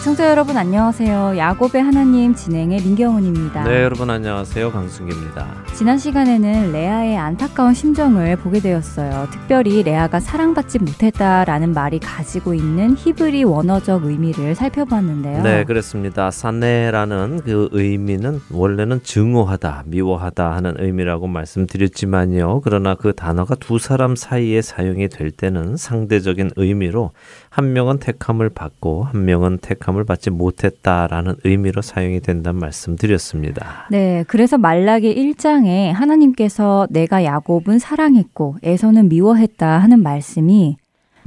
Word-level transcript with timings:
애청자 0.00 0.30
여러분 0.30 0.56
안녕하세요. 0.56 1.34
야곱의 1.36 1.82
하나님 1.82 2.34
진행의 2.34 2.80
민경훈입니다. 2.80 3.64
네, 3.64 3.82
여러분 3.82 4.08
안녕하세요. 4.08 4.72
강승기입니다. 4.72 5.46
지난 5.74 5.98
시간에는 5.98 6.72
레아의 6.72 7.18
안타까운 7.18 7.74
심정을 7.74 8.36
보게 8.36 8.60
되었어요. 8.60 9.28
특별히 9.30 9.82
레아가 9.82 10.18
사랑받지 10.18 10.78
못했다라는 10.78 11.74
말이 11.74 11.98
가지고 11.98 12.54
있는 12.54 12.96
히브리 12.96 13.44
원어적 13.44 14.06
의미를 14.06 14.54
살펴봤는데요. 14.54 15.42
네, 15.42 15.64
그렇습니다. 15.64 16.30
사네라는 16.30 17.42
그 17.44 17.68
의미는 17.72 18.40
원래는 18.50 19.02
증오하다, 19.02 19.84
미워하다 19.84 20.50
하는 20.50 20.76
의미라고 20.78 21.26
말씀드렸지만요. 21.26 22.62
그러나 22.62 22.94
그 22.94 23.14
단어가 23.14 23.54
두 23.54 23.78
사람 23.78 24.16
사이에 24.16 24.62
사용이 24.62 25.10
될 25.10 25.30
때는 25.30 25.76
상대적인 25.76 26.52
의미로 26.56 27.10
한 27.50 27.74
명은 27.74 27.98
택함을 27.98 28.48
받고 28.48 29.04
한 29.04 29.26
명은 29.26 29.58
택함 29.60 29.89
을 29.96 30.04
받지 30.04 30.30
못했다라는 30.30 31.36
의미로 31.44 31.82
사용이 31.82 32.20
된다는 32.20 32.60
말씀드렸습니다. 32.60 33.86
네, 33.90 34.24
그래서 34.28 34.56
말라기 34.58 35.14
1장에 35.14 35.92
하나님께서 35.92 36.86
내가 36.90 37.24
야곱은 37.24 37.78
사랑했고 37.78 38.56
에서는 38.62 39.08
미워했다 39.08 39.66
하는 39.66 40.02
말씀이 40.02 40.76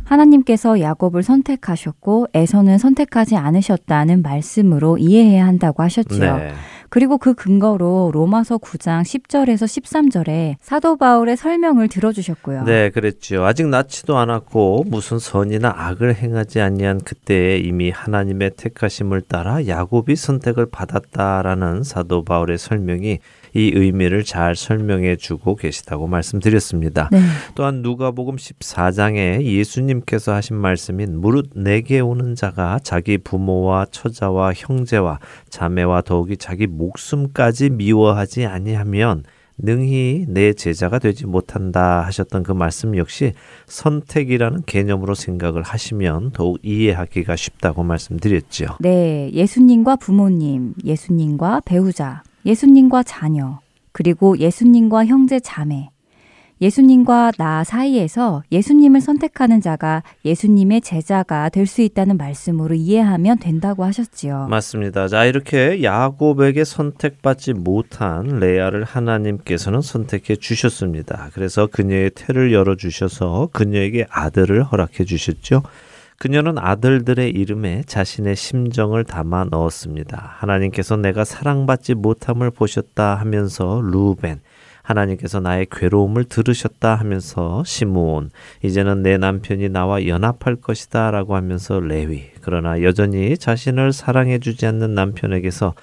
하나님께서 0.05 0.79
야곱을 0.79 1.23
선택하셨고 1.23 2.27
에서는 2.33 2.77
선택하지 2.77 3.35
않으셨다는 3.35 4.21
말씀으로 4.21 4.97
이해해야 4.97 5.45
한다고 5.45 5.83
하셨지요. 5.83 6.37
네. 6.37 6.53
그리고 6.93 7.17
그 7.17 7.33
근거로 7.33 8.11
로마서 8.13 8.59
9장 8.59 9.01
10절에서 9.01 9.63
13절에 9.63 10.57
사도 10.61 10.95
바울의 10.95 11.37
설명을 11.37 11.87
들어주셨고요. 11.87 12.65
네, 12.65 12.91
그랬죠. 12.91 13.43
아직 13.45 13.67
낳지도 13.67 14.19
않았고 14.19 14.83
무슨 14.85 15.17
선이나 15.17 15.73
악을 15.75 16.13
행하지 16.13 16.61
아니한 16.61 16.99
그때에 16.99 17.57
이미 17.57 17.89
하나님의 17.89 18.51
택하심을 18.57 19.21
따라 19.21 19.65
야곱이 19.65 20.15
선택을 20.15 20.67
받았다라는 20.67 21.81
사도 21.81 22.23
바울의 22.23 22.59
설명이 22.59 23.17
이 23.53 23.71
의미를 23.73 24.23
잘 24.23 24.55
설명해 24.55 25.17
주고 25.17 25.55
계시다고 25.55 26.07
말씀드렸습니다. 26.07 27.09
네. 27.11 27.19
또한 27.55 27.81
누가복음 27.81 28.35
14장에 28.35 29.41
예수님께서 29.41 30.33
하신 30.33 30.55
말씀인 30.55 31.19
무릇 31.19 31.51
내게 31.55 31.99
오는 31.99 32.35
자가 32.35 32.79
자기 32.83 33.17
부모와 33.17 33.85
처자와 33.91 34.53
형제와 34.55 35.19
자매와 35.49 36.01
더욱이 36.01 36.37
자기 36.37 36.67
목숨까지 36.67 37.69
미워하지 37.69 38.45
아니하면 38.45 39.23
능히 39.57 40.25
내 40.27 40.53
제자가 40.53 40.99
되지 40.99 41.27
못한다 41.27 42.01
하셨던 42.01 42.43
그 42.43 42.51
말씀 42.51 42.97
역시 42.97 43.33
선택이라는 43.67 44.63
개념으로 44.65 45.13
생각을 45.13 45.61
하시면 45.61 46.31
더욱 46.31 46.57
이해하기가 46.63 47.35
쉽다고 47.35 47.83
말씀드렸죠. 47.83 48.77
네, 48.79 49.29
예수님과 49.31 49.97
부모님, 49.97 50.73
예수님과 50.83 51.61
배우자, 51.65 52.23
예수님과 52.45 53.03
자녀, 53.03 53.59
그리고 53.91 54.37
예수님과 54.37 55.05
형제 55.05 55.39
자매, 55.39 55.89
예수님과 56.61 57.33
나 57.37 57.63
사이에서 57.65 58.43
예수님을 58.51 59.01
선택하는 59.01 59.59
자가 59.59 60.01
예수님의 60.23 60.81
제자가 60.81 61.49
될 61.49 61.67
수 61.67 61.81
있다는 61.81 62.17
말씀으로 62.17 62.75
이해하면 62.75 63.39
된다고 63.39 63.83
하셨지요. 63.83 64.47
맞습니다. 64.49 65.07
자, 65.07 65.25
이렇게 65.25 65.83
야곱에게 65.83 66.63
선택받지 66.63 67.53
못한 67.53 68.39
레아를 68.39 68.83
하나님께서는 68.83 69.81
선택해 69.81 70.35
주셨습니다. 70.35 71.31
그래서 71.33 71.67
그녀의 71.67 72.11
태를 72.11 72.53
열어 72.53 72.75
주셔서 72.75 73.49
그녀에게 73.51 74.05
아들을 74.09 74.63
허락해 74.63 75.03
주셨죠. 75.05 75.63
그녀는 76.17 76.57
아들들의 76.57 77.31
이름에 77.31 77.83
자신의 77.85 78.35
심정을 78.35 79.03
담아 79.03 79.45
넣었습니다. 79.51 80.35
하나님께서 80.37 80.95
내가 80.95 81.25
사랑받지 81.25 81.95
못함을 81.95 82.51
보셨다 82.51 83.15
하면서 83.15 83.81
루벤, 83.81 84.39
하나님께서 84.83 85.39
나의 85.39 85.67
괴로움을 85.71 86.25
들으셨다 86.25 86.95
하면서 86.95 87.63
시므온, 87.65 88.31
이제는 88.63 89.01
내 89.01 89.17
남편이 89.17 89.69
나와 89.69 90.05
연합할 90.05 90.57
것이다 90.57 91.11
라고 91.11 91.35
하면서 91.35 91.79
레위, 91.79 92.25
그러나 92.41 92.81
여전히 92.83 93.37
자신을 93.37 93.93
사랑해 93.93 94.39
주지 94.39 94.65
않는 94.65 94.93
남편에게서 94.93 95.73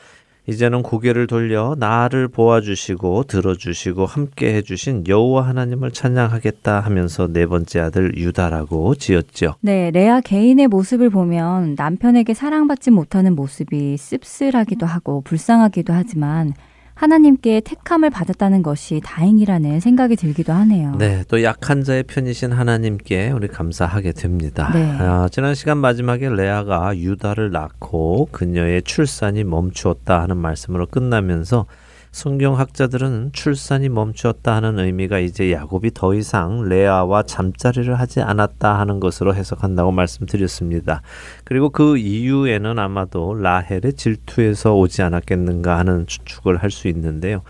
이제는 0.46 0.82
고개를 0.82 1.26
돌려 1.26 1.76
나를 1.78 2.28
보아주시고 2.28 3.24
들어주시고 3.24 4.06
함께 4.06 4.54
해주신 4.54 5.04
여호와 5.06 5.46
하나님을 5.46 5.92
찬양하겠다 5.92 6.80
하면서 6.80 7.26
네 7.26 7.46
번째 7.46 7.80
아들 7.80 8.16
유다라고 8.16 8.94
지었죠. 8.96 9.54
네, 9.60 9.90
레아 9.90 10.20
개인의 10.20 10.68
모습을 10.68 11.10
보면 11.10 11.74
남편에게 11.76 12.34
사랑받지 12.34 12.90
못하는 12.90 13.34
모습이 13.34 13.96
씁쓸하기도 13.96 14.86
하고 14.86 15.20
불쌍하기도 15.22 15.92
하지만 15.92 16.54
하나님께 17.00 17.62
택함을 17.64 18.10
받았다는 18.10 18.62
것이 18.62 19.00
다행이라는 19.02 19.80
생각이 19.80 20.16
들기도 20.16 20.52
하네요. 20.52 20.94
네, 20.98 21.24
또 21.28 21.42
약한 21.42 21.82
자의 21.82 22.02
편이신 22.02 22.52
하나님께 22.52 23.30
우리 23.30 23.48
감사하게 23.48 24.12
됩니다. 24.12 24.70
네. 24.74 24.98
아, 24.98 25.26
지난 25.32 25.54
시간 25.54 25.78
마지막에 25.78 26.28
레아가 26.28 26.94
유다를 26.94 27.52
낳고 27.52 28.28
그녀의 28.32 28.82
출산이 28.82 29.44
멈추었다 29.44 30.20
하는 30.20 30.36
말씀으로 30.36 30.86
끝나면서 30.88 31.64
성경학자들은 32.12 33.30
출산이 33.32 33.88
멈추었다 33.88 34.56
하는 34.56 34.78
의미가 34.78 35.20
이제 35.20 35.52
야곱이 35.52 35.92
더 35.94 36.14
이상 36.14 36.68
레아와 36.68 37.22
잠자리를 37.22 37.94
하지 37.98 38.20
않았다 38.20 38.78
하는 38.78 38.98
것으로 39.00 39.34
해석한다고 39.34 39.92
말씀드렸습니다. 39.92 41.02
그리고 41.44 41.70
그 41.70 41.98
이유에는 41.98 42.78
아마도 42.78 43.34
라헬의 43.34 43.92
질투에서 43.94 44.74
오지 44.74 45.02
않았겠는가 45.02 45.78
하는 45.78 46.06
추측을 46.06 46.56
할 46.56 46.70
수 46.70 46.88
있는데요. 46.88 47.42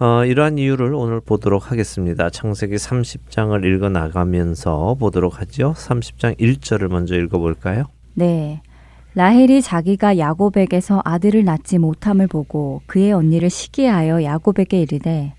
어, 0.00 0.24
이러한 0.24 0.58
이유를 0.58 0.94
오늘 0.94 1.20
보도록 1.20 1.70
하겠습니다. 1.70 2.28
창세기 2.30 2.74
30장을 2.74 3.64
읽어 3.64 3.88
나가면서 3.88 4.96
보도록 4.98 5.40
하죠. 5.40 5.74
30장 5.76 6.38
1절을 6.40 6.88
먼저 6.88 7.14
읽어 7.14 7.38
볼까요? 7.38 7.84
네. 8.14 8.62
라헬이 9.14 9.60
자기가 9.60 10.16
야곱에게서 10.16 11.02
아들을 11.04 11.44
낳지 11.44 11.78
못함을 11.78 12.28
보고 12.28 12.80
그의 12.86 13.12
언니를 13.12 13.50
시기하여 13.50 14.24
야곱에게 14.24 14.80
이르되 14.80 15.34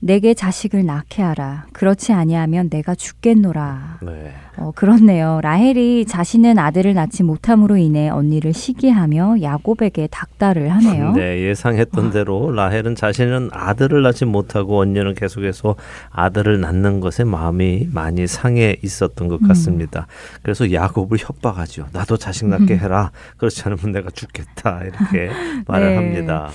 내게 0.00 0.32
자식을 0.32 0.86
낳게 0.86 1.22
하라. 1.22 1.66
그렇지 1.72 2.12
아니하면 2.12 2.70
내가 2.70 2.94
죽겠노라. 2.94 3.98
네. 4.02 4.32
어, 4.56 4.72
그렇네요. 4.74 5.40
라헬이 5.42 6.06
자신은 6.06 6.58
아들을 6.58 6.94
낳지 6.94 7.22
못함으로 7.24 7.76
인해 7.76 8.08
언니를 8.08 8.52
시기하며 8.52 9.42
야곱에게 9.42 10.08
닥달을 10.10 10.68
하네요. 10.70 11.12
네, 11.12 11.40
예상했던 11.42 12.10
대로 12.10 12.52
라헬은 12.52 12.94
자신은 12.94 13.50
아들을 13.52 14.02
낳지 14.02 14.24
못하고 14.24 14.78
언니는 14.78 15.14
계속해서 15.14 15.76
아들을 16.10 16.60
낳는 16.60 17.00
것에 17.00 17.24
마음이 17.24 17.88
많이 17.92 18.26
상해 18.26 18.76
있었던 18.82 19.28
것 19.28 19.42
음. 19.42 19.48
같습니다. 19.48 20.06
음. 20.08 20.38
그래서 20.42 20.72
야곱을 20.72 21.18
협박하죠. 21.18 21.86
나도 21.92 22.16
자식 22.16 22.46
낳게 22.46 22.74
음. 22.74 22.78
해라. 22.78 23.10
그렇지 23.36 23.62
않으면 23.64 23.92
내가 23.92 24.10
죽겠다. 24.10 24.82
이렇게 24.82 25.30
말을 25.66 25.88
네. 25.88 25.96
합니다. 25.96 26.50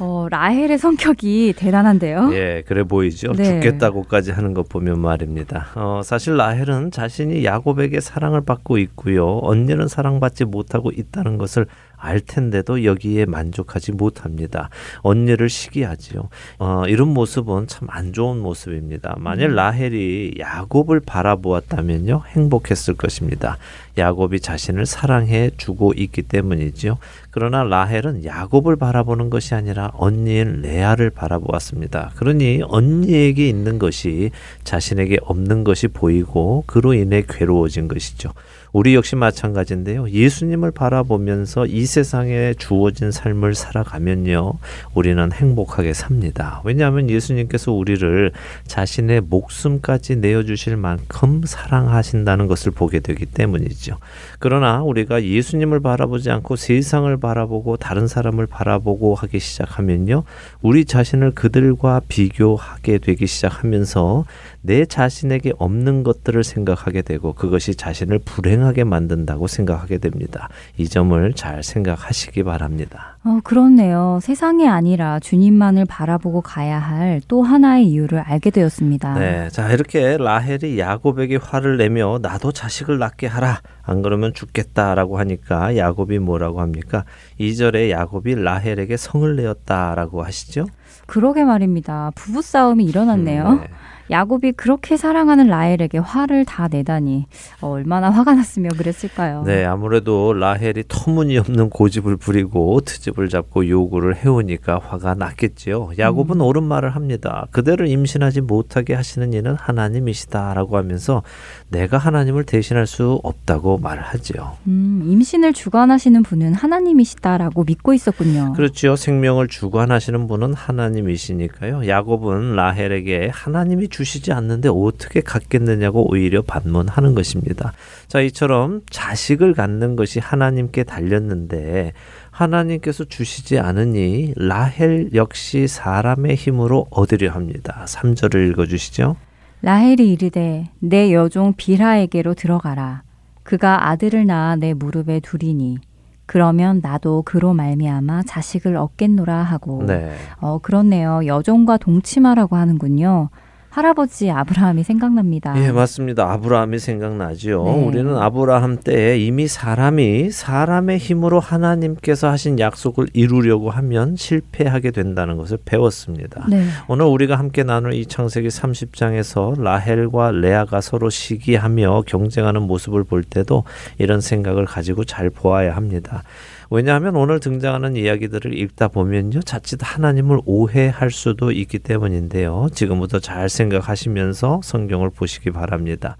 어, 0.00 0.26
라헬의 0.30 0.78
성격이 0.78 1.54
대단한데요. 1.56 2.30
예, 2.32 2.62
그래 2.66 2.84
보이죠. 2.84 3.32
네. 3.32 3.44
죽겠다고까지 3.44 4.32
하는 4.32 4.54
것 4.54 4.68
보면 4.68 4.98
말입니다. 4.98 5.68
어, 5.74 6.00
사실 6.02 6.36
라헬은 6.36 6.90
자신이 6.90 7.44
야곱에게 7.44 8.00
사랑을 8.00 8.40
받고 8.40 8.78
있고요. 8.78 9.38
언니는 9.42 9.88
사랑받지 9.88 10.46
못하고 10.46 10.90
있다는 10.90 11.36
것을 11.36 11.66
알 12.00 12.20
텐데도 12.20 12.84
여기에 12.84 13.26
만족하지 13.26 13.92
못합니다. 13.92 14.70
언니를 15.02 15.50
시기하지요. 15.50 16.30
어, 16.58 16.84
이런 16.86 17.08
모습은 17.08 17.66
참 17.66 17.90
안 17.90 18.12
좋은 18.12 18.38
모습입니다. 18.38 19.16
만일 19.18 19.50
음. 19.50 19.56
라헬이 19.56 20.34
야곱을 20.38 21.00
바라보았다면요 21.00 22.22
행복했을 22.28 22.94
것입니다. 22.94 23.58
야곱이 23.98 24.40
자신을 24.40 24.86
사랑해 24.86 25.50
주고 25.56 25.92
있기 25.94 26.22
때문이지요. 26.22 26.98
그러나 27.30 27.64
라헬은 27.64 28.24
야곱을 28.24 28.76
바라보는 28.76 29.28
것이 29.30 29.54
아니라 29.54 29.90
언니인 29.94 30.62
레아를 30.62 31.10
바라보았습니다. 31.10 32.12
그러니 32.16 32.62
언니에게 32.66 33.48
있는 33.48 33.78
것이 33.78 34.30
자신에게 34.64 35.18
없는 35.22 35.64
것이 35.64 35.88
보이고 35.88 36.64
그로 36.66 36.94
인해 36.94 37.22
괴로워진 37.28 37.88
것이죠. 37.88 38.32
우리 38.72 38.94
역시 38.94 39.16
마찬가지인데요. 39.16 40.08
예수님을 40.10 40.70
바라보면서 40.70 41.66
이 41.66 41.86
세상에 41.86 42.54
주어진 42.54 43.10
삶을 43.10 43.54
살아가면요. 43.54 44.54
우리는 44.94 45.32
행복하게 45.32 45.92
삽니다. 45.92 46.62
왜냐하면 46.64 47.10
예수님께서 47.10 47.72
우리를 47.72 48.32
자신의 48.66 49.22
목숨까지 49.22 50.16
내어주실 50.16 50.76
만큼 50.76 51.42
사랑하신다는 51.44 52.46
것을 52.46 52.70
보게 52.72 53.00
되기 53.00 53.26
때문이죠. 53.26 53.96
그러나 54.38 54.82
우리가 54.82 55.24
예수님을 55.24 55.80
바라보지 55.80 56.30
않고 56.30 56.56
세상을 56.56 57.14
바라보고 57.16 57.76
다른 57.76 58.06
사람을 58.06 58.46
바라보고 58.46 59.14
하기 59.16 59.40
시작하면요. 59.40 60.22
우리 60.62 60.84
자신을 60.84 61.32
그들과 61.32 62.00
비교하게 62.08 62.98
되기 62.98 63.26
시작하면서 63.26 64.24
내 64.62 64.84
자신에게 64.84 65.52
없는 65.58 66.02
것들을 66.02 66.42
생각하게 66.44 67.02
되고 67.02 67.32
그것이 67.32 67.74
자신을 67.74 68.18
불행하게 68.18 68.84
만든다고 68.84 69.46
생각하게 69.46 69.98
됩니다. 69.98 70.48
이 70.76 70.88
점을 70.88 71.32
잘 71.34 71.62
생각하시기 71.62 72.42
바랍니다. 72.42 73.16
어, 73.24 73.40
그렇네요. 73.44 74.18
세상이 74.22 74.68
아니라 74.68 75.18
주님만을 75.20 75.84
바라보고 75.86 76.40
가야 76.40 76.78
할 76.78 77.20
또 77.28 77.42
하나의 77.42 77.86
이유를 77.88 78.18
알게 78.20 78.50
되었습니다. 78.50 79.14
네. 79.14 79.48
자, 79.50 79.70
이렇게 79.72 80.16
라헬이 80.16 80.78
야곱에게 80.78 81.36
화를 81.36 81.76
내며 81.76 82.18
나도 82.20 82.52
자식을 82.52 82.98
낳게 82.98 83.26
하라. 83.26 83.60
안 83.82 84.02
그러면 84.02 84.32
죽겠다라고 84.34 85.18
하니까 85.18 85.76
야곱이 85.76 86.18
뭐라고 86.18 86.60
합니까? 86.60 87.04
2절에 87.38 87.90
야곱이 87.90 88.34
라헬에게 88.36 88.96
성을 88.96 89.36
내었다라고 89.36 90.22
하시죠? 90.24 90.66
그러게 91.06 91.44
말입니다. 91.44 92.10
부부싸움이 92.14 92.84
일어났네요. 92.84 93.46
음, 93.48 93.60
네. 93.60 93.68
야곱이 94.10 94.52
그렇게 94.52 94.96
사랑하는 94.96 95.46
라헬에게 95.46 95.98
화를 95.98 96.44
다 96.44 96.68
내다니 96.68 97.26
어, 97.60 97.68
얼마나 97.68 98.10
화가 98.10 98.34
났으며 98.34 98.70
그랬을까요? 98.76 99.44
네, 99.46 99.64
아무래도 99.64 100.32
라헬이 100.32 100.84
터무니없는 100.88 101.70
고집을 101.70 102.16
부리고 102.16 102.80
트집을 102.80 103.28
잡고 103.28 103.68
요구를 103.68 104.16
해오니까 104.16 104.80
화가 104.84 105.14
났겠지요. 105.14 105.92
야곱은 105.98 106.36
음. 106.36 106.40
옳은 106.40 106.64
말을 106.64 106.90
합니다. 106.90 107.46
그대를 107.52 107.86
임신하지 107.86 108.40
못하게 108.40 108.94
하시는 108.94 109.32
이는 109.32 109.54
하나님이시다라고 109.54 110.76
하면서 110.76 111.22
내가 111.68 111.98
하나님을 111.98 112.44
대신할 112.44 112.86
수 112.86 113.20
없다고 113.22 113.78
말을 113.78 114.02
하지요. 114.02 114.56
음, 114.66 115.02
임신을 115.06 115.52
주관하시는 115.52 116.22
분은 116.24 116.54
하나님이시다라고 116.54 117.64
믿고 117.64 117.94
있었군요. 117.94 118.54
그렇죠. 118.54 118.96
생명을 118.96 119.46
주관하시는 119.46 120.26
분은 120.26 120.54
하나님이시니까요. 120.54 121.86
야곱은 121.86 122.56
라헬에게 122.56 123.30
하나님이 123.32 123.88
주 123.88 123.99
주시지 124.00 124.32
않는데 124.32 124.70
어떻게 124.72 125.20
갖겠느냐고 125.20 126.10
오히려 126.10 126.40
반문하는 126.40 127.14
것입니다. 127.14 127.74
자, 128.08 128.20
이처럼 128.20 128.80
자식을 128.88 129.52
갖는 129.52 129.94
것이 129.94 130.20
하나님께 130.20 130.84
달렸는데 130.84 131.92
하나님께서 132.30 133.04
주시지 133.04 133.58
않으니 133.58 134.32
라헬 134.36 135.10
역시 135.14 135.66
사람의 135.68 136.36
힘으로 136.36 136.86
얻으려 136.90 137.30
합니다. 137.32 137.84
3절을 137.86 138.50
읽어 138.50 138.64
주시죠. 138.64 139.16
라헬이 139.60 140.10
이르되 140.12 140.70
내 140.78 141.12
여종 141.12 141.52
비라에게로 141.58 142.32
들어가라. 142.32 143.02
그가 143.42 143.88
아들을 143.88 144.24
낳아 144.24 144.56
내 144.56 144.72
무릎에 144.72 145.20
두리니 145.20 145.78
그러면 146.24 146.80
나도 146.80 147.22
그로 147.22 147.52
말미암아 147.52 148.22
자식을 148.22 148.76
얻겠노라 148.76 149.42
하고 149.42 149.82
네. 149.84 150.14
어 150.38 150.58
그렇네요 150.58 151.22
여종과 151.26 151.78
동침하라고 151.78 152.54
하는군요 152.54 153.30
할아버지 153.70 154.30
아브라함이 154.30 154.82
생각납니다. 154.82 155.54
예, 155.62 155.70
맞습니다. 155.70 156.30
아브라함이 156.32 156.80
생각나지요. 156.80 157.62
네. 157.64 157.84
우리는 157.84 158.16
아브라함 158.16 158.80
때에 158.80 159.18
이미 159.18 159.46
사람이 159.46 160.30
사람의 160.32 160.98
힘으로 160.98 161.38
하나님께서 161.38 162.28
하신 162.28 162.58
약속을 162.58 163.06
이루려고 163.12 163.70
하면 163.70 164.16
실패하게 164.16 164.90
된다는 164.90 165.36
것을 165.36 165.58
배웠습니다. 165.64 166.46
네. 166.50 166.66
오늘 166.88 167.06
우리가 167.06 167.38
함께 167.38 167.62
나눌 167.62 167.94
이 167.94 168.06
창세기 168.06 168.48
30장에서 168.48 169.60
라헬과 169.60 170.32
레아가 170.32 170.80
서로 170.80 171.08
시기하며 171.08 172.02
경쟁하는 172.06 172.62
모습을 172.62 173.04
볼 173.04 173.22
때도 173.22 173.62
이런 173.98 174.20
생각을 174.20 174.64
가지고 174.64 175.04
잘 175.04 175.30
보아야 175.30 175.76
합니다. 175.76 176.24
왜냐하면 176.72 177.16
오늘 177.16 177.40
등장하는 177.40 177.96
이야기들을 177.96 178.56
읽다 178.56 178.86
보면요. 178.86 179.42
자칫 179.42 179.80
하나님을 179.82 180.38
오해할 180.46 181.10
수도 181.10 181.50
있기 181.50 181.80
때문인데요. 181.80 182.68
지금부터 182.72 183.18
잘 183.18 183.48
생각하시면서 183.48 184.60
성경을 184.62 185.10
보시기 185.10 185.50
바랍니다. 185.50 186.16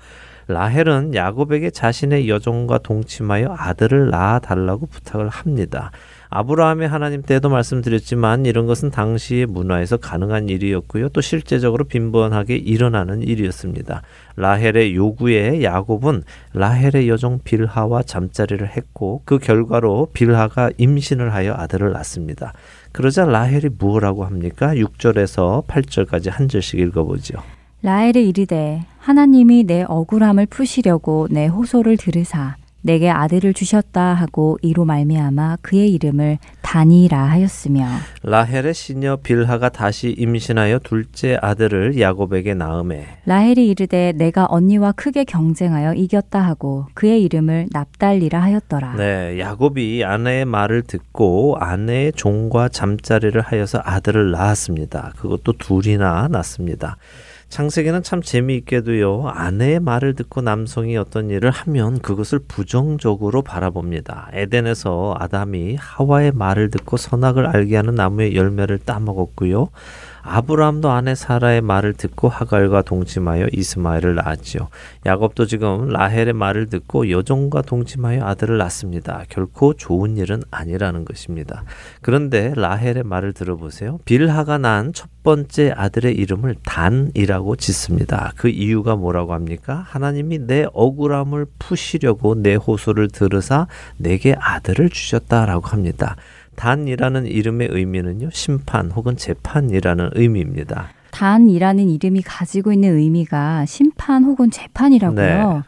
라헬은 0.48 1.14
야곱에게 1.14 1.70
자신의 1.70 2.28
여종과 2.28 2.78
동침하여 2.78 3.54
아들을 3.56 4.10
낳아 4.10 4.40
달라고 4.40 4.86
부탁을 4.86 5.28
합니다. 5.28 5.92
아브라함의 6.30 6.88
하나님 6.88 7.22
때도 7.22 7.48
말씀드렸지만 7.48 8.46
이런 8.46 8.66
것은 8.66 8.90
당시의 8.90 9.46
문화에서 9.46 9.96
가능한 9.96 10.48
일이었고요. 10.48 11.08
또 11.08 11.20
실제적으로 11.20 11.84
빈번하게 11.84 12.56
일어나는 12.56 13.22
일이었습니다. 13.22 14.02
라헬의 14.36 14.94
요구에 14.94 15.64
야곱은 15.64 16.22
라헬의 16.54 17.08
여종 17.08 17.40
빌하와 17.42 18.04
잠자리를 18.04 18.64
했고 18.68 19.22
그 19.24 19.38
결과로 19.38 20.08
빌하가 20.12 20.70
임신을 20.78 21.34
하여 21.34 21.52
아들을 21.54 21.90
낳습니다. 21.92 22.52
그러자 22.92 23.24
라헬이 23.24 23.70
무엇라고 23.76 24.24
합니까? 24.24 24.74
6절에서 24.74 25.66
8절까지 25.66 26.30
한 26.30 26.48
절씩 26.48 26.78
읽어보죠. 26.78 27.38
라헬이 27.82 28.28
이르되 28.28 28.84
하나님이 28.98 29.64
내 29.64 29.84
억울함을 29.88 30.46
푸시려고 30.46 31.26
내 31.30 31.46
호소를 31.46 31.96
들으사 31.96 32.56
내게 32.82 33.10
아들을 33.10 33.54
주셨다 33.54 34.14
하고 34.14 34.58
이로 34.62 34.84
말미암아 34.84 35.58
그의 35.62 35.92
이름을 35.92 36.38
다니라 36.62 37.18
하였으며 37.18 37.86
라헬의 38.22 38.74
시녀 38.74 39.16
빌하가 39.16 39.68
다시 39.68 40.14
임신하여 40.16 40.80
둘째 40.80 41.38
아들을 41.40 42.00
야곱에게 42.00 42.54
낳음에 42.54 43.06
라헬이 43.26 43.68
이르되 43.68 44.12
내가 44.16 44.46
언니와 44.48 44.92
크게 44.92 45.24
경쟁하여 45.24 45.94
이겼다 45.94 46.40
하고 46.40 46.86
그의 46.94 47.22
이름을 47.22 47.68
납달리라 47.72 48.40
하였더라. 48.40 48.94
네, 48.96 49.38
야곱이 49.38 50.04
아내의 50.04 50.44
말을 50.44 50.82
듣고 50.82 51.56
아내의 51.58 52.12
종과 52.12 52.68
잠자리를 52.68 53.40
하여서 53.40 53.80
아들을 53.84 54.30
낳았습니다. 54.30 55.12
그것도 55.16 55.54
둘이나 55.58 56.28
낳습니다. 56.30 56.96
창세기는 57.50 58.04
참 58.04 58.22
재미있게도요, 58.22 59.26
아내의 59.26 59.80
말을 59.80 60.14
듣고 60.14 60.40
남성이 60.40 60.96
어떤 60.96 61.30
일을 61.30 61.50
하면 61.50 61.98
그것을 61.98 62.38
부정적으로 62.46 63.42
바라봅니다. 63.42 64.30
에덴에서 64.32 65.16
아담이 65.18 65.74
하와의 65.74 66.30
말을 66.32 66.70
듣고 66.70 66.96
선악을 66.96 67.46
알게 67.46 67.74
하는 67.74 67.96
나무의 67.96 68.36
열매를 68.36 68.78
따먹었고요. 68.78 69.68
아브라함도 70.22 70.90
아내 70.90 71.14
사라의 71.14 71.60
말을 71.62 71.94
듣고 71.94 72.28
하갈과 72.28 72.82
동침하여 72.82 73.48
이스마엘을 73.52 74.14
낳았지요. 74.16 74.68
야곱도 75.06 75.46
지금 75.46 75.88
라헬의 75.88 76.34
말을 76.34 76.68
듣고 76.68 77.10
여종과 77.10 77.62
동침하여 77.62 78.24
아들을 78.24 78.58
낳습니다. 78.58 79.24
결코 79.28 79.74
좋은 79.74 80.16
일은 80.16 80.42
아니라는 80.50 81.04
것입니다. 81.04 81.64
그런데 82.02 82.52
라헬의 82.54 83.04
말을 83.04 83.32
들어보세요. 83.32 83.98
빌하가 84.04 84.58
난 84.58 84.92
첫 84.92 85.08
번째 85.22 85.72
아들의 85.76 86.14
이름을 86.14 86.56
단이라고 86.64 87.56
짓습니다. 87.56 88.32
그 88.36 88.48
이유가 88.48 88.96
뭐라고 88.96 89.34
합니까? 89.34 89.84
하나님이 89.88 90.46
내 90.46 90.66
억울함을 90.72 91.46
푸시려고 91.58 92.34
내 92.34 92.54
호소를 92.54 93.08
들으사 93.08 93.66
내게 93.96 94.34
아들을 94.38 94.88
주셨다라고 94.90 95.68
합니다. 95.68 96.16
단이라는 96.56 97.26
이름의 97.26 97.68
의미는요, 97.70 98.30
심판 98.32 98.90
혹은 98.90 99.16
재판이라는 99.16 100.10
의미입니다. 100.14 100.90
단이라는 101.10 101.88
이름이 101.88 102.22
가지고 102.22 102.72
있는 102.72 102.96
의미가 102.96 103.66
심판 103.66 104.24
혹은 104.24 104.50
재판이라고요. 104.50 105.52
네. 105.52 105.62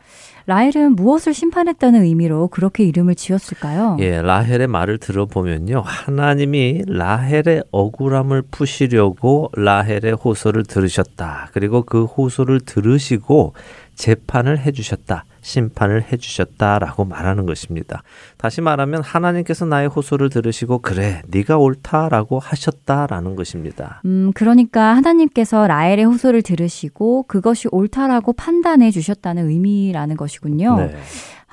라헬은 0.47 0.97
무엇을 0.97 1.35
심판했다는 1.35 2.03
의미로 2.03 2.49
그렇게 2.49 2.83
이름을 2.85 3.15
지었을까요? 3.15 3.97
예, 4.01 4.21
라헬의 4.21 4.67
말을 4.67 4.99
들어보면요. 4.99 5.83
하나님이 5.85 6.83
라헬의 6.87 7.63
억울함을 7.71 8.43
푸시려고 8.51 9.51
라헬의 9.55 10.15
호소를 10.15 10.65
들으셨다. 10.65 11.51
그리고 11.53 11.83
그 11.83 12.05
호소를 12.05 12.61
들으시고 12.61 13.55
재판을 14.03 14.59
해주셨다. 14.59 15.25
심판을 15.43 16.03
해주셨다라고 16.11 17.05
말하는 17.05 17.47
것입니다. 17.47 18.03
다시 18.37 18.61
말하면 18.61 19.01
하나님께서 19.01 19.65
나의 19.65 19.87
호소를 19.87 20.29
들으시고 20.29 20.81
그래 20.81 21.23
네가 21.29 21.59
옳다라고 21.59 22.41
하셨다라는 22.41 23.37
것입니다. 23.37 24.03
음 24.05 24.33
그러니까 24.35 24.97
하나님께서 24.97 25.69
라헬의 25.69 26.05
호소를 26.05 26.43
들으시고 26.43 27.25
그것이 27.29 27.69
옳다라고 27.71 28.33
판단해 28.33 28.91
주셨다는 28.91 29.49
의미라는 29.49 30.17
것이군요. 30.17 30.79
네. 30.79 30.97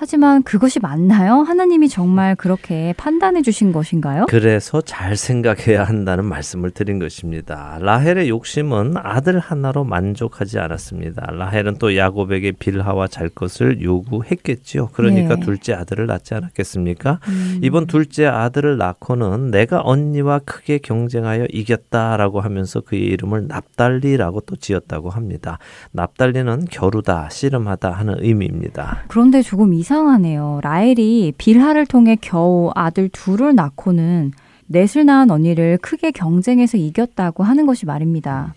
하지만 0.02 0.44
그것이 0.44 0.80
맞나요? 0.80 1.42
하나님이 1.42 1.90
정말 1.90 2.34
그렇게 2.34 2.94
판단해 2.96 3.42
주신 3.42 3.74
것인가요? 3.74 4.28
그래서 4.30 4.80
잘 4.80 5.18
생각해야 5.18 5.84
한다는 5.84 6.24
말씀을 6.24 6.72
드린 6.72 7.00
것입니다. 7.00 7.78
라헬의 7.82 8.30
욕심은 8.30 8.94
아들 8.96 9.40
하나로 9.40 9.84
만족하지 9.84 10.58
않았습니다. 10.58 11.32
라헬은 11.34 11.80
또 11.80 11.98
야곱에게 11.98 12.54
빌하와 12.54 13.10
잘 13.10 13.28
것을 13.28 13.82
요구했겠지요. 13.82 14.92
그러니까 14.94 15.36
네. 15.36 15.42
둘째 15.42 15.74
아들을 15.74 16.08
낳지 16.08 16.34
않았겠습니까? 16.34 17.20
음. 17.28 17.60
이번 17.62 17.86
둘째 17.86 18.26
아들을 18.26 18.78
낳고는 18.78 19.52
내가 19.52 19.82
언니와 19.84 20.40
크게 20.46 20.78
경쟁하여 20.78 21.48
이겼다라고 21.50 22.40
하면서 22.40 22.80
그의 22.80 23.02
이름을 23.02 23.48
납달리라고 23.50 24.40
또 24.42 24.56
지었다고 24.56 25.10
합니다. 25.10 25.60
납달리는 25.92 26.68
겨루다, 26.72 27.28
씨름하다 27.32 27.92
하는 27.92 28.16
의미입니다. 28.20 29.04
그런데 29.10 29.42
조금 29.42 29.74
이 29.74 29.89
이상하네요. 29.90 30.60
라헬이 30.62 31.34
빌하를 31.38 31.88
통해 31.88 32.16
겨우 32.22 32.72
아들 32.76 33.10
둘을 33.10 33.56
낳고는 33.56 34.32
넷을 34.68 35.06
낳은 35.06 35.32
언니를 35.32 35.80
크게 35.82 36.12
경쟁해서 36.12 36.78
이겼다고 36.78 37.44
하는 37.44 37.66
것이 37.66 37.88
말입니다. 37.88 38.54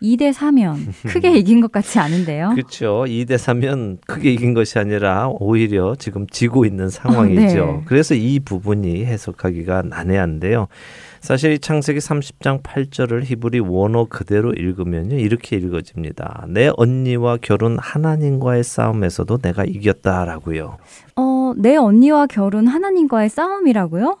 2대 0.00 0.32
4면 0.32 0.76
크게 1.08 1.36
이긴 1.36 1.60
것 1.60 1.72
같지 1.72 1.98
않은데요. 1.98 2.50
그렇죠. 2.54 3.04
2대 3.06 3.32
4면 3.34 3.98
크게 4.06 4.32
이긴 4.32 4.54
것이 4.54 4.78
아니라 4.78 5.28
오히려 5.28 5.94
지금 5.96 6.26
지고 6.28 6.64
있는 6.64 6.88
상황이죠. 6.88 7.62
아, 7.62 7.66
네. 7.66 7.82
그래서 7.84 8.14
이 8.14 8.38
부분이 8.38 9.04
해석하기가 9.04 9.82
난해한데요. 9.82 10.68
사실 11.20 11.52
이 11.52 11.58
창세기 11.58 11.98
30장 12.00 12.62
8절을 12.62 13.24
히브리 13.24 13.60
원어 13.60 14.06
그대로 14.06 14.52
읽으면요. 14.52 15.16
이렇게 15.16 15.56
읽어집니다. 15.56 16.46
내 16.48 16.70
언니와 16.76 17.36
결혼 17.42 17.78
하나님과의 17.78 18.64
싸움에서도 18.64 19.38
내가 19.38 19.64
이겼다라고요. 19.64 20.78
어, 21.16 21.52
내 21.56 21.76
언니와 21.76 22.26
결혼 22.26 22.66
하나님과의 22.66 23.28
싸움이라고요? 23.28 24.16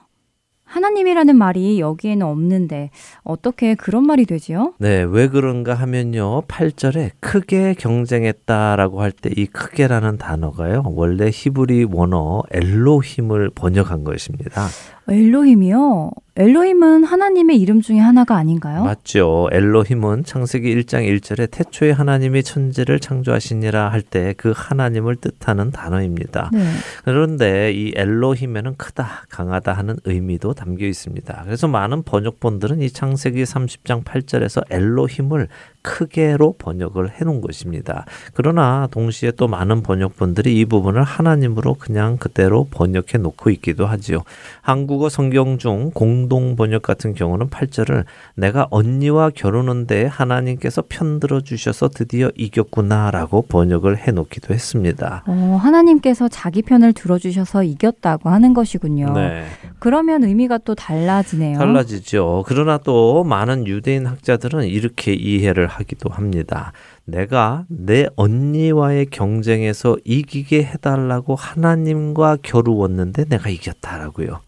하나님이라는 0.64 1.34
말이 1.34 1.80
여기에는 1.80 2.24
없는데 2.24 2.90
어떻게 3.24 3.74
그런 3.74 4.06
말이 4.06 4.24
되지요? 4.24 4.74
네, 4.78 5.02
왜 5.02 5.26
그런가 5.26 5.74
하면요. 5.74 6.42
8절에 6.42 7.10
크게 7.18 7.74
경쟁했다라고 7.76 9.02
할 9.02 9.10
때 9.10 9.30
이 9.36 9.46
크게라는 9.46 10.18
단어가요. 10.18 10.84
원래 10.86 11.28
히브리 11.32 11.88
원어 11.90 12.44
엘로힘을 12.52 13.50
번역한 13.52 14.04
것입니다. 14.04 14.68
엘로힘이요? 15.10 16.10
엘로힘은 16.36 17.04
하나님의 17.04 17.60
이름 17.60 17.80
중에 17.82 17.98
하나가 17.98 18.36
아닌가요? 18.36 18.84
맞죠. 18.84 19.48
엘로힘은 19.52 20.24
창세기 20.24 20.74
1장 20.76 21.02
1절에 21.20 21.50
태초에 21.50 21.90
하나님이 21.90 22.42
천지를 22.44 22.98
창조하시니라 23.00 23.88
할 23.90 24.02
때 24.02 24.32
그 24.38 24.52
하나님을 24.56 25.16
뜻하는 25.16 25.70
단어입니다. 25.72 26.50
네. 26.52 26.64
그런데 27.04 27.72
이 27.72 27.92
엘로힘에는 27.96 28.76
크다, 28.76 29.24
강하다 29.28 29.72
하는 29.72 29.96
의미도 30.04 30.54
담겨 30.54 30.86
있습니다. 30.86 31.42
그래서 31.44 31.68
많은 31.68 32.04
번역본들은 32.04 32.80
이 32.80 32.88
창세기 32.90 33.42
30장 33.42 34.04
8절에서 34.04 34.62
엘로힘을 34.70 35.48
크게로 35.82 36.54
번역을 36.58 37.12
해 37.20 37.24
놓은 37.24 37.40
것입니다. 37.40 38.04
그러나 38.34 38.88
동시에 38.90 39.32
또 39.32 39.48
많은 39.48 39.82
번역본들이 39.82 40.58
이 40.58 40.64
부분을 40.64 41.02
하나님으로 41.02 41.74
그냥 41.74 42.16
그대로 42.16 42.66
번역해 42.70 43.18
놓고 43.18 43.50
있기도 43.50 43.86
하지요. 43.86 44.22
한국어 44.60 45.08
성경 45.08 45.58
중 45.58 45.90
공동 45.92 46.56
번역 46.56 46.82
같은 46.82 47.14
경우는 47.14 47.48
8절을 47.48 48.04
내가 48.34 48.66
언니와 48.70 49.30
결혼한데 49.30 50.06
하나님께서 50.06 50.84
편들어 50.88 51.40
주셔서 51.40 51.88
드디어 51.88 52.30
이겼구나라고 52.36 53.42
번역을 53.42 53.98
해 53.98 54.12
놓기도 54.12 54.52
했습니다. 54.52 55.24
어, 55.26 55.58
하나님께서 55.60 56.28
자기 56.28 56.62
편을 56.62 56.92
들어 56.92 57.18
주셔서 57.18 57.62
이겼다고 57.62 58.28
하는 58.28 58.54
것이군요. 58.54 59.12
네. 59.14 59.44
그러면 59.78 60.24
의미가 60.24 60.58
또 60.58 60.74
달라지네요. 60.74 61.58
달라지죠. 61.58 62.44
그러나 62.46 62.78
또 62.78 63.24
많은 63.24 63.66
유대인 63.66 64.06
학자들은 64.06 64.64
이렇게 64.64 65.12
이해를 65.14 65.69
하기도 65.70 66.10
합니다. 66.10 66.72
내가 67.04 67.64
내 67.68 68.06
언니와의 68.16 69.06
경쟁에서 69.06 69.96
이기게 70.04 70.64
해달라고 70.64 71.34
하나님과 71.34 72.38
겨루었는데 72.42 73.24
내가 73.24 73.48
이겼다라고요. 73.50 74.40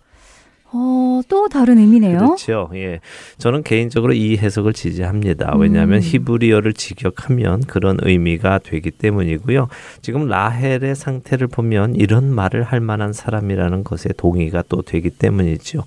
어, 0.75 1.21
또 1.29 1.49
다른 1.49 1.79
의미네요. 1.79 2.19
그렇죠. 2.19 2.71
예. 2.75 3.01
저는 3.37 3.63
개인적으로 3.63 4.15
이 4.15 4.39
해석을 4.39 4.73
지지합니다. 4.73 5.55
왜냐하면 5.57 5.99
음. 5.99 6.03
히브리어를 6.03 6.73
직역하면 6.73 7.65
그런 7.67 7.99
의미가 8.01 8.61
되기 8.61 8.91
때문이고요. 8.91 9.69
지금 10.01 10.27
라헬의 10.29 10.95
상태를 10.95 11.49
보면 11.49 11.95
이런 11.97 12.35
말을 12.35 12.63
할 12.63 12.81
만한 12.81 13.13
사람이라는 13.13 13.85
것에 13.85 14.11
동의가 14.17 14.65
또 14.69 14.81
되기 14.81 15.11
때문이죠. 15.11 15.85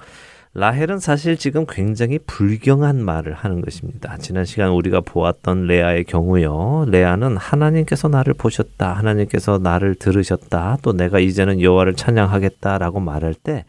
라헬은 0.58 1.00
사실 1.00 1.36
지금 1.36 1.66
굉장히 1.68 2.18
불경한 2.18 3.04
말을 3.04 3.34
하는 3.34 3.60
것입니다. 3.60 4.16
지난 4.20 4.46
시간 4.46 4.70
우리가 4.72 5.02
보았던 5.02 5.68
레아의 5.68 6.06
경우요. 6.06 6.86
레아는 6.88 7.36
하나님께서 7.36 8.08
나를 8.08 8.34
보셨다. 8.34 8.94
하나님께서 8.94 9.58
나를 9.58 9.96
들으셨다. 9.96 10.78
또 10.82 10.94
내가 10.94 11.20
이제는 11.20 11.60
여호와를 11.60 11.96
찬양하겠다라고 11.96 13.02
말할 13.02 13.34
때 13.34 13.66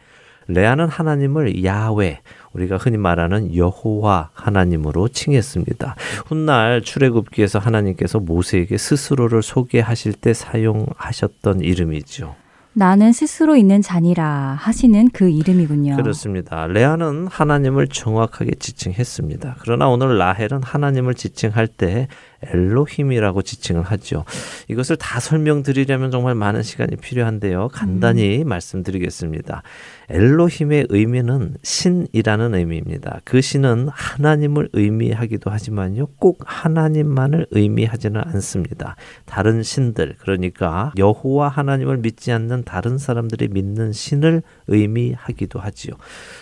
레아는 0.47 0.87
하나님을 0.87 1.65
야외 1.65 2.21
우리가 2.53 2.77
흔히 2.77 2.95
말하는 2.95 3.53
여호와 3.53 4.29
하나님으로 4.31 5.09
칭했습니다. 5.09 5.95
훗날 6.27 6.81
출애굽기에서 6.81 7.59
하나님께서 7.59 8.21
모세에게 8.21 8.77
스스로를 8.77 9.43
소개하실 9.43 10.13
때 10.13 10.33
사용하셨던 10.33 11.59
이름이죠. 11.59 12.33
나는 12.77 13.11
스스로 13.11 13.55
있는 13.55 13.81
자니라 13.81 14.55
하시는 14.59 15.09
그 15.11 15.29
이름이군요. 15.31 15.95
그렇습니다. 15.95 16.67
레아는 16.67 17.25
하나님을 17.25 17.87
정확하게 17.87 18.51
지칭했습니다. 18.59 19.55
그러나 19.61 19.87
오늘 19.89 20.19
라헬은 20.19 20.61
하나님을 20.61 21.15
지칭할 21.15 21.65
때 21.65 22.07
엘로힘이라고 22.43 23.41
지칭을 23.41 23.83
하죠. 23.83 24.25
이것을 24.67 24.95
다 24.97 25.19
설명드리려면 25.19 26.11
정말 26.11 26.35
많은 26.35 26.63
시간이 26.63 26.97
필요한데요. 26.97 27.69
간단히 27.69 28.43
음. 28.43 28.49
말씀드리겠습니다. 28.49 29.63
엘로힘의 30.09 30.87
의미는 30.89 31.55
신이라는 31.63 32.55
의미입니다. 32.55 33.19
그 33.25 33.41
신은 33.41 33.89
하나님을 33.91 34.69
의미하기도 34.73 35.49
하지만요. 35.51 36.07
꼭 36.17 36.43
하나님만을 36.45 37.47
의미하지는 37.51 38.21
않습니다. 38.27 38.95
다른 39.25 39.63
신들, 39.63 40.15
그러니까 40.19 40.93
여호와 40.97 41.49
하나님을 41.49 41.97
믿지 41.97 42.31
않는 42.31 42.63
다른 42.63 42.97
사람들이 42.97 43.49
믿는 43.49 43.91
신을 43.91 44.43
의미하기도 44.67 45.59
하지요. 45.59 45.93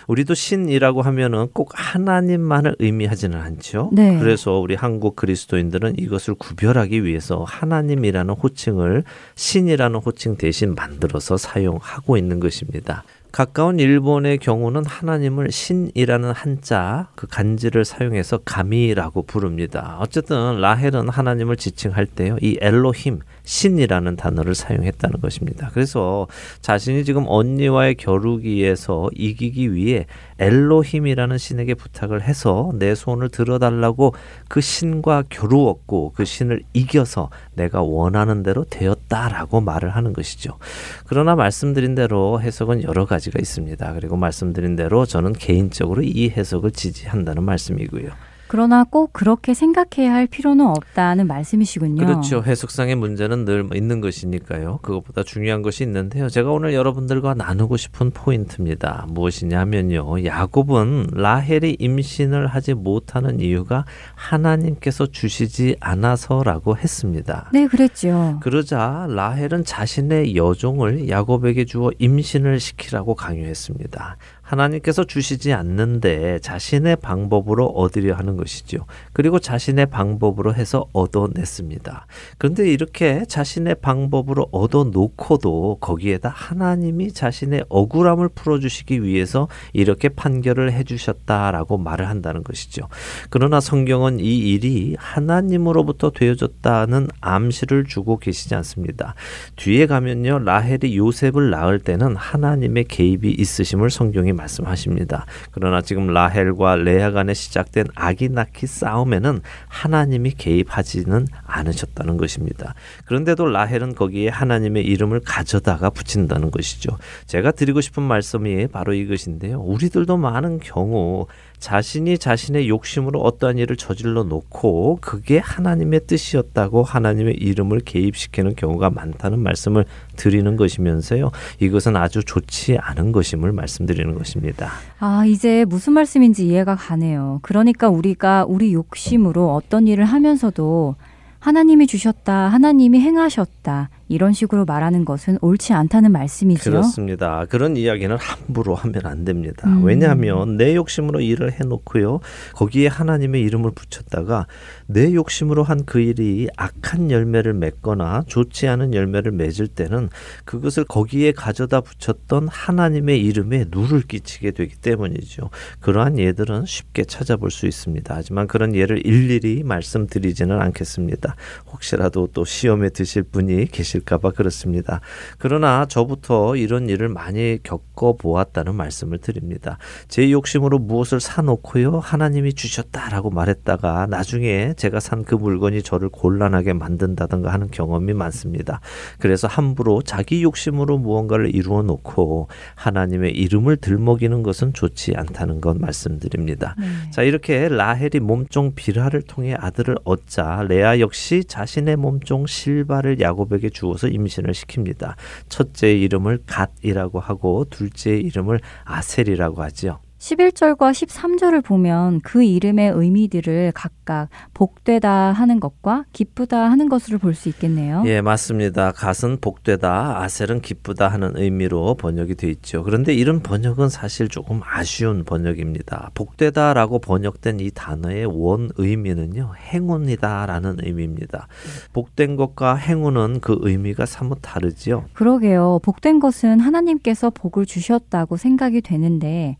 우리도 0.06 0.34
신이라고 0.34 1.02
하면은 1.02 1.48
꼭 1.52 1.72
하나님만을 1.74 2.76
의미하지는 2.78 3.38
않죠. 3.38 3.90
네. 3.92 4.18
그래서 4.18 4.58
우리 4.58 4.74
한국 4.74 5.16
그리스도인들은 5.16 5.85
이것을 5.98 6.34
구별하기 6.34 7.04
위해서 7.04 7.44
하나님이라는 7.44 8.34
호칭을 8.34 9.04
신이라는 9.34 10.00
호칭 10.00 10.36
대신 10.36 10.74
만들어서 10.74 11.36
사용하고 11.36 12.16
있는 12.16 12.40
것입니다. 12.40 13.04
가까운 13.32 13.78
일본의 13.78 14.38
경우는 14.38 14.86
하나님을 14.86 15.50
신이라는 15.50 16.30
한자 16.32 17.08
그 17.14 17.26
간지를 17.26 17.84
사용해서 17.84 18.38
가미라고 18.38 19.24
부릅니다. 19.24 19.98
어쨌든 20.00 20.58
라헬은 20.60 21.10
하나님을 21.10 21.56
지칭할 21.56 22.06
때요. 22.06 22.38
이 22.40 22.56
엘로힘 22.62 23.20
신이라는 23.46 24.16
단어를 24.16 24.54
사용했다는 24.54 25.20
것입니다. 25.20 25.70
그래서 25.72 26.26
자신이 26.60 27.04
지금 27.04 27.24
언니와의 27.26 27.94
겨루기에서 27.94 29.08
이기기 29.14 29.72
위해 29.72 30.06
엘로힘이라는 30.38 31.38
신에게 31.38 31.74
부탁을 31.74 32.22
해서 32.22 32.72
내 32.74 32.94
손을 32.94 33.30
들어달라고 33.30 34.14
그 34.48 34.60
신과 34.60 35.24
겨루었고 35.30 36.12
그 36.14 36.24
신을 36.24 36.62
이겨서 36.74 37.30
내가 37.54 37.80
원하는 37.80 38.42
대로 38.42 38.64
되었다라고 38.68 39.62
말을 39.62 39.90
하는 39.90 40.12
것이죠. 40.12 40.58
그러나 41.06 41.34
말씀드린 41.34 41.94
대로 41.94 42.40
해석은 42.40 42.82
여러 42.82 43.06
가지가 43.06 43.38
있습니다. 43.40 43.94
그리고 43.94 44.16
말씀드린 44.16 44.76
대로 44.76 45.06
저는 45.06 45.32
개인적으로 45.32 46.02
이 46.02 46.28
해석을 46.28 46.72
지지한다는 46.72 47.44
말씀이고요. 47.44 48.10
그러나 48.48 48.84
꼭 48.84 49.12
그렇게 49.12 49.54
생각해야 49.54 50.12
할 50.12 50.26
필요는 50.26 50.66
없다는 50.66 51.26
말씀이시군요. 51.26 52.04
그렇죠. 52.04 52.42
해석상의 52.42 52.94
문제는 52.94 53.44
늘 53.44 53.68
있는 53.74 54.00
것이니까요. 54.00 54.78
그것보다 54.82 55.22
중요한 55.22 55.62
것이 55.62 55.82
있는데요. 55.84 56.28
제가 56.28 56.50
오늘 56.50 56.74
여러분들과 56.74 57.34
나누고 57.34 57.76
싶은 57.76 58.10
포인트입니다. 58.10 59.06
무엇이냐면요. 59.08 60.24
야곱은 60.24 61.08
라헬이 61.12 61.76
임신을 61.78 62.46
하지 62.46 62.74
못하는 62.74 63.40
이유가 63.40 63.84
하나님께서 64.14 65.06
주시지 65.06 65.76
않아서라고 65.80 66.76
했습니다. 66.76 67.50
네, 67.52 67.66
그랬죠. 67.66 68.38
그러자 68.42 69.06
라헬은 69.08 69.64
자신의 69.64 70.36
여종을 70.36 71.08
야곱에게 71.08 71.64
주어 71.64 71.90
임신을 71.98 72.60
시키라고 72.60 73.14
강요했습니다. 73.14 74.16
하나님께서 74.46 75.04
주시지 75.04 75.52
않는데 75.52 76.38
자신의 76.38 76.96
방법으로 76.96 77.66
얻으려 77.66 78.14
하는 78.14 78.36
것이죠. 78.36 78.86
그리고 79.12 79.40
자신의 79.40 79.86
방법으로 79.86 80.54
해서 80.54 80.86
얻어냈습니다. 80.92 82.06
그런데 82.38 82.70
이렇게 82.70 83.24
자신의 83.26 83.76
방법으로 83.82 84.48
얻어놓고도 84.52 85.78
거기에다 85.80 86.28
하나님이 86.28 87.12
자신의 87.12 87.64
억울함을 87.68 88.28
풀어주시기 88.28 89.02
위해서 89.02 89.48
이렇게 89.72 90.08
판결을 90.08 90.72
해주셨다라고 90.72 91.78
말을 91.78 92.08
한다는 92.08 92.44
것이죠. 92.44 92.88
그러나 93.30 93.58
성경은 93.58 94.20
이 94.20 94.38
일이 94.38 94.94
하나님으로부터 94.96 96.10
되어졌다는 96.10 97.08
암시를 97.20 97.84
주고 97.84 98.18
계시지 98.18 98.54
않습니다. 98.54 99.14
뒤에 99.56 99.86
가면요. 99.86 100.38
라헬이 100.38 100.96
요셉을 100.96 101.50
낳을 101.50 101.80
때는 101.80 102.14
하나님의 102.14 102.84
개입이 102.84 103.32
있으심을 103.32 103.90
성경이 103.90 104.35
말씀하십니다. 104.36 105.26
그러나 105.50 105.80
지금 105.80 106.06
라헬과 106.06 106.76
레아 106.76 107.10
간에 107.10 107.34
시작된 107.34 107.86
아기 107.94 108.28
낳기 108.28 108.66
싸움에는 108.66 109.40
하나님이 109.68 110.32
개입하지는 110.32 111.26
않으셨다는 111.44 112.16
것입니다. 112.16 112.74
그런데도 113.06 113.46
라헬은 113.46 113.94
거기에 113.94 114.28
하나님의 114.28 114.84
이름을 114.84 115.20
가져다가 115.24 115.90
붙인다는 115.90 116.50
것이죠. 116.50 116.96
제가 117.26 117.50
드리고 117.50 117.80
싶은 117.80 118.02
말씀이 118.02 118.66
바로 118.68 118.92
이것인데요. 118.94 119.60
우리들도 119.60 120.16
많은 120.16 120.60
경우 120.60 121.26
자신이 121.58 122.18
자신의 122.18 122.68
욕심으로 122.68 123.20
어떠한 123.20 123.58
일을 123.58 123.76
저질러 123.76 124.24
놓고 124.24 124.98
그게 125.00 125.38
하나님의 125.38 126.06
뜻이었다고 126.06 126.82
하나님의 126.82 127.34
이름을 127.34 127.80
개입시키는 127.80 128.54
경우가 128.56 128.90
많다는 128.90 129.40
말씀을 129.40 129.84
드리는 130.16 130.56
것이면서요. 130.56 131.30
이것은 131.60 131.96
아주 131.96 132.22
좋지 132.24 132.78
않은 132.78 133.12
것임을 133.12 133.52
말씀드리는 133.52 134.14
것입니다. 134.14 134.70
아, 134.98 135.24
이제 135.26 135.64
무슨 135.64 135.92
말씀인지 135.94 136.46
이해가 136.46 136.76
가네요. 136.76 137.40
그러니까 137.42 137.88
우리가 137.88 138.44
우리 138.46 138.72
욕심으로 138.72 139.54
어떤 139.54 139.86
일을 139.86 140.04
하면서도 140.04 140.96
하나님이 141.38 141.86
주셨다, 141.86 142.48
하나님이 142.48 143.00
행하셨다, 143.00 143.90
이런 144.08 144.32
식으로 144.32 144.64
말하는 144.64 145.04
것은 145.04 145.38
옳지 145.40 145.72
않다는 145.72 146.12
말씀이죠. 146.12 146.70
그렇습니다. 146.70 147.46
그런 147.46 147.76
이야기는 147.76 148.16
함부로 148.16 148.74
하면 148.74 149.06
안 149.06 149.24
됩니다. 149.24 149.68
음. 149.68 149.84
왜냐하면 149.84 150.56
내 150.56 150.74
욕심으로 150.74 151.20
일을 151.20 151.52
해놓고요. 151.52 152.20
거기에 152.54 152.88
하나님의 152.88 153.42
이름을 153.42 153.70
붙였다가 153.72 154.46
내 154.86 155.14
욕심으로 155.14 155.62
한 155.62 155.76
그 155.86 156.00
일이 156.00 156.48
악한 156.56 157.10
열매를 157.10 157.54
맺거나 157.54 158.24
좋지 158.26 158.66
않은 158.66 158.92
열매를 158.92 159.30
맺을 159.32 159.68
때는 159.68 160.08
그것을 160.44 160.84
거기에 160.84 161.32
가져다 161.32 161.80
붙였던 161.80 162.48
하나님의 162.48 163.20
이름에 163.20 163.66
누를 163.70 164.02
끼치게 164.02 164.50
되기 164.50 164.74
때문이죠. 164.76 165.50
그러한 165.80 166.18
예들은 166.18 166.66
쉽게 166.66 167.04
찾아볼 167.04 167.50
수 167.50 167.66
있습니다. 167.66 168.12
하지만 168.14 168.46
그런 168.48 168.74
예를 168.74 169.06
일일이 169.06 169.62
말씀드리지는 169.62 170.60
않겠습니다. 170.60 171.36
혹시라도 171.70 172.28
또 172.32 172.44
시험에 172.44 172.88
드실 172.88 173.22
분이 173.22 173.66
계실 173.66 173.95
있을까봐 173.96 174.30
그렇습니다. 174.30 175.00
그러나 175.38 175.84
저부터 175.86 176.56
이런 176.56 176.88
일을 176.88 177.08
많이 177.08 177.58
겪어보았다는 177.62 178.74
말씀을 178.74 179.18
드립니다. 179.18 179.78
제 180.08 180.30
욕심으로 180.30 180.78
무엇을 180.78 181.20
사놓고요. 181.20 181.98
하나님이 181.98 182.54
주셨다라고 182.54 183.30
말했다가 183.30 184.06
나중에 184.06 184.72
제가 184.76 185.00
산 185.00 185.26
그 185.26 185.34
물건이 185.34 185.82
저를 185.82 186.08
곤란하게 186.08 186.72
만든다든가 186.72 187.52
하는 187.52 187.68
경험이 187.70 188.14
많습니다. 188.14 188.80
그래서 189.18 189.48
함부로 189.48 190.00
자기 190.02 190.42
욕심으로 190.42 190.98
무언가를 190.98 191.54
이루어 191.54 191.82
놓고 191.82 192.48
하나님의 192.76 193.32
이름을 193.32 193.76
들먹이는 193.78 194.42
것은 194.42 194.72
좋지 194.72 195.14
않다는 195.16 195.60
것 195.60 195.76
말씀드립니다. 195.78 196.76
네. 196.78 196.86
자, 197.10 197.22
이렇게 197.22 197.68
라헬이 197.68 198.20
몸종 198.20 198.74
비라를 198.74 199.22
통해 199.22 199.54
아들을 199.58 199.96
얻자 200.04 200.64
레아 200.68 201.00
역시 201.00 201.44
자신의 201.44 201.96
몸종 201.96 202.46
실바를 202.46 203.20
야곱에게 203.20 203.70
주 203.70 203.85
주어서 203.86 204.08
임신을 204.08 204.52
시킵니다. 204.52 205.14
첫째 205.48 205.92
이름을 205.92 206.40
갓이라고 206.46 207.20
하고 207.20 207.64
둘째 207.70 208.16
이름을 208.16 208.60
아셀이라고 208.84 209.62
하지요. 209.62 210.00
11절과 210.26 210.90
13절을 210.90 211.64
보면 211.64 212.20
그 212.20 212.42
이름의 212.42 212.90
의미들을 212.96 213.70
각각 213.76 214.28
복되다 214.54 215.30
하는 215.30 215.60
것과 215.60 216.04
기쁘다 216.12 216.68
하는 216.68 216.88
것으로 216.88 217.18
볼 217.18 217.36
수 217.36 217.48
있겠네요. 217.50 218.02
예, 218.06 218.22
맞습니다. 218.22 218.90
갓은 218.92 219.38
복되다, 219.40 220.22
아셀은 220.22 220.62
기쁘다 220.62 221.06
하는 221.08 221.36
의미로 221.36 221.94
번역이 221.94 222.34
되어 222.34 222.50
있죠. 222.50 222.82
그런데 222.82 223.14
이런 223.14 223.40
번역은 223.40 223.88
사실 223.88 224.28
조금 224.28 224.62
아쉬운 224.64 225.22
번역입니다. 225.24 226.10
복되다라고 226.14 226.98
번역된 226.98 227.60
이 227.60 227.70
단어의 227.70 228.24
원 228.24 228.70
의미는요, 228.78 229.52
행운이다라는 229.54 230.78
의미입니다. 230.82 231.46
복된 231.92 232.34
것과 232.36 232.74
행운은 232.74 233.40
그 233.40 233.58
의미가 233.60 234.06
사뭇 234.06 234.38
다르지요. 234.40 235.04
그러게요. 235.12 235.80
복된 235.84 236.18
것은 236.18 236.58
하나님께서 236.58 237.30
복을 237.30 237.66
주셨다고 237.66 238.36
생각이 238.38 238.80
되는데 238.80 239.58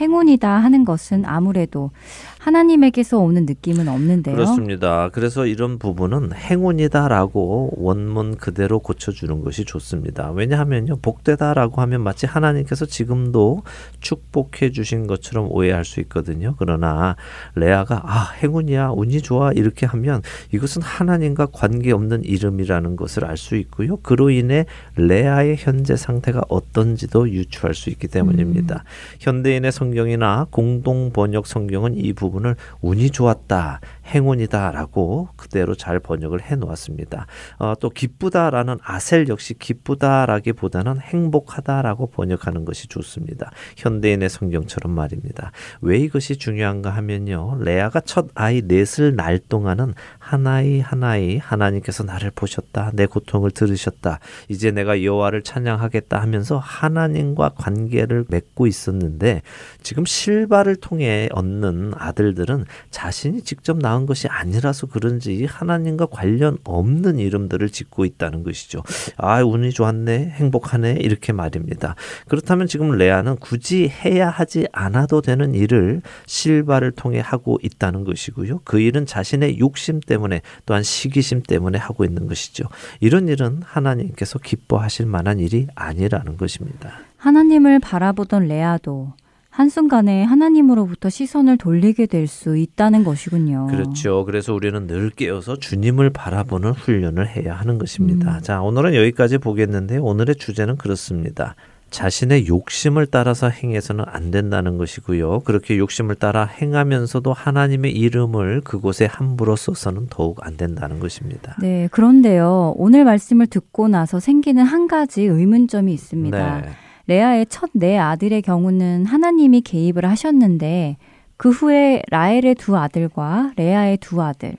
행운이다 0.00 0.48
하는 0.48 0.84
것은 0.84 1.24
아무래도 1.24 1.90
하나님에게서 2.38 3.18
오는 3.18 3.46
느낌은 3.46 3.88
없는데요. 3.88 4.34
그렇습니다. 4.34 5.08
그래서 5.12 5.46
이런 5.46 5.78
부분은 5.78 6.32
행운이다라고 6.34 7.72
원문 7.76 8.36
그대로 8.36 8.78
고쳐주는 8.78 9.42
것이 9.42 9.64
좋습니다. 9.64 10.30
왜냐하면요, 10.30 10.98
복되다라고 11.02 11.80
하면 11.82 12.02
마치 12.02 12.26
하나님께서 12.26 12.86
지금도 12.86 13.62
축복해 14.00 14.70
주신 14.72 15.06
것처럼 15.06 15.48
오해할 15.50 15.84
수 15.84 16.00
있거든요. 16.00 16.54
그러나 16.58 17.16
레아가 17.54 18.02
아 18.04 18.32
행운이야, 18.42 18.90
운이 18.90 19.22
좋아 19.22 19.52
이렇게 19.52 19.86
하면 19.86 20.22
이것은 20.52 20.82
하나님과 20.82 21.46
관계 21.52 21.92
없는 21.92 22.24
이름이라는 22.24 22.96
것을 22.96 23.24
알 23.24 23.38
수 23.38 23.56
있고요. 23.56 23.96
그로 23.98 24.30
인해 24.30 24.66
레아의 24.96 25.56
현재 25.58 25.96
상태가 25.96 26.42
어떤지도 26.48 27.30
유추할 27.30 27.74
수 27.74 27.88
있기 27.88 28.08
때문입니다. 28.08 28.74
음. 28.74 29.16
현대인의 29.20 29.70
성경이나 29.70 30.48
공동 30.50 31.12
번역 31.12 31.46
성경은 31.46 31.96
이 31.96 32.12
부분 32.12 32.27
부분을 32.28 32.56
운이 32.80 33.10
좋았다, 33.10 33.80
행운이다라고 34.08 35.28
그대로 35.36 35.74
잘 35.74 35.98
번역을 35.98 36.42
해 36.42 36.56
놓았습니다. 36.56 37.26
어, 37.58 37.74
또 37.80 37.90
기쁘다라는 37.90 38.78
아셀 38.82 39.28
역시 39.28 39.54
기쁘다라기보다는 39.54 41.00
행복하다라고 41.00 42.08
번역하는 42.10 42.64
것이 42.64 42.88
좋습니다. 42.88 43.50
현대인의 43.76 44.28
성경처럼 44.28 44.92
말입니다. 44.92 45.52
왜 45.80 45.98
이것이 45.98 46.36
중요한가 46.36 46.90
하면요. 46.90 47.58
레아가 47.60 48.00
첫 48.00 48.28
아이 48.34 48.62
넷을 48.64 49.16
날 49.16 49.38
동안은 49.38 49.94
하나이 50.18 50.80
하나이 50.80 51.38
하나님께서 51.38 52.04
나를 52.04 52.30
보셨다. 52.34 52.90
내 52.94 53.06
고통을 53.06 53.50
들으셨다. 53.50 54.20
이제 54.48 54.70
내가 54.70 55.02
여호와를 55.02 55.42
찬양하겠다 55.42 56.20
하면서 56.20 56.58
하나님과 56.58 57.50
관계를 57.56 58.24
맺고 58.28 58.66
있었는데 58.66 59.42
지금 59.82 60.04
실바를 60.04 60.76
통해 60.76 61.28
얻는 61.32 61.92
아들들은 61.96 62.64
자신이 62.90 63.42
직접 63.42 63.78
낳은 63.78 63.97
것이 64.06 64.28
아니라서 64.28 64.86
그런지 64.86 65.44
하나님과 65.44 66.06
관련 66.06 66.58
없는 66.64 67.18
이름들을 67.18 67.68
짓고 67.70 68.04
있다는 68.04 68.42
것이죠. 68.42 68.82
아, 69.16 69.42
운이 69.42 69.72
좋았네. 69.72 70.30
행복하네. 70.30 70.98
이렇게 71.00 71.32
말입니다. 71.32 71.94
그렇다면 72.28 72.66
지금 72.66 72.92
레아는 72.92 73.36
굳이 73.36 73.88
해야 73.88 74.28
하지 74.28 74.66
않아도 74.72 75.20
되는 75.20 75.54
일을 75.54 76.02
실바를 76.26 76.92
통해 76.92 77.20
하고 77.20 77.58
있다는 77.62 78.04
것이고요. 78.04 78.60
그 78.64 78.80
일은 78.80 79.06
자신의 79.06 79.58
욕심 79.58 80.00
때문에 80.00 80.42
또한 80.66 80.82
시기심 80.82 81.42
때문에 81.42 81.78
하고 81.78 82.04
있는 82.04 82.26
것이죠. 82.26 82.64
이런 83.00 83.28
일은 83.28 83.62
하나님께서 83.64 84.38
기뻐하실 84.38 85.06
만한 85.06 85.38
일이 85.40 85.66
아니라는 85.74 86.36
것입니다. 86.36 86.92
하나님을 87.16 87.80
바라보던 87.80 88.46
레아도 88.46 89.12
한순간에 89.58 90.22
하나님으로부터 90.22 91.10
시선을 91.10 91.58
돌리게 91.58 92.06
될 92.06 92.28
수 92.28 92.56
있다는 92.56 93.02
것이군요. 93.02 93.66
그렇죠. 93.68 94.24
그래서 94.24 94.54
우리는 94.54 94.86
늘 94.86 95.10
깨어서 95.10 95.56
주님을 95.56 96.10
바라보는 96.10 96.72
훈련을 96.72 97.26
해야 97.26 97.54
하는 97.54 97.78
것입니다. 97.78 98.36
음. 98.36 98.42
자, 98.42 98.60
오늘은 98.60 98.94
여기까지 98.94 99.38
보겠는데 99.38 99.96
오늘의 99.96 100.36
주제는 100.36 100.76
그렇습니다. 100.76 101.56
자신의 101.90 102.46
욕심을 102.46 103.06
따라서 103.06 103.48
행해서는 103.48 104.04
안 104.06 104.30
된다는 104.30 104.78
것이고요. 104.78 105.40
그렇게 105.40 105.78
욕심을 105.78 106.14
따라 106.14 106.44
행하면서도 106.44 107.32
하나님의 107.32 107.92
이름을 107.92 108.60
그곳에 108.60 109.06
함부로 109.06 109.56
써서는 109.56 110.06
더욱 110.10 110.46
안 110.46 110.56
된다는 110.56 111.00
것입니다. 111.00 111.56
네, 111.60 111.88
그런데요. 111.90 112.74
오늘 112.76 113.04
말씀을 113.04 113.46
듣고 113.48 113.88
나서 113.88 114.20
생기는 114.20 114.62
한 114.62 114.86
가지 114.86 115.22
의문점이 115.22 115.92
있습니다. 115.92 116.60
네. 116.60 116.68
레아의 117.08 117.46
첫 117.46 117.70
네 117.72 117.98
아들의 117.98 118.42
경우는 118.42 119.06
하나님이 119.06 119.62
개입을 119.62 120.04
하셨는데 120.04 120.98
그 121.36 121.50
후에 121.50 122.02
라헬의 122.10 122.54
두 122.56 122.76
아들과 122.76 123.52
레아의 123.56 123.96
두 123.98 124.22
아들, 124.22 124.56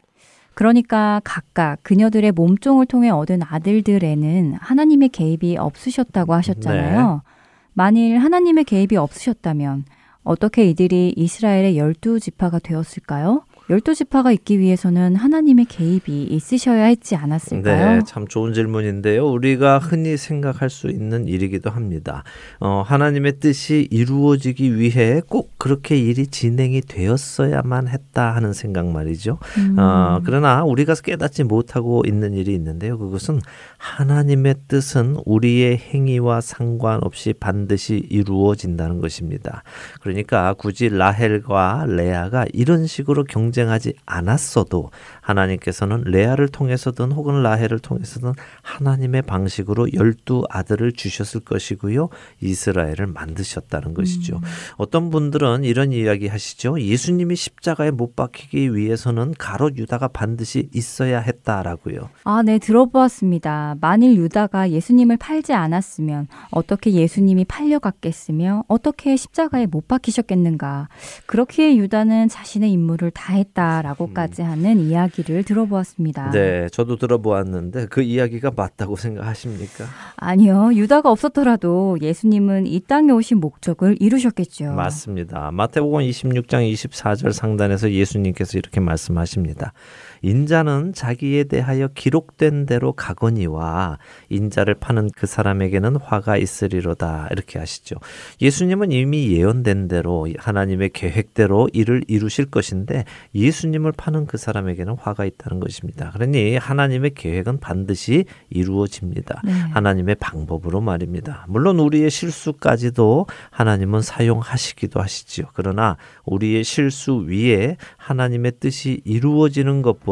그러니까 0.55 1.21
각각 1.23 1.77
그녀들의 1.83 2.31
몸종을 2.31 2.85
통해 2.85 3.09
얻은 3.09 3.41
아들들에는 3.43 4.55
하나님의 4.59 5.09
개입이 5.09 5.57
없으셨다고 5.57 6.33
하셨잖아요. 6.33 7.21
네. 7.23 7.31
만일 7.73 8.17
하나님의 8.17 8.63
개입이 8.65 8.97
없으셨다면 8.97 9.85
어떻게 10.23 10.65
이들이 10.65 11.13
이스라엘의 11.15 11.77
열두 11.77 12.19
지파가 12.19 12.59
되었을까요? 12.59 13.43
열두 13.69 13.93
지파가 13.93 14.31
있기 14.31 14.57
위해서는 14.57 15.15
하나님의 15.15 15.65
개입이 15.65 16.23
있으셔야 16.23 16.85
했지 16.85 17.15
않았을까요? 17.15 17.97
네, 17.97 18.01
참 18.07 18.27
좋은 18.27 18.53
질문인데요. 18.53 19.29
우리가 19.29 19.77
흔히 19.77 20.17
생각할 20.17 20.71
수 20.71 20.87
있는 20.87 21.27
일이기도 21.27 21.69
합니다. 21.69 22.23
어, 22.59 22.81
하나님의 22.83 23.39
뜻이 23.39 23.87
이루어지기 23.91 24.75
위해 24.75 25.21
꼭 25.27 25.53
그렇게 25.59 25.97
일이 25.97 26.25
진행이 26.25 26.81
되었어야만 26.81 27.89
했다 27.89 28.33
하는 28.33 28.53
생각 28.53 28.87
말이죠. 28.87 29.37
음. 29.59 29.77
어, 29.77 30.19
그러나 30.25 30.63
우리가 30.63 30.95
깨닫지 30.95 31.43
못하고 31.43 32.01
있는 32.07 32.33
일이 32.33 32.55
있는데요. 32.55 32.97
그것은 32.97 33.39
하나님의 33.77 34.55
뜻은 34.67 35.17
우리의 35.25 35.77
행위와 35.77 36.41
상관없이 36.41 37.33
반드시 37.39 38.03
이루어진다는 38.09 38.99
것입니다. 38.99 39.61
그러니까 40.01 40.55
굳이 40.55 40.89
라헬과 40.89 41.85
레아가 41.87 42.47
이런 42.51 42.87
식으로 42.87 43.25
경쟁 43.25 43.58
전쟁하지 43.59 43.93
않았어도 44.05 44.91
하나님께서는 45.21 46.03
레아를 46.05 46.47
통해서든 46.47 47.11
혹은 47.11 47.43
라헬을 47.43 47.79
통해서든 47.79 48.33
하나님의 48.61 49.23
방식으로 49.23 49.93
열두 49.93 50.45
아들을 50.49 50.93
주셨을 50.93 51.41
것이고요. 51.41 52.09
이스라엘을 52.41 53.07
만드셨다는 53.07 53.93
것이죠. 53.93 54.37
음. 54.37 54.41
어떤 54.77 55.09
분들은 55.09 55.63
이런 55.65 55.91
이야기 55.91 56.27
하시죠. 56.27 56.79
예수님이 56.79 57.35
십자가에 57.35 57.91
못 57.91 58.15
박히기 58.15 58.75
위해서는 58.75 59.33
가롯 59.37 59.77
유다가 59.77 60.07
반드시 60.07 60.69
있어야 60.73 61.19
했다라고요. 61.19 62.09
아, 62.23 62.41
네, 62.41 62.57
들어보았습니다. 62.59 63.75
만일 63.81 64.15
유다가 64.15 64.71
예수님을 64.71 65.17
팔지 65.17 65.53
않았으면 65.53 66.27
어떻게 66.51 66.91
예수님이 66.93 67.45
팔려갔겠으며 67.45 68.63
어떻게 68.67 69.15
십자가에 69.15 69.65
못 69.65 69.87
박히셨겠는가. 69.87 70.87
그렇기에 71.25 71.75
유다는 71.77 72.29
자신의 72.29 72.71
임무를 72.71 73.11
다했 73.11 73.48
다라고까지 73.53 74.41
음. 74.41 74.47
하는 74.47 74.79
이야기 74.79 74.99
이야기를 75.19 75.43
들어보았습니다. 75.43 76.31
네, 76.31 76.67
저도 76.69 76.97
들어보았는데 76.97 77.87
그 77.87 78.01
이야기가 78.01 78.51
맞다고 78.55 78.95
생각하십니까? 78.95 79.85
아니요. 80.15 80.71
유다가 80.73 81.11
없었더라도 81.11 81.97
예수님은 82.01 82.67
이 82.67 82.79
땅에 82.81 83.11
오신 83.11 83.39
목적을 83.39 83.97
이루셨겠죠. 83.99 84.73
맞습니다. 84.73 85.51
마태복음 85.51 86.01
26장 86.01 86.71
24절 86.71 87.31
상단에서 87.31 87.91
예수님께서 87.91 88.57
이렇게 88.57 88.79
말씀하십니다. 88.79 89.73
인자는 90.21 90.93
자기에 90.93 91.45
대하여 91.45 91.87
기록된 91.87 92.65
대로 92.65 92.91
가거니와 92.93 93.97
인자를 94.29 94.75
파는 94.75 95.09
그 95.15 95.25
사람에게는 95.25 95.95
화가 95.97 96.37
있으리로다 96.37 97.29
이렇게 97.31 97.59
하시죠. 97.59 97.95
예수님은 98.41 98.91
이미 98.91 99.31
예언된 99.31 99.87
대로 99.87 100.27
하나님의 100.37 100.89
계획대로 100.89 101.69
일을 101.73 102.03
이루실 102.07 102.45
것인데 102.45 103.05
예수님을 103.33 103.93
파는 103.93 104.25
그 104.25 104.37
사람에게는 104.37 104.95
화가 104.99 105.25
있다는 105.25 105.59
것입니다. 105.59 106.11
그러니 106.11 106.57
하나님의 106.57 107.11
계획은 107.15 107.59
반드시 107.59 108.25
이루어집니다. 108.49 109.41
네. 109.43 109.51
하나님의 109.51 110.15
방법으로 110.15 110.81
말입니다. 110.81 111.45
물론 111.47 111.79
우리의 111.79 112.09
실수까지도 112.09 113.27
하나님은 113.51 114.01
사용하시기도 114.01 114.99
하시지요. 115.01 115.45
그러나 115.53 115.97
우리의 116.25 116.63
실수 116.63 117.25
위에 117.27 117.77
하나님의 117.97 118.53
뜻이 118.59 119.01
이루어지는 119.05 119.81
것보다 119.81 120.08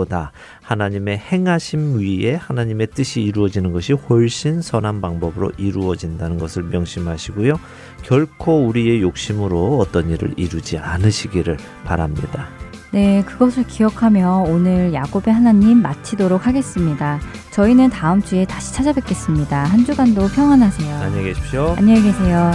하나님의 0.61 1.17
행하심 1.17 1.99
위에 1.99 2.35
하나님의 2.35 2.87
뜻이 2.87 3.21
이루어지는 3.21 3.71
것이 3.71 3.93
훨씬 3.93 4.61
선한 4.61 5.01
방법으로 5.01 5.51
이루어진다는 5.57 6.37
것을 6.37 6.63
명심하시고요. 6.63 7.59
결코 8.03 8.67
우리의 8.67 9.01
욕심으로 9.01 9.79
어떤 9.79 10.09
일을 10.09 10.33
이루지 10.37 10.77
않으시기를 10.77 11.57
바랍니다. 11.85 12.47
네, 12.91 13.21
그것을 13.25 13.63
기억하며 13.67 14.45
오늘 14.47 14.93
야곱의 14.93 15.33
하나님 15.33 15.81
마치도록 15.81 16.47
하겠습니다. 16.47 17.19
저희는 17.51 17.89
다음 17.89 18.21
주에 18.21 18.45
다시 18.45 18.73
찾아뵙겠습니다. 18.73 19.63
한 19.65 19.83
주간도 19.83 20.27
평안하세요. 20.29 20.95
안녕히 20.95 21.25
계십시오. 21.25 21.75
안녕히 21.77 22.03
계세요. 22.03 22.51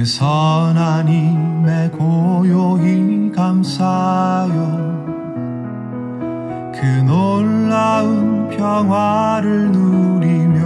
그 0.00 0.06
선한 0.06 1.08
힘에 1.10 1.90
고요히 1.90 3.30
감사요 3.36 4.54
그 6.74 6.86
놀라운 7.06 8.48
평화를 8.48 9.70
누리며 9.70 10.64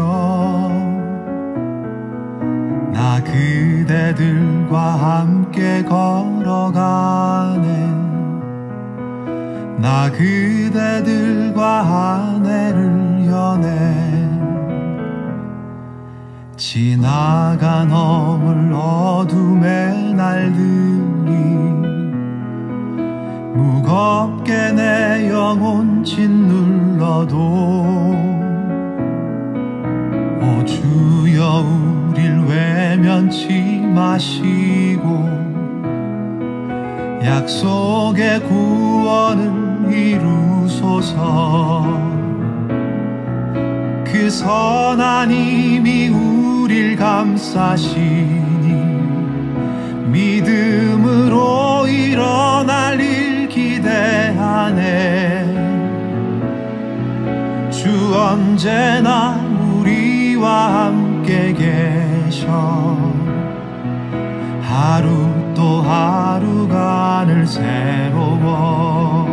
나 2.92 3.20
그대들과 3.24 4.78
함께 4.78 5.82
걸어가네. 5.82 7.64
나 9.78 10.12
그대들과 10.12 11.82
한 11.82 12.46
해를 12.46 13.26
여네 13.26 14.23
지나간 16.66 17.92
어물 17.92 18.72
어둠의 18.72 20.14
날들이 20.14 21.30
무겁게 23.54 24.72
내 24.72 25.28
영혼 25.28 26.02
짓눌러도 26.02 27.36
오 30.40 30.64
주여 30.64 31.66
우릴 32.08 32.40
외면치 32.48 33.82
마시고 33.94 35.28
약속의 37.22 38.40
구원을 38.40 39.92
이루소서. 39.92 41.84
그 44.02 44.30
선한 44.30 45.30
힘이 45.30 46.08
우 46.08 46.43
릴 46.74 46.96
감싸시니 46.96 48.66
믿음으로 50.06 51.86
일어날 51.86 53.00
일 53.00 53.48
기대하네. 53.48 54.82
주 57.70 58.18
언제나 58.18 59.36
우리와 59.72 60.86
함께 60.86 61.52
계셔. 61.52 62.98
하루 64.60 65.30
또 65.54 65.80
하루가 65.80 67.24
늘 67.24 67.46
새로워. 67.46 69.28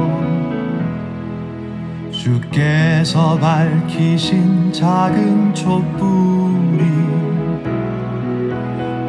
주께서 2.12 3.36
밝히신 3.39 4.71
작은 4.71 5.56
촛불이 5.56 6.40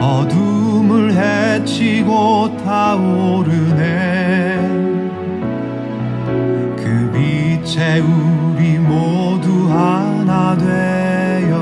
어둠을 0.03 1.12
헤치고 1.15 2.57
타오르네. 2.65 3.83
그 6.77 7.12
빛에 7.15 8.01
우리 8.01 8.79
모두 8.81 9.71
하나 9.71 10.57
되어 10.57 11.55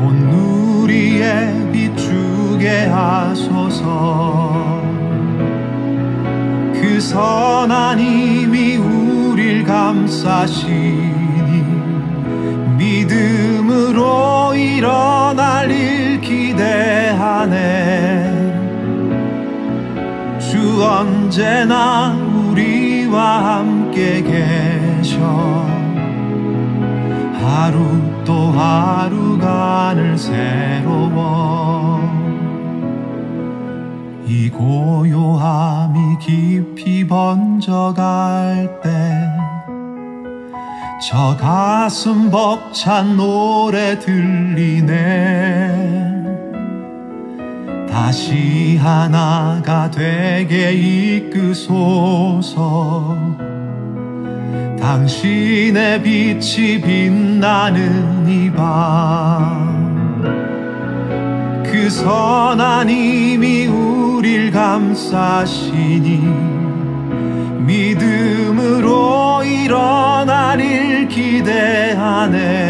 온 0.00 0.28
누리에 0.30 1.72
비추게 1.72 2.88
하소서. 2.88 4.82
그 6.74 7.00
선한 7.00 7.98
힘이 7.98 8.76
우릴 8.76 9.64
감싸시니 9.64 11.08
믿음으로 12.76 14.54
일어날 14.54 15.77
일 16.58 16.64
기대하네 17.08 18.48
주 20.40 20.82
언제나 20.82 22.14
우리와 22.14 23.58
함께 23.58 24.22
계셔. 24.22 25.18
하루 27.40 27.78
또 28.24 28.50
하루가 28.50 29.94
늘 29.94 30.18
새로워. 30.18 32.00
이 34.26 34.50
고요함이 34.50 36.18
깊이 36.20 37.06
번져갈 37.06 38.80
때저 41.00 41.36
가슴 41.38 42.30
벅찬 42.30 43.16
노래 43.16 43.98
들리네 43.98 45.38
다시 47.98 48.78
하나가 48.80 49.90
되게 49.90 50.70
이끄소서. 51.26 51.76
당신의 54.80 56.04
빛이 56.04 56.80
빛나는 56.80 58.28
이밤그 58.28 59.90
선한 61.90 62.88
힘이 62.88 63.66
우릴 63.66 64.52
감싸시니 64.52 66.20
믿음으로 67.66 69.42
일어날 69.42 70.60
일 70.60 71.08
기대하네. 71.08 72.68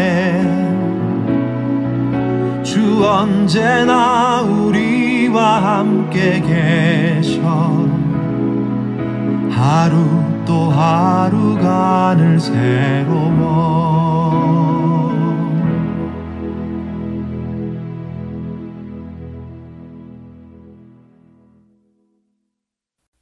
주 2.63 3.05
언제나 3.05 4.41
우 4.41 4.68
리와 5.29 5.79
함께 5.79 6.41
계셔 6.41 7.41
하루 9.51 9.95
또 10.45 10.69
하루가 10.71 12.15
늘 12.17 12.39
새로워 12.39 13.69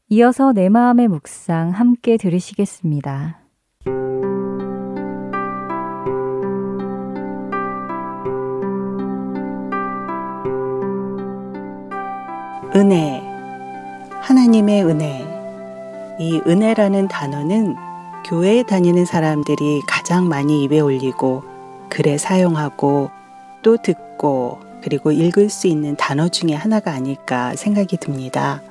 이어서 0.10 0.54
내 0.54 0.70
마음의 0.70 1.10
묵상 1.10 1.72
함께 1.72 2.16
들으시겠습니다. 2.16 3.47
은혜, 12.78 13.20
하나님의 14.22 14.86
은혜. 14.86 15.26
이 16.20 16.40
은혜라는 16.46 17.08
단어는 17.08 17.76
교회에 18.24 18.62
다니는 18.62 19.04
사람들이 19.06 19.82
가장 19.88 20.28
많이 20.28 20.64
입에 20.64 20.80
올리고 20.80 21.44
글에 21.90 22.20
사용하고 22.20 23.10
또 23.64 23.78
듣고 23.78 24.60
그리고 24.84 25.12
읽을 25.12 25.50
수 25.50 25.66
있는 25.66 25.96
단어 25.96 26.28
중에 26.30 26.54
하나가 26.54 26.92
아닐까 26.92 27.56
생각이 27.56 27.98
듭니다. 27.98 28.62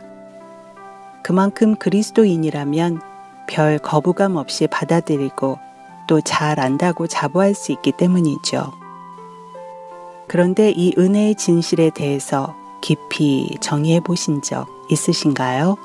그만큼 1.24 1.74
그리스도인이라면 1.74 3.00
별 3.48 3.80
거부감 3.80 4.36
없이 4.36 4.68
받아들이고 4.68 5.58
또 6.06 6.20
잘 6.20 6.60
안다고 6.60 7.08
자부할 7.08 7.54
수 7.56 7.72
있기 7.72 7.90
때문이죠. 7.90 8.72
그런데 10.28 10.70
이 10.70 10.94
은혜의 10.96 11.34
진실에 11.34 11.90
대해서 11.90 12.54
깊이 12.80 13.56
정의해 13.60 14.00
보신 14.00 14.42
적 14.42 14.66
있으신가요? 14.88 15.76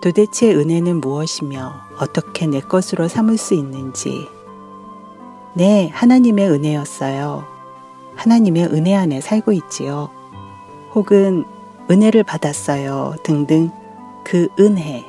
도대체 0.00 0.54
은혜는 0.54 1.00
무엇이며 1.00 1.72
어떻게 1.98 2.46
내 2.46 2.60
것으로 2.60 3.08
삼을 3.08 3.38
수 3.38 3.54
있는지. 3.54 4.28
네, 5.54 5.88
하나님의 5.92 6.50
은혜였어요. 6.50 7.44
하나님의 8.16 8.66
은혜 8.66 8.94
안에 8.94 9.20
살고 9.20 9.52
있지요. 9.52 10.10
혹은 10.94 11.44
은혜를 11.90 12.22
받았어요. 12.22 13.14
등등 13.22 13.70
그 14.24 14.48
은혜. 14.58 15.04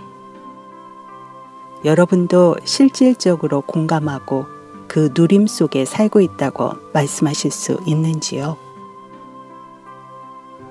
여러분도 1.83 2.55
실질적으로 2.63 3.61
공감하고 3.61 4.45
그 4.87 5.11
누림 5.15 5.45
속에 5.45 5.85
살고 5.85 6.21
있다고 6.21 6.71
말씀하실 6.93 7.51
수 7.51 7.79
있는지요? 7.85 8.57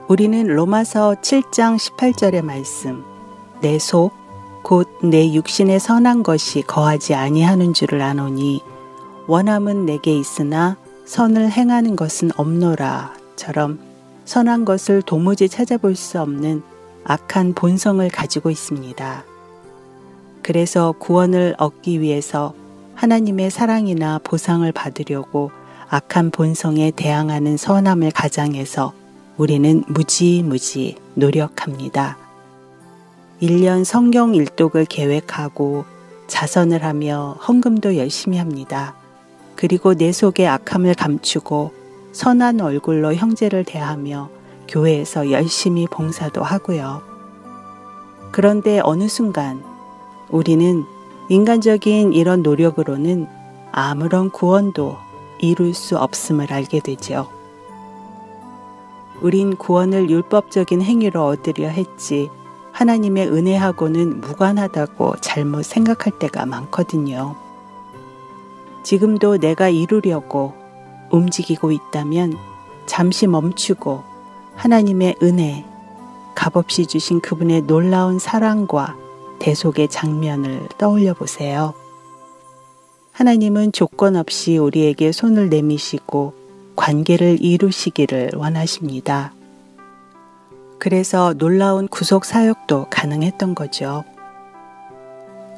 우리는 0.07 0.47
로마서 0.47 1.17
7장 1.23 1.79
18절의 1.79 2.45
말씀, 2.45 3.03
내 3.63 3.79
속, 3.79 4.13
곧 4.63 4.87
내 5.03 5.33
육신의 5.33 5.81
선한 5.81 6.23
것이 6.23 6.61
거하지 6.61 7.15
아니하는 7.15 7.73
줄을 7.73 8.03
아노니, 8.03 8.63
원함은 9.27 9.87
내게 9.87 10.15
있으나 10.15 10.77
선을 11.07 11.51
행하는 11.51 11.97
것은 11.97 12.33
없노라. 12.37 13.15
처럼 13.37 13.79
선한 14.27 14.67
것을 14.67 15.01
도무지 15.01 15.49
찾아볼 15.49 15.97
수 15.97 16.21
없는 16.21 16.63
악한 17.05 17.55
본성을 17.55 18.07
가지고 18.11 18.51
있습니다. 18.51 19.25
그래서 20.43 20.93
구원을 20.99 21.55
얻기 21.57 22.03
위해서 22.03 22.53
하나님의 22.95 23.51
사랑이나 23.51 24.21
보상을 24.23 24.71
받으려고 24.73 25.51
악한 25.89 26.31
본성에 26.31 26.91
대항하는 26.91 27.57
선함을 27.57 28.11
가장해서 28.11 28.93
우리는 29.37 29.83
무지무지 29.89 30.97
노력합니다. 31.15 32.17
1년 33.43 33.83
성경 33.85 34.33
일독을 34.33 34.85
계획하고 34.85 35.85
자선을 36.29 36.85
하며 36.85 37.37
헌금도 37.47 37.97
열심히 37.97 38.39
합니다. 38.39 38.95
그리고 39.57 39.95
내 39.95 40.13
속의 40.13 40.47
악함을 40.47 40.95
감추고 40.95 41.73
선한 42.13 42.61
얼굴로 42.61 43.15
형제를 43.15 43.65
대하며 43.65 44.31
교회에서 44.69 45.33
열심히 45.33 45.89
봉사도 45.89 46.41
하고요. 46.41 47.03
그런데 48.31 48.81
어느 48.85 49.09
순간 49.09 49.65
우리는 50.31 50.85
인간적인 51.29 52.13
이런 52.13 52.45
노력으로는 52.45 53.27
아무런 53.73 54.31
구원도 54.31 54.97
이룰 55.41 55.75
수 55.75 55.99
없음을 55.99 56.53
알게 56.53 56.79
되죠. 56.79 57.29
우린 59.25 59.57
구원을 59.57 60.11
율법적인 60.11 60.83
행위로 60.83 61.25
얻으려 61.25 61.69
했지 61.69 62.29
하나님의 62.73 63.29
은혜하고는 63.29 64.21
무관하다고 64.21 65.17
잘못 65.23 65.65
생각할 65.65 66.19
때가 66.19 66.45
많거든요. 66.45 67.35
지금도 68.83 69.39
내가 69.39 69.71
이루려고 69.71 70.53
움직이고 71.11 71.73
있다면 71.73 72.35
잠시 72.85 73.27
멈추고 73.27 74.03
하나님의 74.57 75.17
은혜, 75.23 75.65
값없이 76.35 76.85
주신 76.85 77.23
그분의 77.23 77.63
놀라운 77.63 78.19
사랑과 78.19 78.95
대속의 79.39 79.89
장면을 79.89 80.69
떠올려 80.77 81.15
보세요. 81.15 81.73
하나님은 83.13 83.73
조건 83.73 84.17
없이 84.17 84.59
우리에게 84.59 85.13
손을 85.13 85.49
내미시고 85.49 86.44
관계를 86.77 87.39
이루시기를 87.41 88.33
원하십니다. 88.35 89.33
그래서 90.79 91.35
놀라운 91.35 91.89
구속 91.89 92.25
사역도 92.25 92.89
가능했던 92.91 93.55
거죠. 93.55 94.05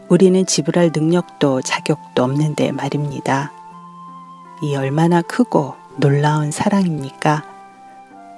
우리는 0.08 0.46
지불할 0.46 0.92
능력도 0.94 1.62
자격도 1.62 2.22
없는데 2.22 2.70
말입니다. 2.72 3.52
이 4.62 4.76
얼마나 4.76 5.20
크고 5.22 5.74
놀라운 5.96 6.50
사랑입니까? 6.50 7.44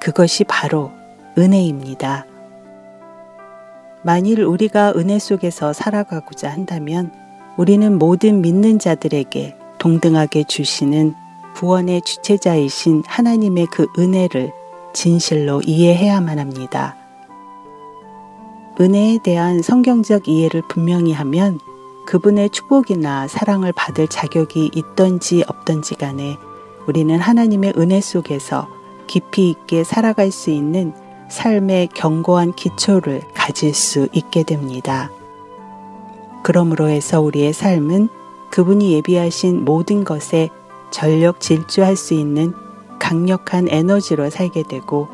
그것이 0.01 0.45
바로 0.45 0.93
은혜입니다. 1.37 2.25
만일 4.03 4.43
우리가 4.43 4.95
은혜 4.97 5.19
속에서 5.19 5.73
살아가고자 5.73 6.51
한다면 6.51 7.13
우리는 7.57 7.99
모든 7.99 8.41
믿는 8.41 8.79
자들에게 8.79 9.57
동등하게 9.79 10.45
주시는 10.45 11.15
구원의 11.59 12.03
주체자이신 12.03 13.03
하나님의 13.05 13.67
그 13.67 13.89
은혜를 13.99 14.53
진실로 14.93 15.61
이해해야만 15.67 16.39
합니다. 16.39 16.95
은혜에 18.81 19.19
대한 19.25 19.61
성경적 19.61 20.29
이해를 20.29 20.63
분명히 20.69 21.13
하면 21.13 21.59
그분의 22.07 22.51
축복이나 22.51 23.27
사랑을 23.27 23.73
받을 23.73 24.07
자격이 24.07 24.71
있던지 24.73 25.43
없던지 25.49 25.97
간에 25.97 26.37
우리는 26.87 27.19
하나님의 27.19 27.73
은혜 27.77 28.01
속에서 28.01 28.69
깊이 29.09 29.51
있게 29.51 29.83
살아갈 29.83 30.31
수 30.31 30.51
있는 30.51 30.93
삶의 31.29 31.89
견고한 31.89 32.55
기초를 32.55 33.23
가질 33.35 33.75
수 33.75 34.07
있게 34.13 34.45
됩니다. 34.45 35.11
그러므로 36.45 36.89
해서 36.89 37.21
우리의 37.21 37.53
삶은 37.53 38.11
그분이 38.51 38.93
예비하신 38.93 39.65
모든 39.65 40.05
것에 40.05 40.51
전력 40.91 41.41
질주할 41.41 41.97
수 41.97 42.15
있는 42.15 42.53
강력한 42.99 43.69
에너지로 43.69 44.31
살게 44.31 44.63
되고 44.65 45.09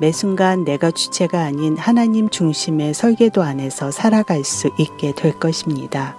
매 0.00 0.12
순간 0.12 0.64
내가 0.64 0.90
주체가 0.90 1.42
아닌 1.42 1.76
하나님 1.76 2.28
중심의 2.28 2.94
설계도 2.94 3.42
안에서 3.42 3.90
살아갈 3.90 4.44
수 4.44 4.70
있게 4.78 5.12
될 5.12 5.38
것입니다. 5.38 6.16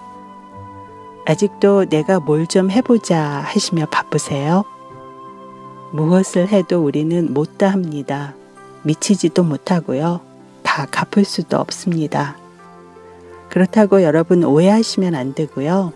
아직도 1.25 1.85
내가 1.85 2.19
뭘 2.19 2.45
좀 2.47 2.71
해보자 2.71 3.21
하시며 3.21 3.85
바쁘세요? 3.85 4.65
무엇을 5.91 6.49
해도 6.49 6.83
우리는 6.83 7.33
못다 7.33 7.69
합니다. 7.69 8.33
미치지도 8.83 9.43
못하고요. 9.43 10.21
다 10.63 10.85
갚을 10.85 11.25
수도 11.25 11.57
없습니다. 11.57 12.35
그렇다고 13.49 14.03
여러분 14.03 14.43
오해하시면 14.43 15.15
안 15.15 15.33
되고요. 15.33 15.93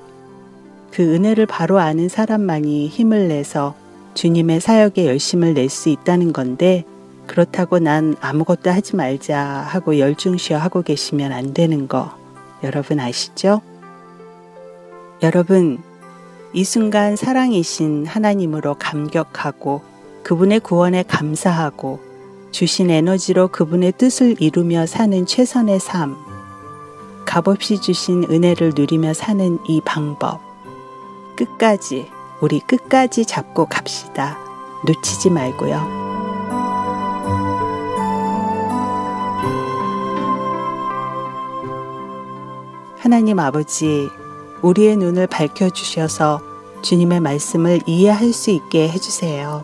그 0.94 1.02
은혜를 1.02 1.48
바로 1.48 1.80
아는 1.80 2.08
사람만이 2.08 2.88
힘을 2.88 3.28
내서 3.28 3.74
주님의 4.14 4.62
사역에 4.62 5.08
열심을 5.08 5.56
낼 5.56 5.68
수 5.68 5.90
있다는 5.90 6.34
건데 6.34 6.86
그렇다고 7.26 7.80
난 7.80 8.16
아무것도 8.22 8.70
하지 8.70 8.96
말자 8.96 9.40
하고 9.40 9.98
열중시어 9.98 10.60
하고 10.60 10.84
계시면 10.84 11.32
안 11.32 11.56
되는 11.56 11.88
거 11.88 12.16
여러분 12.64 13.00
아시죠? 13.00 13.62
여러분, 15.24 15.82
이 16.54 16.64
순간 16.64 17.16
사랑이신 17.16 18.06
하나님으로 18.06 18.76
감격하고 18.76 19.82
그분의 20.22 20.60
구원에 20.60 21.02
감사하고 21.02 22.00
주신 22.52 22.92
에너지로 22.92 23.48
그분의 23.48 23.94
뜻을 23.98 24.36
이루며 24.40 24.86
사는 24.86 25.26
최선의 25.26 25.80
삶, 25.80 26.16
값없이 27.26 27.82
주신 27.82 28.26
은혜를 28.30 28.74
누리며 28.76 29.16
사는 29.16 29.58
이 29.68 29.82
방법, 29.84 30.53
끝까지, 31.36 32.10
우리 32.42 32.60
끝까지 32.60 33.26
잡고 33.26 33.66
갑시다. 33.66 34.38
놓치지 34.86 35.30
말고요. 35.30 36.04
하나님 42.98 43.40
아버지, 43.40 44.10
우리의 44.62 44.98
눈을 44.98 45.28
밝혀주셔서 45.28 46.42
주님의 46.82 47.20
말씀을 47.20 47.82
이해할 47.86 48.34
수 48.34 48.50
있게 48.50 48.90
해주세요. 48.90 49.64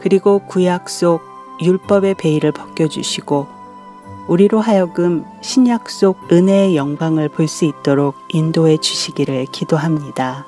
그리고 0.00 0.40
구약 0.40 0.88
속 0.88 1.22
율법의 1.60 2.14
베일을 2.14 2.52
벗겨주시고 2.52 3.55
우리로 4.28 4.60
하여금 4.60 5.24
신약 5.40 5.88
속 5.88 6.18
은혜의 6.32 6.76
영광을 6.76 7.28
볼 7.28 7.46
수 7.48 7.64
있도록 7.64 8.16
인도해 8.32 8.76
주시기를 8.76 9.46
기도합니다. 9.52 10.46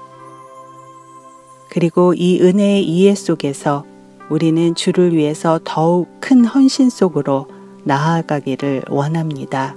그리고 1.70 2.14
이 2.14 2.40
은혜의 2.40 2.84
이해 2.84 3.14
속에서 3.14 3.84
우리는 4.30 4.74
주를 4.74 5.14
위해서 5.14 5.60
더욱 5.64 6.08
큰 6.20 6.44
헌신 6.44 6.90
속으로 6.90 7.46
나아가기를 7.84 8.84
원합니다. 8.88 9.76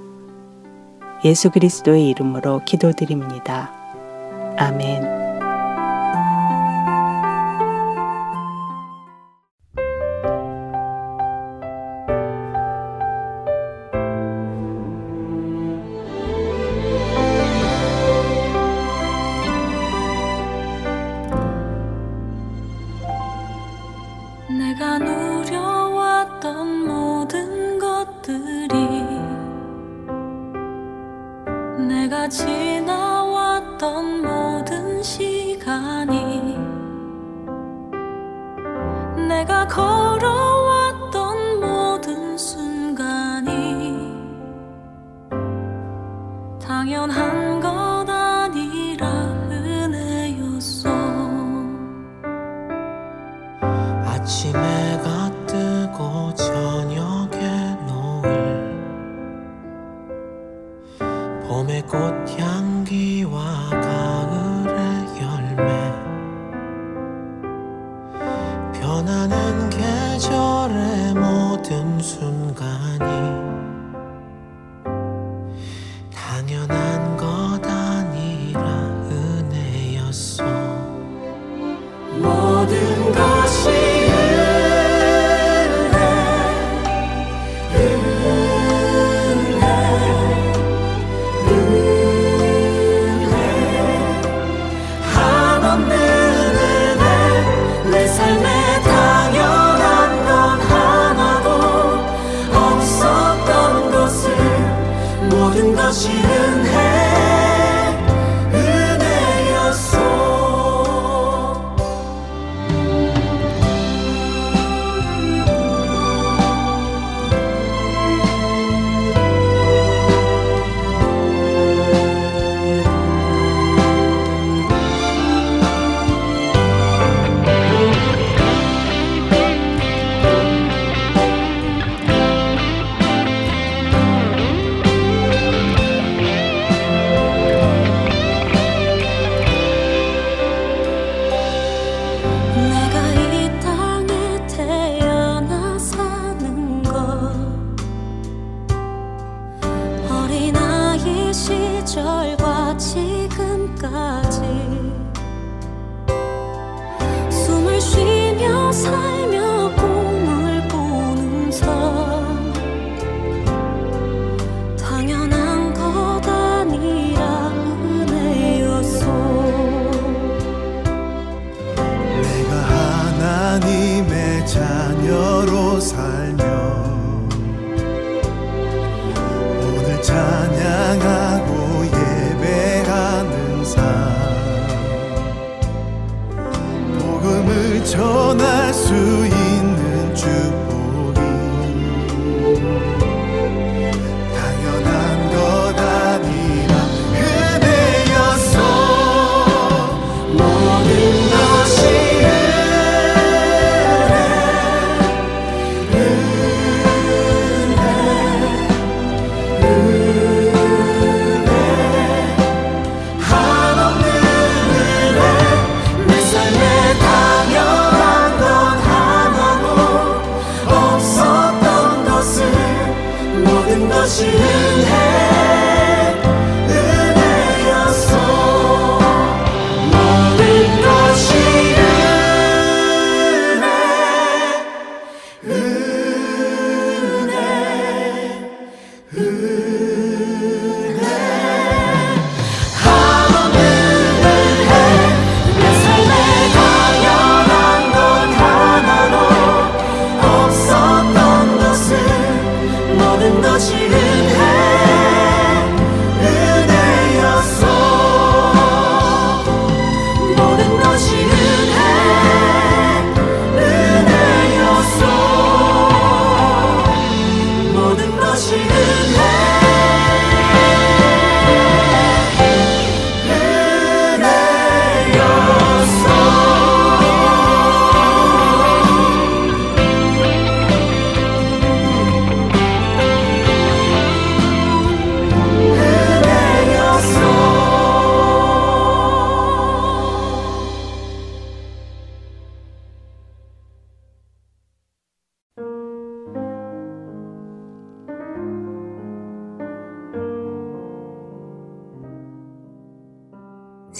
예수 1.23 1.51
그리스도의 1.51 2.09
이름으로 2.09 2.61
기도드립니다. 2.65 3.71
아멘. 4.57 5.30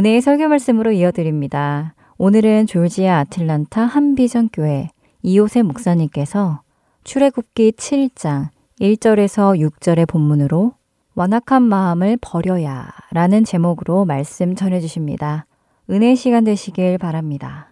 은혜의 0.00 0.22
설교 0.22 0.48
말씀으로 0.48 0.92
이어드립니다. 0.92 1.94
오늘은 2.16 2.66
졸지아 2.66 3.18
아틀란타 3.18 3.82
한비전 3.82 4.48
교회 4.50 4.88
이호세 5.20 5.60
목사님께서 5.60 6.62
출애굽기 7.04 7.72
7장 7.72 8.48
1절에서 8.80 9.60
6절의 9.60 10.08
본문으로 10.08 10.72
완악한 11.14 11.62
마음을 11.64 12.16
버려야 12.18 12.88
라는 13.12 13.44
제목으로 13.44 14.06
말씀 14.06 14.54
전해 14.54 14.80
주십니다. 14.80 15.44
은혜 15.90 16.14
시간 16.14 16.44
되시길 16.44 16.96
바랍니다. 16.96 17.68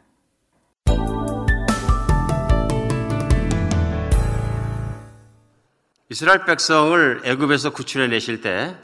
이스라엘 6.11 6.45
백성을 6.45 7.23
애굽에서 7.25 7.71
구출해 7.71 8.07
내실 8.09 8.43
때 8.43 8.77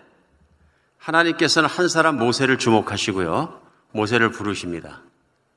하나님께서는 1.04 1.68
한 1.68 1.88
사람 1.88 2.16
모세를 2.16 2.58
주목하시고요. 2.58 3.60
모세를 3.92 4.30
부르십니다. 4.30 5.02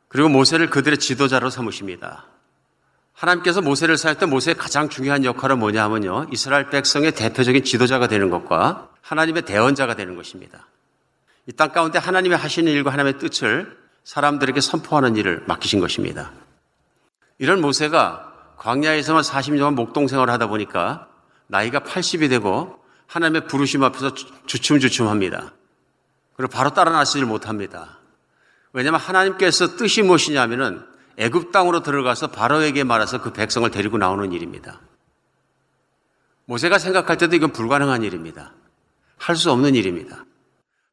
그리고 0.10 0.28
모세를 0.30 0.70
그들의 0.70 0.98
지도자로 0.98 1.50
삼으십니다. 1.50 2.26
하나님께서 3.14 3.62
모세를 3.62 3.98
사용할 3.98 4.20
때 4.20 4.26
모세의 4.26 4.56
가장 4.56 4.90
중요한 4.90 5.24
역할은 5.24 5.58
뭐냐 5.60 5.84
하면요. 5.86 6.28
이스라엘 6.32 6.70
백성의 6.70 7.14
대표적인 7.14 7.64
지도자가 7.64 8.08
되는 8.08 8.30
것과 8.30 8.90
하나님의 9.02 9.44
대언자가 9.44 9.96
되는 9.96 10.16
것입니다. 10.16 10.68
이 11.48 11.54
땅 11.54 11.72
가운데 11.72 11.98
하나님의 11.98 12.38
하시는 12.38 12.70
일과 12.70 12.92
하나님의 12.92 13.20
뜻을 13.20 13.78
사람들에게 14.04 14.60
선포하는 14.60 15.16
일을 15.16 15.44
맡기신 15.48 15.80
것입니다. 15.80 16.32
이런 17.40 17.62
모세가 17.62 18.34
광야에서만 18.58 19.24
40년간 19.24 19.76
목동생활을 19.76 20.32
하다 20.34 20.48
보니까 20.48 21.08
나이가 21.48 21.80
80이 21.80 22.30
되고 22.30 22.78
하나님의 23.08 23.48
부르심 23.48 23.84
앞에서 23.84 24.14
주춤주춤합니다. 24.46 25.54
그리고 26.36 26.52
바로 26.52 26.72
따라 26.72 26.92
나서질 26.92 27.26
못합니다. 27.26 28.00
왜냐하면 28.74 29.00
하나님께서 29.00 29.76
뜻이 29.76 30.04
무엇이냐면은 30.04 30.86
애굽 31.18 31.52
땅으로 31.52 31.82
들어가서 31.82 32.28
바로에게 32.28 32.84
말해서 32.84 33.22
그 33.22 33.34
백성을 33.34 33.70
데리고 33.72 33.98
나오는 33.98 34.32
일입니다. 34.32 34.82
모세가 36.46 36.78
생각할 36.78 37.18
때도 37.18 37.36
이건 37.36 37.52
불가능한 37.52 38.04
일입니다. 38.04 38.54
할 39.18 39.36
수 39.36 39.52
없는 39.52 39.74
일입니다. 39.74 40.26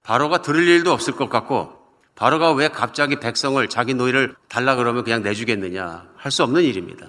바로가 0.03 0.41
들을 0.43 0.67
일도 0.67 0.93
없을 0.93 1.15
것 1.15 1.29
같고 1.29 1.79
바로가 2.15 2.53
왜 2.53 2.69
갑자기 2.69 3.21
백성을 3.21 3.67
자기 3.69 3.93
노예를 3.95 4.35
달라 4.49 4.77
그러면 4.77 5.05
그냥 5.05 5.23
내주겠느냐 5.23 6.09
할 6.17 6.33
수 6.33 6.43
없는 6.43 6.63
일입니다. 6.63 7.09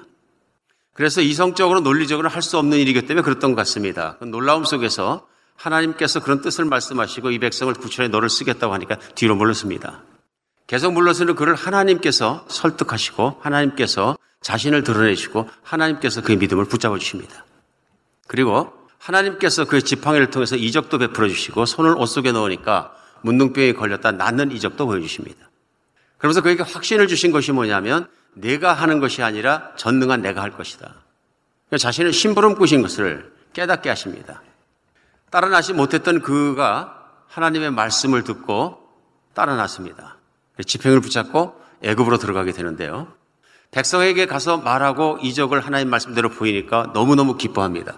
그래서 0.95 1.21
이성적으로 1.21 1.81
논리적으로 1.81 2.29
할 2.29 2.41
수 2.41 2.57
없는 2.57 2.77
일이기 2.77 3.01
때문에 3.01 3.21
그랬던 3.23 3.51
것 3.51 3.57
같습니다. 3.57 4.15
그 4.19 4.25
놀라움 4.25 4.63
속에서 4.63 5.27
하나님께서 5.55 6.21
그런 6.21 6.41
뜻을 6.41 6.65
말씀하시고 6.65 7.31
이 7.31 7.39
백성을 7.39 7.73
구출해 7.73 8.07
너를 8.07 8.29
쓰겠다고 8.29 8.73
하니까 8.73 8.97
뒤로 9.13 9.35
물렀습니다. 9.35 10.03
계속 10.67 10.93
물러서는 10.93 11.35
그를 11.35 11.55
하나님께서 11.55 12.45
설득하시고 12.47 13.39
하나님께서 13.41 14.17
자신을 14.41 14.83
드러내시고 14.83 15.49
하나님께서 15.63 16.21
그의 16.21 16.37
믿음을 16.37 16.65
붙잡아 16.65 16.97
주십니다. 16.97 17.45
그리고 18.27 18.73
하나님께서 18.97 19.65
그의 19.65 19.83
지팡이를 19.83 20.29
통해서 20.29 20.55
이적도 20.55 20.97
베풀어 20.97 21.27
주시고 21.27 21.65
손을 21.65 21.95
옷 21.97 22.05
속에 22.05 22.31
넣으니까 22.31 22.95
문둥병에 23.21 23.73
걸렸다 23.73 24.13
낫는 24.13 24.51
이적도 24.51 24.85
보여주십니다. 24.85 25.49
그러면서 26.17 26.41
그에게 26.41 26.63
확신을 26.63 27.07
주신 27.07 27.31
것이 27.31 27.51
뭐냐면 27.51 28.07
내가 28.35 28.73
하는 28.73 28.99
것이 28.99 29.23
아니라 29.23 29.71
전능한 29.75 30.21
내가 30.21 30.41
할 30.41 30.51
것이다. 30.51 30.93
그러니까 31.67 31.77
자신의 31.77 32.13
심부름 32.13 32.55
꾸신 32.55 32.81
것을 32.81 33.33
깨닫게 33.53 33.89
하십니다. 33.89 34.41
따라 35.31 35.49
나지 35.49 35.73
못했던 35.73 36.21
그가 36.21 37.11
하나님의 37.27 37.71
말씀을 37.71 38.23
듣고 38.23 38.87
따라 39.33 39.55
났습니다. 39.55 40.17
지평을 40.65 41.01
붙잡고 41.01 41.59
애굽으로 41.81 42.17
들어가게 42.17 42.51
되는데요. 42.51 43.07
백성에게 43.71 44.25
가서 44.25 44.57
말하고 44.57 45.19
이적을 45.21 45.59
하나님 45.59 45.89
말씀대로 45.89 46.29
보이니까 46.29 46.91
너무너무 46.93 47.35
기뻐합니다. 47.35 47.97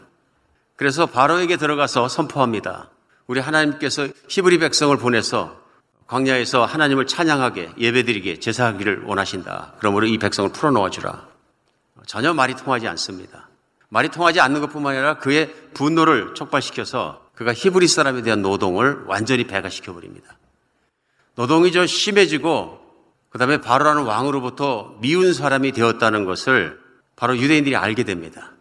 그래서 0.76 1.06
바로에게 1.06 1.58
들어가서 1.58 2.08
선포합니다. 2.08 2.90
우리 3.28 3.40
하나님께서 3.40 4.08
히브리 4.30 4.60
백성을 4.60 4.96
보내서 4.98 5.60
광야에서 6.08 6.66
하나님을 6.66 7.06
찬양하게 7.06 7.74
예배드리게 7.78 8.40
제사하기를 8.40 9.04
원하신다. 9.04 9.74
그러므로 9.80 10.06
이 10.06 10.18
백성을 10.18 10.50
풀어놓아 10.52 10.90
주라. 10.90 11.28
전혀 12.06 12.34
말이 12.34 12.56
통하지 12.56 12.88
않습니다. 12.88 13.50
말이 13.90 14.10
통하지 14.10 14.40
않는 14.40 14.62
것뿐만 14.62 14.96
아니라 14.96 15.18
그의 15.18 15.54
분노를 15.74 16.34
촉발시켜서 16.34 17.22
그가 17.36 17.54
히브리 17.54 17.88
사람에 17.88 18.22
대한 18.22 18.42
노동을 18.42 19.04
완전히 19.06 19.46
배가시켜 19.46 19.94
버립니다. 19.94 20.38
노동이 21.36 21.72
좀 21.72 21.86
심해지고 21.86 22.80
그다음에 23.30 23.62
바로라는 23.62 24.04
왕으로부터 24.04 24.98
미운 25.02 25.34
사람이 25.34 25.74
되었다는 25.74 26.26
것을 26.26 26.80
바로 27.16 27.38
유대인들이 27.38 27.76
알게 27.76 28.04
됩니다. 28.04 28.54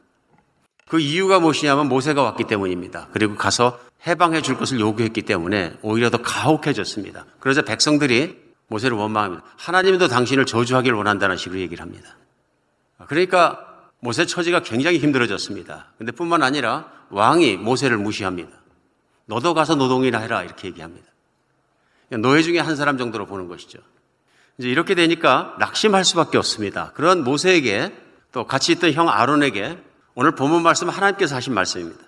그 0.89 1.01
이유가 1.01 1.41
무엇이냐면 1.41 1.89
모세가 1.89 2.23
왔기 2.23 2.45
때문입니다. 2.45 3.09
그리고 3.13 3.37
가서 3.37 3.79
해방해 4.07 4.43
줄 4.43 4.57
것을 4.57 4.81
요구했기 4.81 5.23
때문에 5.23 5.79
오히려 5.83 6.11
더 6.11 6.19
가혹해졌습니다. 6.19 7.27
그래서 7.39 7.63
백성들이 7.63 8.45
모세를 8.69 8.97
원망합니다. 8.97 9.45
하나님도 9.57 10.09
당신을 10.09 10.47
저주하기를 10.47 10.97
원한다는 10.97 11.37
식으로 11.37 11.61
얘기를 11.61 11.83
합니다. 11.83 12.17
그러니까 13.07 13.61
모세 14.01 14.27
처지가 14.27 14.61
굉장히 14.61 14.99
힘들어졌습니다. 14.99 15.93
근데 15.99 16.13
뿐만 16.13 16.43
아니라 16.43 16.91
왕이 17.11 17.57
모세를 17.57 17.97
무시합니다. 17.99 18.51
너도 19.27 19.55
가서 19.55 19.75
노동이나 19.75 20.19
해라 20.19 20.43
이렇게 20.43 20.69
얘기합니다. 20.69 21.07
노예 22.11 22.43
중에 22.43 22.59
한 22.61 22.77
사람 22.77 22.99
정도로 22.99 23.27
보는 23.27 23.49
것이죠. 23.49 23.79
이제 24.59 24.69
이렇게 24.69 24.95
되니까 24.95 25.57
낙심할 25.59 26.05
수밖에 26.05 26.39
없습니다. 26.39 26.93
그런 26.95 27.25
모세에게 27.25 27.93
또 28.33 28.47
같이 28.47 28.73
있던 28.73 28.93
형 28.93 29.09
아론에게 29.09 29.79
오늘 30.15 30.35
본문 30.35 30.63
말씀 30.63 30.89
하나님께서 30.89 31.37
하신 31.37 31.53
말씀입니다. 31.53 32.06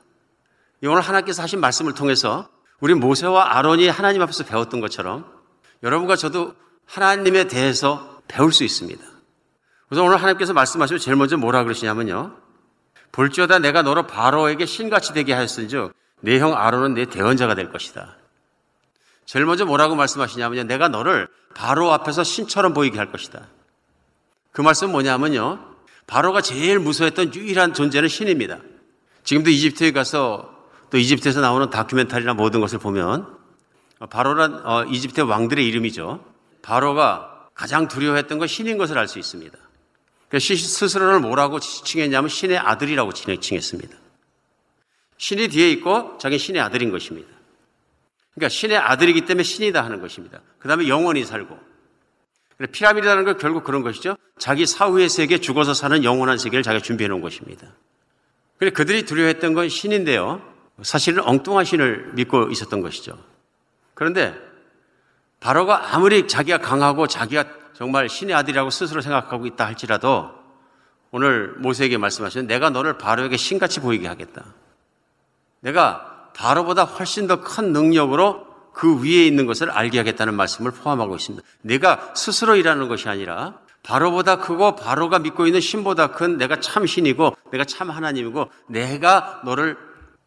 오늘 0.85 1.01
하나님께서 1.01 1.43
하신 1.43 1.61
말씀을 1.61 1.95
통해서 1.95 2.49
우리 2.81 2.95
모세와 2.95 3.57
아론이 3.57 3.89
하나님 3.89 4.23
앞에서 4.23 4.45
배웠던 4.45 4.81
것처럼 4.81 5.27
여러분과 5.83 6.17
저도 6.17 6.55
하나님에 6.87 7.45
대해서 7.45 8.21
배울 8.29 8.53
수 8.53 8.65
있습니다. 8.65 9.03
그래서 9.89 10.05
오늘 10.05 10.17
하나님께서 10.19 10.53
말씀하시면 10.53 11.01
제일 11.01 11.17
먼저 11.17 11.37
뭐라 11.37 11.65
그러시냐면요. 11.65 12.37
볼지어다 13.11 13.59
내가 13.59 13.83
너로 13.83 14.07
바로에게 14.07 14.67
신같이 14.67 15.13
되게 15.13 15.33
하였은즉 15.33 15.93
내 16.21 16.39
형 16.39 16.55
아론은 16.55 16.95
내 16.95 17.07
대언자가 17.07 17.55
될 17.55 17.71
것이다. 17.71 18.17
제일 19.25 19.47
먼저 19.47 19.65
뭐라고 19.65 19.95
말씀하시냐면요. 19.95 20.65
내가 20.65 20.89
너를 20.89 21.29
바로 21.55 21.93
앞에서 21.93 22.23
신처럼 22.23 22.75
보이게 22.75 22.99
할 22.99 23.11
것이다. 23.11 23.49
그 24.53 24.61
말씀은 24.61 24.93
뭐냐면요. 24.93 25.59
바로가 26.07 26.41
제일 26.41 26.79
무서워했던 26.79 27.35
유일한 27.35 27.75
존재는 27.75 28.09
신입니다. 28.09 28.59
지금도 29.25 29.51
이집트에 29.51 29.93
가서 29.93 30.58
또 30.91 30.99
이집트에서 30.99 31.41
나오는 31.41 31.71
다큐멘터리나 31.71 32.35
모든 32.35 32.61
것을 32.61 32.79
보면 32.79 33.37
바로란 34.11 34.67
어, 34.67 34.85
이집트 34.85 35.21
왕들의 35.23 35.67
이름이죠. 35.67 36.25
바로가 36.63 37.49
가장 37.55 37.89
두려워했던 37.89 38.39
건 38.39 38.47
신인 38.47 38.79
것을 38.79 38.99
알 38.99 39.09
수 39.09 39.19
있습니다. 39.19 39.59
그래서 40.29 40.55
스스로를 40.55 41.21
뭐라고 41.21 41.59
칭했냐면 41.59 42.29
신의 42.29 42.59
아들이라고 42.59 43.13
칭했습니다. 43.13 43.97
신이 45.17 45.49
뒤에 45.49 45.71
있고 45.73 46.19
자기 46.19 46.39
신의 46.39 46.61
아들인 46.63 46.91
것입니다. 46.91 47.29
그러니까 48.35 48.51
신의 48.51 48.77
아들이기 48.77 49.23
때문에 49.23 49.43
신이다 49.43 49.83
하는 49.83 50.01
것입니다. 50.01 50.41
그 50.59 50.69
다음에 50.69 50.87
영원히 50.87 51.25
살고. 51.25 51.59
피라미드라는 52.73 53.25
건 53.25 53.39
결국 53.39 53.65
그런 53.65 53.83
것이죠. 53.83 54.17
자기 54.39 54.67
사후의 54.67 55.09
세계, 55.09 55.39
죽어서 55.39 55.75
사는 55.75 56.05
영원한 56.05 56.39
세계를 56.39 56.63
자기가 56.63 56.83
준비해 56.83 57.09
놓은 57.09 57.21
것입니다. 57.21 57.67
그래 58.59 58.71
그들이 58.71 59.05
두려워했던 59.05 59.55
건 59.55 59.69
신인데요. 59.69 60.43
사실은 60.83 61.23
엉뚱한 61.27 61.65
신을 61.65 62.13
믿고 62.15 62.51
있었던 62.51 62.81
것이죠. 62.81 63.19
그런데 63.95 64.35
바로가 65.41 65.95
아무리 65.95 66.27
자기가 66.29 66.59
강하고 66.59 67.07
자기가 67.07 67.45
정말 67.75 68.09
신의 68.09 68.35
아들이라고 68.35 68.71
스스로 68.71 69.01
생각하고 69.01 69.47
있다 69.47 69.67
할지라도 69.67 70.31
오늘 71.11 71.55
모세에게 71.59 71.97
말씀하신 71.97 72.47
내가 72.47 72.71
너를 72.71 72.99
바로에게 72.99 73.37
신같이 73.37 73.81
보이게 73.81 74.07
하겠다. 74.09 74.45
내가 75.61 76.31
바로보다 76.35 76.85
훨씬 76.85 77.27
더 77.27 77.41
큰 77.41 77.73
능력으로 77.73 78.47
그 78.73 79.03
위에 79.03 79.27
있는 79.27 79.47
것을 79.47 79.71
알게 79.71 79.99
하겠다는 79.99 80.35
말씀을 80.35 80.71
포함하고 80.71 81.17
있습니다. 81.17 81.45
내가 81.63 82.13
스스로 82.15 82.55
일하는 82.55 82.89
것이 82.89 83.09
아니라 83.09 83.59
바로보다 83.83 84.39
크고 84.39 84.77
바로가 84.77 85.19
믿고 85.19 85.47
있는 85.47 85.61
신보다 85.61 86.13
큰 86.13 86.37
내가 86.37 86.61
참 86.61 86.87
신이고 86.87 87.35
내가 87.51 87.65
참 87.65 87.91
하나님이고 87.91 88.51
내가 88.69 89.41
너를 89.45 89.77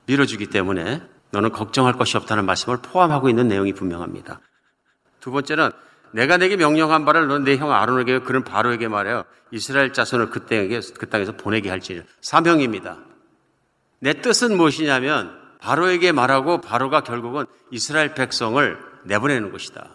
밀어주기 0.05 0.47
때문에 0.47 1.01
너는 1.31 1.51
걱정할 1.51 1.93
것이 1.93 2.17
없다는 2.17 2.45
말씀을 2.45 2.77
포함하고 2.81 3.29
있는 3.29 3.47
내용이 3.47 3.73
분명합니다. 3.73 4.39
두 5.19 5.31
번째는 5.31 5.71
내가 6.11 6.37
내게 6.37 6.57
명령한 6.57 7.05
바를 7.05 7.27
너는 7.27 7.45
내 7.45 7.55
형 7.55 7.71
아론에게 7.71 8.19
그런 8.19 8.43
바로에게 8.43 8.87
말해요. 8.89 9.23
이스라엘 9.51 9.93
자손을 9.93 10.29
그 10.29 10.45
땅에 10.45 10.67
그 10.97 11.09
땅에서 11.09 11.33
보내게 11.37 11.69
할지 11.69 12.03
사명입니다. 12.21 12.97
내 13.99 14.13
뜻은 14.13 14.57
무엇이냐면 14.57 15.39
바로에게 15.59 16.11
말하고 16.11 16.59
바로가 16.59 17.01
결국은 17.01 17.45
이스라엘 17.69 18.13
백성을 18.15 18.77
내보내는 19.03 19.51
것이다. 19.51 19.89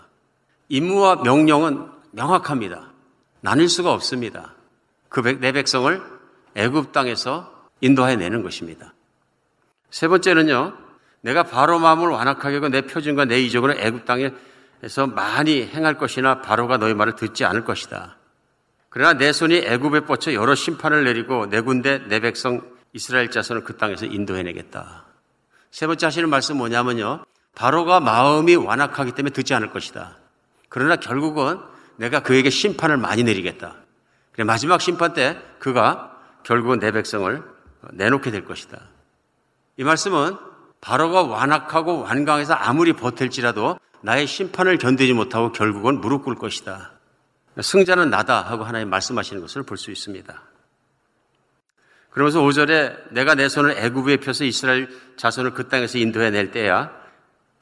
임무와 0.68 1.16
명령은 1.16 1.86
명확합니다. 2.12 2.92
나뉠 3.40 3.68
수가 3.68 3.92
없습니다. 3.92 4.54
그 5.08 5.20
내 5.20 5.52
백성을 5.52 6.02
애굽 6.54 6.92
땅에서 6.92 7.52
인도해 7.80 8.16
내는 8.16 8.42
것입니다. 8.42 8.94
세 9.90 10.08
번째는요. 10.08 10.76
내가 11.20 11.42
바로 11.42 11.78
마음을 11.78 12.08
완악하게 12.08 12.56
하고 12.56 12.68
내 12.68 12.82
표준과 12.82 13.24
내 13.24 13.40
이적으로 13.40 13.74
애굽 13.74 14.04
땅에서 14.04 15.06
많이 15.06 15.66
행할 15.66 15.98
것이나 15.98 16.40
바로가 16.40 16.76
너희 16.76 16.94
말을 16.94 17.16
듣지 17.16 17.44
않을 17.44 17.64
것이다. 17.64 18.16
그러나 18.88 19.14
내 19.14 19.32
손이 19.32 19.56
애굽에 19.56 20.00
뻗쳐 20.00 20.32
여러 20.34 20.54
심판을 20.54 21.04
내리고 21.04 21.46
내 21.46 21.60
군대 21.60 21.98
내 22.06 22.20
백성 22.20 22.62
이스라엘 22.92 23.30
자손을 23.30 23.64
그 23.64 23.76
땅에서 23.76 24.06
인도해내겠다. 24.06 25.04
세 25.70 25.86
번째 25.86 26.06
하시는 26.06 26.28
말씀 26.30 26.56
뭐냐면요. 26.56 27.24
바로가 27.54 28.00
마음이 28.00 28.54
완악하기 28.54 29.12
때문에 29.12 29.32
듣지 29.32 29.52
않을 29.54 29.70
것이다. 29.70 30.16
그러나 30.68 30.96
결국은 30.96 31.58
내가 31.96 32.20
그에게 32.20 32.50
심판을 32.50 32.96
많이 32.96 33.22
내리겠다. 33.22 33.74
그래 34.32 34.44
마지막 34.44 34.80
심판 34.80 35.12
때 35.12 35.36
그가 35.58 36.16
결국은 36.42 36.78
내 36.78 36.92
백성을 36.92 37.42
내놓게 37.92 38.30
될 38.30 38.44
것이다. 38.44 38.80
이 39.76 39.84
말씀은 39.84 40.36
바로가 40.80 41.22
완악하고 41.22 42.00
완강해서 42.00 42.54
아무리 42.54 42.92
버틸지라도 42.92 43.78
나의 44.00 44.26
심판을 44.26 44.78
견디지 44.78 45.12
못하고 45.12 45.52
결국은 45.52 46.00
무릎 46.00 46.24
꿇을 46.24 46.38
것이다. 46.38 46.92
승자는 47.60 48.10
나다 48.10 48.42
하고 48.42 48.64
하나님 48.64 48.90
말씀하시는 48.90 49.40
것을 49.40 49.62
볼 49.62 49.78
수 49.78 49.90
있습니다. 49.90 50.42
그러면서 52.10 52.40
5절에 52.40 53.12
내가 53.12 53.34
내 53.34 53.48
손을 53.48 53.72
애굽에 53.72 54.18
펴서 54.18 54.44
이스라엘 54.44 54.88
자손을 55.16 55.52
그 55.52 55.68
땅에서 55.68 55.98
인도해 55.98 56.30
낼 56.30 56.50
때야 56.50 56.90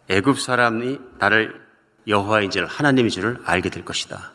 애굽 0.09 0.39
사람이 0.41 1.01
나를 1.19 1.61
여호와인 2.07 2.51
줄 2.51 2.67
하나님인 2.67 3.11
줄을 3.11 3.39
알게 3.45 3.71
될 3.71 3.85
것이다. 3.85 4.33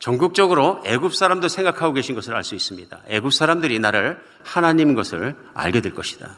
전국적으로 0.00 0.82
애굽 0.84 1.14
사람도 1.14 1.48
생각하고 1.48 1.92
계신 1.92 2.14
것을 2.14 2.34
알 2.34 2.42
수 2.42 2.54
있습니다. 2.54 3.02
애굽 3.06 3.32
사람들이 3.32 3.78
나를 3.78 4.20
하나님인 4.42 4.94
것을 4.94 5.36
알게 5.54 5.80
될 5.80 5.94
것이다. 5.94 6.36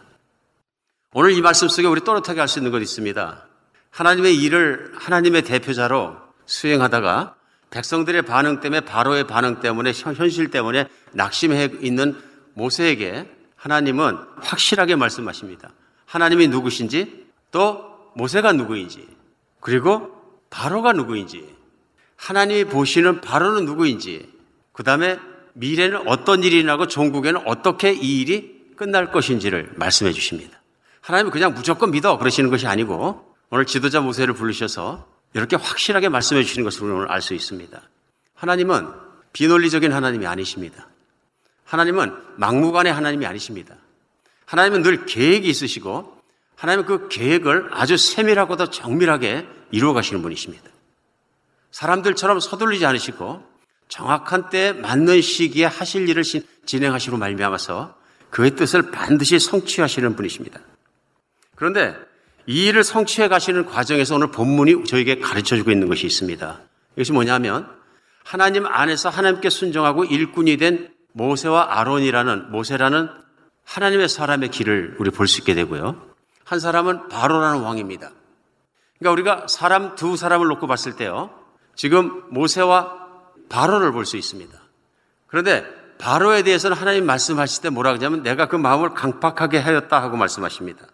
오늘 1.13 1.33
이 1.33 1.41
말씀 1.41 1.69
속에 1.69 1.87
우리 1.87 2.01
또렷하게 2.03 2.41
할 2.41 2.49
수 2.49 2.59
있는 2.59 2.71
것 2.73 2.81
있습니다. 2.81 3.47
하나님의 3.91 4.37
일을 4.37 4.93
하나님의 4.97 5.43
대표자로 5.43 6.17
수행하다가 6.45 7.35
백성들의 7.71 8.23
반응 8.23 8.61
때문에 8.61 8.81
바로의 8.81 9.27
반응 9.27 9.61
때문에 9.61 9.93
현실 9.93 10.51
때문에 10.51 10.89
낙심해 11.13 11.71
있는 11.81 12.21
모세에게 12.55 13.31
하나님은 13.57 14.19
확실하게 14.37 14.97
말씀하십니다. 14.97 15.71
하나님이 16.05 16.49
누구신지 16.49 17.27
또 17.51 17.85
모세가 18.15 18.53
누구인지 18.53 19.07
그리고 19.61 20.13
바로가 20.51 20.93
누구인지 20.93 21.55
하나님이 22.17 22.65
보시는 22.65 23.21
바로는 23.21 23.65
누구인지 23.65 24.31
그 24.73 24.83
다음에 24.83 25.19
미래는 25.55 26.07
어떤 26.07 26.45
일이 26.45 26.63
나고 26.63 26.87
종국에는 26.87 27.43
어떻게 27.47 27.93
이 27.93 28.21
일이 28.21 28.73
끝날 28.77 29.11
것인지를 29.11 29.73
말씀해 29.77 30.13
주십니다. 30.13 30.56
하나님은 31.07 31.31
그냥 31.31 31.55
무조건 31.55 31.93
믿어 31.93 32.19
그러시는 32.19 32.51
것이 32.51 32.67
아니고 32.67 33.33
오늘 33.51 33.65
지도자 33.65 34.01
모세를 34.01 34.35
부르셔서 34.35 35.07
이렇게 35.35 35.55
확실하게 35.55 36.09
말씀해 36.09 36.43
주시는 36.43 36.65
것을 36.65 36.83
오늘 36.91 37.09
알 37.13 37.23
수 37.23 37.33
있습니다. 37.33 37.81
하나님은 38.35 38.89
비논리적인 39.33 39.93
하나님이 39.93 40.27
아니십니다. 40.27 40.89
하나님은 41.65 42.13
막무가내 42.39 42.91
하나님이 42.91 43.25
아니십니다. 43.25 43.77
하나님은 44.47 44.83
늘 44.83 45.07
계획이 45.07 45.49
있으시고 45.49 46.21
하나님은 46.57 46.87
그 46.87 47.09
계획을 47.09 47.69
아주 47.71 47.97
세밀하고도 47.97 48.71
정밀하게 48.71 49.47
이루어 49.71 49.93
가시는 49.93 50.23
분이십니다. 50.23 50.65
사람들처럼 51.71 52.41
서둘리지 52.41 52.85
않으시고 52.85 53.45
정확한 53.87 54.51
때에 54.51 54.73
맞는 54.73 55.23
시기에 55.23 55.67
하실 55.67 56.09
일을 56.09 56.25
진행하시고 56.65 57.17
말미암아서 57.17 57.95
그의 58.31 58.57
뜻을 58.57 58.91
반드시 58.91 59.39
성취하시는 59.39 60.17
분이십니다. 60.17 60.59
그런데 61.57 61.97
이 62.47 62.67
일을 62.67 62.85
성취해 62.85 63.29
가시는 63.29 63.67
과정에서 63.67 64.15
오늘 64.15 64.31
본문이 64.31 64.85
저에게 64.85 65.19
가르쳐 65.19 65.57
주고 65.57 65.73
있는 65.73 65.89
것이 65.89 66.07
있습니다. 66.07 66.61
이것이 66.95 67.13
뭐냐면 67.13 67.69
하나님 68.25 68.67
안에서 68.67 69.09
하나님께 69.09 69.51
순종하고 69.51 70.05
일꾼이 70.05 70.57
된 70.57 70.91
모세와 71.13 71.79
아론이라는 71.79 72.51
모세라는 72.53 73.09
하나님의 73.65 74.09
사람의 74.09 74.51
길을 74.51 74.97
우리 75.01 75.11
볼 75.11 75.27
수 75.27 75.41
있게 75.41 75.55
되고요. 75.55 76.01
한 76.45 76.61
사람은 76.61 77.09
바로라는 77.09 77.63
왕입니다. 77.63 78.11
그러니까 78.99 79.13
우리가 79.13 79.47
사람 79.49 79.97
두 79.97 80.17
사람을 80.17 80.47
놓고 80.47 80.67
봤을 80.67 80.95
때요. 80.97 81.31
지금 81.75 82.23
모세와 82.31 83.07
바로를 83.49 83.93
볼 83.93 84.05
수 84.05 84.17
있습니다. 84.17 84.57
그런데 85.27 85.65
바로에 85.99 86.43
대해서는 86.43 86.77
하나님 86.77 87.07
말씀하실 87.07 87.63
때 87.63 87.71
뭐라 87.71 87.91
그러냐면 87.93 88.23
내가 88.23 88.47
그 88.47 88.55
마음을 88.57 88.91
강팍하게 88.95 89.59
하였다 89.59 90.01
하고 90.01 90.17
말씀하십니다. 90.17 90.87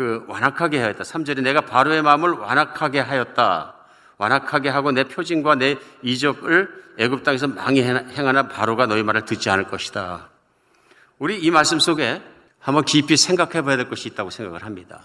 그 0.00 0.24
완악하게 0.28 0.80
하였다. 0.80 1.04
3절에 1.04 1.42
내가 1.42 1.60
바로의 1.60 2.00
마음을 2.00 2.30
완악하게 2.30 3.00
하였다. 3.00 3.74
완악하게 4.16 4.70
하고 4.70 4.92
내 4.92 5.04
표징과 5.04 5.56
내 5.56 5.76
이적을 6.00 6.94
애굽 6.96 7.22
땅에서 7.22 7.48
망히 7.48 7.82
행하나 7.82 8.48
바로가 8.48 8.86
너희 8.86 9.02
말을 9.02 9.26
듣지 9.26 9.50
않을 9.50 9.64
것이다. 9.64 10.30
우리 11.18 11.38
이 11.38 11.50
말씀 11.50 11.78
속에 11.78 12.22
한번 12.58 12.86
깊이 12.86 13.18
생각해 13.18 13.60
봐야 13.60 13.76
될 13.76 13.90
것이 13.90 14.08
있다고 14.08 14.30
생각을 14.30 14.64
합니다. 14.64 15.02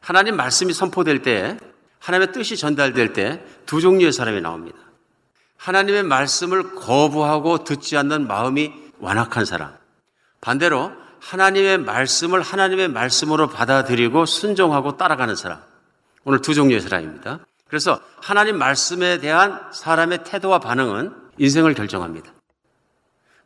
하나님 0.00 0.34
말씀이 0.34 0.72
선포될 0.72 1.22
때, 1.22 1.56
하나님의 2.00 2.32
뜻이 2.32 2.56
전달될 2.56 3.12
때 3.12 3.44
두 3.64 3.80
종류의 3.80 4.12
사람이 4.12 4.40
나옵니다. 4.40 4.76
하나님의 5.56 6.02
말씀을 6.02 6.74
거부하고 6.74 7.62
듣지 7.62 7.96
않는 7.96 8.26
마음이 8.26 8.72
완악한 8.98 9.44
사람. 9.44 9.72
반대로 10.40 10.90
하나님의 11.20 11.78
말씀을 11.78 12.42
하나님의 12.42 12.88
말씀으로 12.88 13.48
받아들이고 13.48 14.26
순종하고 14.26 14.96
따라가는 14.96 15.36
사람. 15.36 15.60
오늘 16.24 16.40
두 16.40 16.54
종류의 16.54 16.80
사람입니다. 16.80 17.40
그래서 17.68 18.00
하나님 18.20 18.58
말씀에 18.58 19.18
대한 19.18 19.60
사람의 19.72 20.24
태도와 20.24 20.58
반응은 20.58 21.14
인생을 21.38 21.74
결정합니다. 21.74 22.32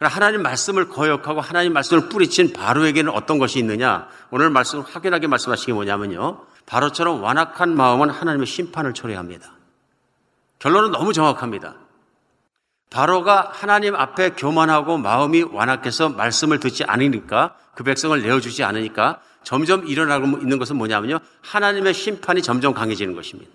하나님 0.01 0.43
말씀을 0.43 0.89
거역하고 0.89 1.41
하나님 1.41 1.73
말씀을 1.73 2.09
뿌리친 2.09 2.53
바로에게는 2.53 3.13
어떤 3.13 3.39
것이 3.39 3.59
있느냐? 3.59 4.09
오늘 4.31 4.51
말씀 4.51 4.81
확연하게 4.81 5.27
말씀하신 5.29 5.67
게 5.67 5.73
뭐냐면요. 5.73 6.45
바로처럼 6.67 7.23
완악한 7.23 7.75
마음은 7.75 8.11
하나님의 8.11 8.47
심판을 8.47 8.93
초래합니다. 8.95 9.53
결론은 10.59 10.91
너무 10.91 11.13
정확합니다. 11.13 11.77
바로가 12.95 13.51
하나님 13.53 13.97
앞에 13.97 14.31
교만하고 14.31 14.99
마음이 14.99 15.43
완악해서 15.43 16.11
말씀을 16.11 16.61
듣지 16.61 16.85
않으니까 16.85 17.57
그 17.75 17.83
백성을 17.83 18.23
내어주지 18.23 18.63
않으니까 18.63 19.21
점점 19.43 19.85
일어나고 19.85 20.25
있는 20.39 20.61
것은 20.61 20.77
뭐냐면요. 20.77 21.19
하나님의 21.43 21.93
심판이 21.93 22.41
점점 22.41 22.73
강해지는 22.73 23.17
것입니다. 23.17 23.51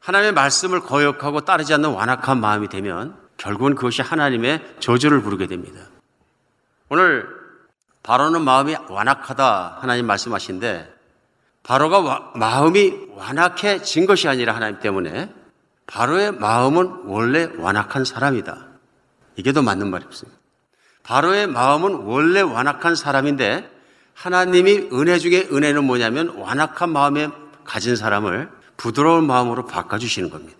하나님의 0.00 0.32
말씀을 0.32 0.80
거역하고 0.80 1.42
따르지 1.42 1.72
않는 1.74 1.90
완악한 1.90 2.40
마음이 2.40 2.68
되면 2.68 3.16
결국은 3.36 3.76
그것이 3.76 4.02
하나님의 4.02 4.74
저주를 4.80 5.22
부르게 5.22 5.46
됩니다. 5.46 5.80
오늘 6.88 7.28
바로는 8.02 8.42
마음이 8.42 8.74
완악하다 8.88 9.78
하나님 9.80 10.06
말씀하신데 10.06 10.92
바로가 11.62 12.00
와, 12.00 12.32
마음이 12.34 12.92
완악해진 13.14 14.06
것이 14.06 14.26
아니라 14.26 14.52
하나님 14.56 14.80
때문에 14.80 15.32
바로의 15.92 16.32
마음은 16.32 17.02
원래 17.04 17.50
완악한 17.58 18.06
사람이다. 18.06 18.66
이게 19.36 19.52
더 19.52 19.60
맞는 19.60 19.90
말입니다. 19.90 20.22
바로의 21.02 21.46
마음은 21.48 22.06
원래 22.06 22.40
완악한 22.40 22.96
사람인데 22.96 23.70
하나님이 24.14 24.88
은혜 24.94 25.18
중에 25.18 25.48
은혜는 25.52 25.84
뭐냐면 25.84 26.28
완악한 26.38 26.90
마음에 26.90 27.28
가진 27.64 27.94
사람을 27.94 28.48
부드러운 28.78 29.26
마음으로 29.26 29.66
바꿔주시는 29.66 30.30
겁니다. 30.30 30.56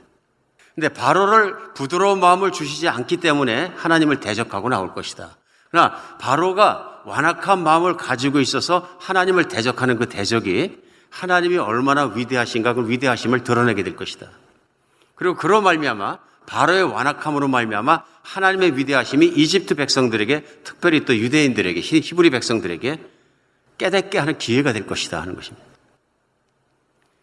근데 0.74 0.90
바로를 0.90 1.72
부드러운 1.74 2.20
마음을 2.20 2.52
주시지 2.52 2.88
않기 2.90 3.16
때문에 3.16 3.72
하나님을 3.74 4.20
대적하고 4.20 4.68
나올 4.68 4.92
것이다. 4.92 5.30
그러나 5.70 5.94
바로가 6.18 7.00
완악한 7.06 7.62
마음을 7.62 7.96
가지고 7.96 8.38
있어서 8.40 8.86
하나님을 9.00 9.48
대적하는 9.48 9.96
그 9.96 10.10
대적이 10.10 10.82
하나님이 11.08 11.56
얼마나 11.56 12.04
위대하신가 12.04 12.74
그 12.74 12.90
위대하심을 12.90 13.44
드러내게 13.44 13.82
될 13.82 13.96
것이다. 13.96 14.28
그리고 15.22 15.36
그로 15.36 15.60
말미암아 15.60 16.18
바로의 16.46 16.82
완악함으로 16.82 17.46
말미암아 17.46 18.02
하나님의 18.22 18.76
위대하심이 18.76 19.24
이집트 19.24 19.76
백성들에게 19.76 20.42
특별히 20.64 21.04
또 21.04 21.16
유대인들에게 21.16 21.80
히브리 21.80 22.30
백성들에게 22.30 23.00
깨닫게 23.78 24.18
하는 24.18 24.36
기회가 24.36 24.72
될 24.72 24.84
것이다 24.84 25.22
하는 25.22 25.36
것입니다. 25.36 25.64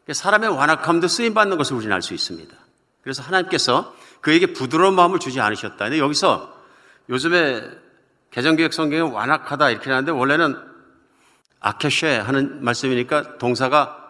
사람의 0.10 0.50
완악함도 0.50 1.10
쓰임 1.10 1.34
받는 1.34 1.58
것을 1.58 1.76
우리는 1.76 1.94
알 1.94 2.02
수 2.02 2.14
있습니다. 2.14 2.56
그래서 3.04 3.22
하나님께서 3.22 3.94
그에게 4.22 4.54
부드러운 4.54 4.96
마음을 4.96 5.20
주지 5.20 5.42
않으셨다. 5.42 5.76
근데 5.78 6.00
여기서 6.00 6.58
요즘에 7.10 7.70
개정교육 8.32 8.74
성경에 8.74 9.12
완악하다 9.12 9.72
이렇게 9.72 9.90
하는데 9.90 10.10
원래는 10.14 10.56
아케쉐 11.60 12.20
하는 12.20 12.64
말씀이니까 12.64 13.38
동사가 13.40 14.10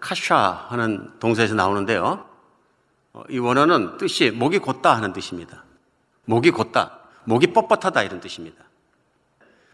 카샤 0.00 0.66
하는 0.68 1.10
동사에서 1.18 1.54
나오는데요. 1.54 2.30
어, 3.12 3.22
이 3.28 3.38
원어는 3.38 3.98
뜻이 3.98 4.30
목이 4.30 4.58
곧다 4.58 4.94
하는 4.96 5.12
뜻입니다. 5.12 5.64
목이 6.24 6.50
곧다, 6.50 7.00
목이 7.24 7.48
뻣뻣하다 7.48 8.04
이런 8.04 8.20
뜻입니다. 8.20 8.64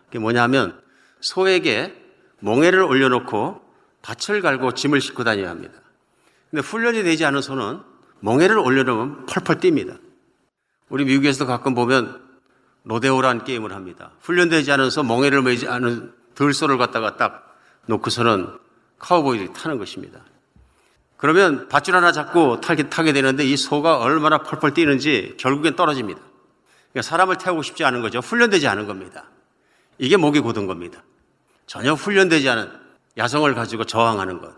그게 0.06 0.18
뭐냐면 0.18 0.80
소에게 1.20 1.94
멍에를 2.40 2.82
올려놓고 2.82 3.60
밭을 4.02 4.42
갈고 4.42 4.72
짐을 4.74 5.00
싣고 5.00 5.24
다녀야 5.24 5.50
합니다. 5.50 5.74
근데 6.50 6.62
훈련이 6.62 7.02
되지 7.02 7.24
않은 7.24 7.42
소는 7.42 7.82
멍에를 8.20 8.58
올려놓으면 8.58 9.26
펄펄 9.26 9.56
뜁니다. 9.56 9.98
우리 10.88 11.04
미국에서도 11.04 11.46
가끔 11.46 11.74
보면 11.74 12.26
로데오라는 12.84 13.44
게임을 13.44 13.72
합니다. 13.72 14.12
훈련되지 14.22 14.72
않은 14.72 14.90
소, 14.90 15.02
멍에를 15.02 15.42
매지 15.42 15.68
않은 15.68 16.12
들소를 16.34 16.78
갖다가 16.78 17.16
딱 17.16 17.58
놓고서는 17.86 18.56
카우보이들이 18.98 19.52
타는 19.52 19.78
것입니다. 19.78 20.20
그러면 21.18 21.68
밧줄 21.68 21.94
하나 21.94 22.12
잡고 22.12 22.60
타게, 22.60 22.88
타게 22.88 23.12
되는데 23.12 23.44
이 23.44 23.56
소가 23.56 23.98
얼마나 23.98 24.38
펄펄 24.38 24.72
뛰는지 24.72 25.34
결국엔 25.38 25.76
떨어집니다. 25.76 26.20
그러니까 26.92 27.02
사람을 27.02 27.36
태우고 27.36 27.62
싶지 27.62 27.84
않은 27.84 28.02
거죠. 28.02 28.20
훈련되지 28.20 28.66
않은 28.68 28.86
겁니다. 28.86 29.24
이게 29.98 30.16
목이 30.16 30.40
곧은 30.40 30.66
겁니다. 30.66 31.02
전혀 31.66 31.92
훈련되지 31.92 32.48
않은 32.48 32.70
야성을 33.18 33.52
가지고 33.54 33.84
저항하는 33.84 34.40
것. 34.40 34.54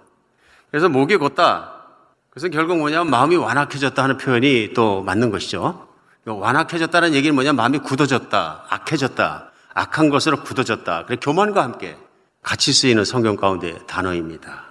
그래서 0.71 0.89
목이 0.89 1.17
곧다. 1.17 1.81
그래서 2.29 2.49
결국 2.49 2.77
뭐냐면 2.77 3.11
마음이 3.11 3.37
완악해졌다 3.37 4.01
하는 4.01 4.19
표현이 4.19 4.75
또 4.75 5.03
맞는 5.03 5.31
것이죠. 5.31 5.89
완악해졌다는 6.27 7.15
얘기는 7.15 7.35
뭐냐 7.35 7.53
면 7.53 7.57
마음이 7.57 7.79
굳어졌다, 7.79 8.67
악해졌다, 8.69 9.51
악한 9.75 10.11
것으로 10.11 10.43
굳어졌다. 10.43 11.07
그래 11.07 11.17
교만과 11.21 11.63
함께 11.63 11.97
같이 12.43 12.73
쓰이는 12.73 13.05
성경 13.05 13.37
가운데 13.37 13.79
단어입니다. 13.87 14.70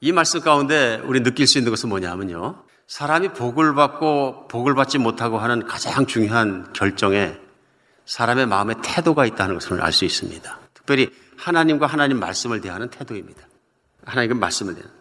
이 0.00 0.12
말씀 0.12 0.40
가운데 0.40 1.00
우리 1.04 1.22
느낄 1.22 1.46
수 1.46 1.58
있는 1.58 1.70
것은 1.70 1.88
뭐냐면요. 1.88 2.62
사람이 2.86 3.30
복을 3.30 3.74
받고 3.74 4.48
복을 4.48 4.74
받지 4.74 4.98
못하고 4.98 5.38
하는 5.38 5.66
가장 5.66 6.06
중요한 6.06 6.72
결정에 6.72 7.36
사람의 8.06 8.46
마음의 8.46 8.76
태도가 8.82 9.26
있다는 9.26 9.54
것을 9.54 9.82
알 9.82 9.92
수 9.92 10.04
있습니다. 10.04 10.58
특별히 10.72 11.10
하나님과 11.36 11.86
하나님 11.86 12.18
말씀을 12.20 12.60
대하는 12.60 12.88
태도입니다. 12.88 13.42
하나님과 14.06 14.36
말씀을 14.36 14.74
대하는. 14.74 14.94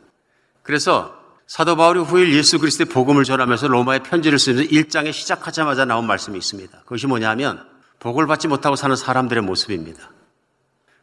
그래서 0.63 1.15
사도 1.45 1.77
바울이 1.77 2.01
후일 2.01 2.33
예수 2.33 2.59
그리스도의 2.59 2.89
복음을 2.89 3.23
전하면서 3.23 3.69
로마의 3.69 4.03
편지를 4.03 4.37
쓰면서 4.37 4.69
1장에 4.69 5.13
시작하자마자 5.13 5.85
나온 5.85 6.05
말씀이 6.05 6.37
있습니다. 6.37 6.79
그것이 6.79 7.07
뭐냐면 7.07 7.65
복을 7.99 8.27
받지 8.27 8.49
못하고 8.49 8.75
사는 8.75 8.93
사람들의 8.95 9.43
모습입니다. 9.43 10.11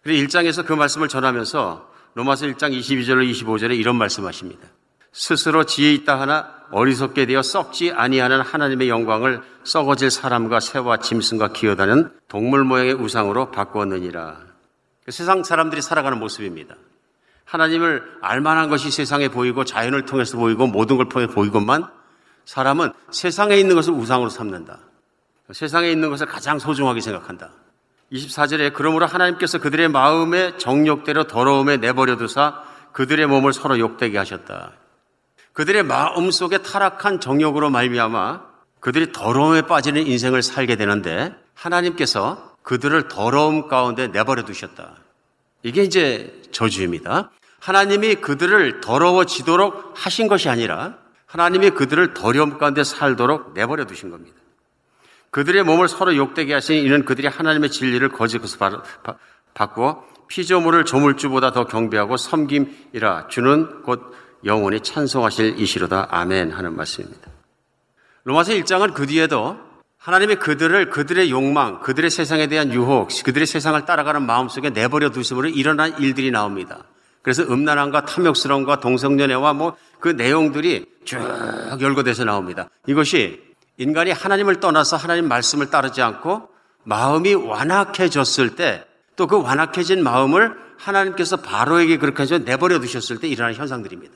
그리고 0.03 0.27
1장에서 0.27 0.67
그 0.67 0.75
말씀을 0.75 1.09
전하면서 1.09 1.94
로마서 2.15 2.47
1장 2.47 2.77
22절 2.79 3.31
25절에 3.31 3.77
이런 3.79 3.97
말씀하십니다. 3.97 4.63
스스로 5.13 5.65
지혜 5.65 5.93
있다 5.93 6.21
하나 6.21 6.55
어리석게 6.71 7.27
되어 7.27 7.43
썩지 7.43 7.93
아니하는 7.93 8.41
하나님의 8.41 8.89
영광을 8.89 9.43
썩어질 9.65 10.11
사람과 10.11 10.61
새와 10.61 10.99
짐승과 10.99 11.49
기어다는 11.53 12.11
동물 12.29 12.65
모양의 12.65 12.95
우상으로 12.95 13.51
바꾸었느니라. 13.51 14.39
세상 15.09 15.45
사람들이 15.45 15.83
살아가는 15.83 16.19
모습입니다. 16.19 16.75
하나님을 17.45 18.03
알만한 18.23 18.71
것이 18.71 18.91
세상에 18.91 19.29
보이고 19.29 19.65
자연을 19.65 20.07
통해서 20.07 20.37
보이고 20.39 20.67
모든 20.67 20.97
걸 20.97 21.09
통해 21.09 21.27
보이건만 21.27 21.87
사람은 22.45 22.93
세상에 23.11 23.57
있는 23.57 23.75
것을 23.77 23.93
우상으로 23.93 24.31
삼는다. 24.31 24.79
세상에 25.53 25.91
있는 25.91 26.11
것을 26.11 26.27
가장 26.27 26.59
소중하게 26.59 27.01
생각한다. 27.01 27.51
24절에 28.13 28.73
그러므로 28.75 29.07
하나님께서 29.07 29.59
그들의 29.59 29.89
마음의 29.89 30.59
정욕대로 30.59 31.25
더러움에 31.25 31.79
내버려 31.79 32.17
두사 32.17 32.63
그들의 32.93 33.27
몸을 33.27 33.53
서로 33.53 33.79
욕되게 33.79 34.19
하셨다. 34.19 34.73
그들의 35.53 35.83
마음 35.85 36.31
속에 36.31 36.59
타락한 36.59 37.21
정욕으로 37.21 37.71
말미암아 37.71 38.43
그들이 38.81 39.13
더러움에 39.13 39.63
빠지는 39.63 40.07
인생을 40.07 40.43
살게 40.43 40.77
되는데 40.77 41.35
하나님께서 41.55 42.55
그들을 42.63 43.09
더러움 43.09 43.69
가운데 43.69 44.09
내버려 44.09 44.45
두셨다. 44.45 44.97
이게 45.63 45.83
이제 45.83 46.43
저주입니다. 46.51 47.31
하나님이 47.61 48.17
그들을 48.17 48.81
더러워지도록 48.81 49.93
하신 49.95 50.29
것이 50.29 50.49
아니라 50.49 50.99
하나님이 51.27 51.71
그들을 51.71 52.15
더러움 52.15 52.59
가운데 52.59 52.85
살도록 52.85 53.55
내버려 53.55 53.87
두신 53.87 54.11
겁니다. 54.11 54.37
그들의 55.35 55.65
몸을 55.65 55.89
서로 55.89 56.15
욕되게 56.15 56.55
하시니 56.55 56.85
이는 56.85 57.05
그들이 57.05 57.27
하나님의 57.27 57.69
진리를 57.69 58.09
거짓 58.11 58.39
것을 58.39 58.79
바꾸어 59.53 60.05
피조물을 60.29 60.85
조물주보다 60.85 61.51
더 61.51 61.67
경배하고 61.67 62.17
섬김이라 62.17 63.27
주는 63.27 63.83
곧 63.83 64.15
영원히 64.45 64.79
찬송하실 64.79 65.59
이시로다 65.59 66.07
아멘 66.11 66.53
하는 66.53 66.77
말씀입니다. 66.77 67.33
로마서 68.23 68.53
1장은 68.53 68.95
그 68.95 69.09
뒤에도 69.09 69.59
하나님이 69.99 70.37
그들을 70.37 70.91
그들의 70.91 71.33
욕망, 71.33 71.81
그들의 71.81 72.11
세상에 72.11 72.47
대한 72.47 72.73
유혹, 72.73 73.09
그들의 73.25 73.45
세상을 73.49 73.85
따라가는 73.87 74.23
마음속에 74.23 74.71
내버려 74.71 75.11
두심으로 75.11 75.49
일어난 75.49 75.99
일들이 75.99 76.31
나옵니다. 76.31 76.85
그래서 77.23 77.43
음란함과 77.43 78.05
탐욕스러움과 78.05 78.79
동성연애와 78.79 79.53
뭐 79.55 79.77
그 80.05 80.11
내용들이 80.11 80.85
쭉 81.07 81.19
열거돼서 81.81 82.25
나옵니다. 82.25 82.69
이것이 82.87 83.41
인간이 83.77 84.11
하나님을 84.13 84.61
떠나서 84.61 84.97
하나님 84.97 85.29
말씀을 85.29 85.71
따르지 85.71 86.03
않고 86.03 86.49
마음이 86.85 87.35
완악해졌을 87.35 88.57
때 88.57 88.85
또 89.17 89.27
그 89.29 89.41
완악해진 89.41 90.03
마음을 90.03 90.57
하나님께서 90.77 91.37
바로에게 91.37 91.99
그렇게 91.99 92.25
해서 92.25 92.39
내버려 92.39 92.81
두셨을 92.81 93.21
때 93.21 93.29
일어나는 93.29 93.57
현상들입니다. 93.57 94.13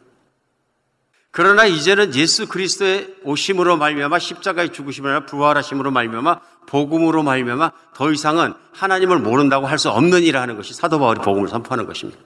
그러나 1.31 1.67
이제는 1.67 2.15
예수 2.17 2.49
그리스도의 2.49 3.15
오심으로 3.23 3.77
말미암아 3.77 4.19
십자가의 4.19 4.73
죽으심으로 4.73 5.27
부활하심으로 5.27 5.93
말미암아 5.93 6.41
복음으로 6.67 7.23
말미암아 7.23 7.71
더 7.95 8.11
이상은 8.11 8.55
하나님을 8.73 9.19
모른다고 9.21 9.67
할 9.69 9.79
수 9.79 9.89
없는 9.91 10.23
일을 10.23 10.41
하는 10.41 10.57
것이 10.57 10.75
사도 10.75 10.99
바울이 10.99 11.21
복음을 11.21 11.49
선포하는 11.49 11.87
것입니다. 11.87 12.21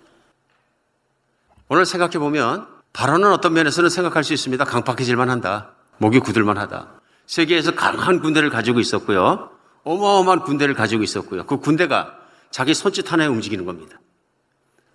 오늘 1.68 1.84
생각해 1.84 2.18
보면 2.18 2.66
바로는 2.94 3.30
어떤 3.32 3.52
면에서는 3.52 3.90
생각할 3.90 4.24
수 4.24 4.32
있습니다. 4.32 4.64
강팍해질만 4.64 5.28
한다. 5.28 5.72
목이 5.98 6.20
굳을만 6.20 6.56
하다. 6.56 7.01
세계에서 7.26 7.74
강한 7.74 8.20
군대를 8.20 8.50
가지고 8.50 8.80
있었고요. 8.80 9.50
어마어마한 9.84 10.40
군대를 10.40 10.74
가지고 10.74 11.02
있었고요. 11.02 11.46
그 11.46 11.58
군대가 11.58 12.16
자기 12.50 12.74
손짓 12.74 13.10
하나에 13.12 13.26
움직이는 13.26 13.64
겁니다. 13.64 13.98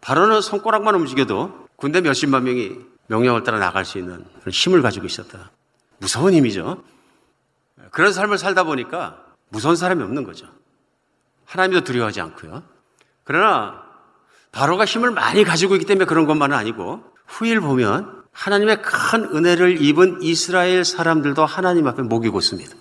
바로는 0.02 0.42
손가락만 0.42 0.96
움직여도 0.96 1.68
군대 1.76 2.02
몇십만 2.02 2.44
명이 2.44 2.78
명령을 3.08 3.44
따라 3.44 3.60
나갈 3.60 3.86
수 3.86 3.98
있는 3.98 4.26
그런 4.40 4.52
힘을 4.52 4.82
가지고 4.82 5.06
있었다. 5.06 5.52
무서운 5.98 6.34
힘이죠. 6.34 6.84
그런 7.92 8.14
삶을 8.14 8.38
살다 8.38 8.64
보니까 8.64 9.24
무서운 9.50 9.76
사람이 9.76 10.04
없는 10.04 10.24
거죠. 10.24 10.48
하나님도 11.46 11.84
두려워하지 11.84 12.22
않고요. 12.22 12.64
그러나 13.24 13.84
바로가 14.52 14.86
힘을 14.86 15.12
많이 15.12 15.44
가지고 15.44 15.76
있기 15.76 15.86
때문에 15.86 16.06
그런 16.06 16.26
것만은 16.26 16.56
아니고 16.56 17.04
후일 17.26 17.62
보면 17.62 18.17
하나님의 18.38 18.84
큰 18.84 19.36
은혜를 19.36 19.82
입은 19.82 20.22
이스라엘 20.22 20.86
사람들도 20.86 21.44
하나님 21.44 21.88
앞에 21.88 22.04
목이 22.04 22.30
곧습니다. 22.30 22.76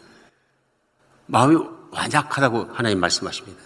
마음이 1.26 1.56
완약하다고 1.92 2.72
하나님 2.74 3.00
말씀하십니다. 3.00 3.62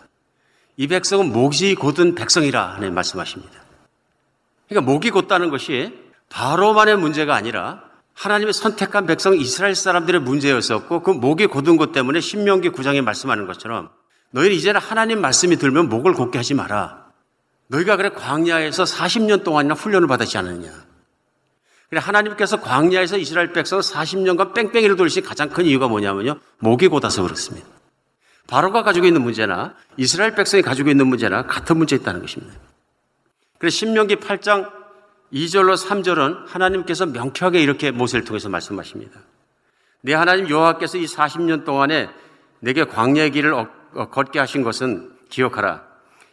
이 0.77 0.87
백성은 0.87 1.33
목이 1.33 1.75
곧은 1.75 2.15
백성이라 2.15 2.75
하는 2.75 2.95
말씀하십니다. 2.95 3.53
그러니까 4.69 4.91
목이 4.91 5.11
곧다는 5.11 5.51
것이 5.51 5.93
바로만의 6.29 6.97
문제가 6.97 7.35
아니라 7.35 7.83
하나님의 8.15 8.53
선택한 8.53 9.07
백성 9.07 9.37
이스라엘 9.37 9.75
사람들의 9.75 10.21
문제였었고 10.21 11.03
그 11.03 11.11
목이 11.11 11.47
곧은 11.47 11.77
것 11.77 11.91
때문에 11.91 12.21
신명기 12.21 12.71
9장에 12.71 13.03
말씀하는 13.03 13.49
것처럼 13.49 13.91
너희는 14.31 14.57
이제는 14.57 14.81
하나님 14.81 15.21
말씀이 15.21 15.57
들면 15.57 15.89
목을 15.89 16.13
곧게 16.15 16.39
하지 16.39 16.55
마라. 16.55 17.07
너희가 17.67 17.97
그래 17.97 18.11
광야에서 18.11 18.85
40년 18.85 19.43
동안이나 19.43 19.75
훈련을 19.75 20.07
받았지 20.07 20.39
않느냐. 20.39 20.90
하나님께서 21.99 22.61
광야에서 22.61 23.19
이스라엘 23.19 23.53
백성을 23.53 23.83
40년간 23.83 24.55
뺑뺑이를 24.55 24.97
돌리신 24.97 25.25
가장 25.25 25.49
큰 25.49 25.65
이유가 25.65 25.89
뭐냐면요. 25.89 26.37
목이 26.59 26.89
곧아서 26.89 27.23
그렇습니다. 27.23 27.67
바로가 28.47 28.83
가지고 28.83 29.07
있는 29.07 29.23
문제나 29.23 29.75
이스라엘 29.97 30.35
백성이 30.35 30.63
가지고 30.63 30.91
있는 30.91 31.07
문제나 31.07 31.47
같은 31.47 31.77
문제 31.77 31.97
있다는 31.97 32.21
것입니다. 32.21 32.55
그래서 33.59 33.77
신명기 33.77 34.17
8장 34.17 34.71
2절로 35.33 35.77
3절은 35.77 36.47
하나님께서 36.49 37.07
명쾌하게 37.07 37.61
이렇게 37.63 37.91
모세를 37.91 38.25
통해서 38.25 38.49
말씀하십니다. 38.49 39.21
내 40.01 40.15
하나님 40.15 40.49
여호와께서 40.49 40.99
이 40.99 41.05
40년 41.07 41.65
동안에 41.65 42.09
내게 42.61 42.85
광야의 42.85 43.31
길을 43.33 43.53
어, 43.53 43.69
어, 43.95 44.09
걷게 44.09 44.39
하신 44.39 44.63
것은 44.63 45.13
기억하라. 45.29 45.83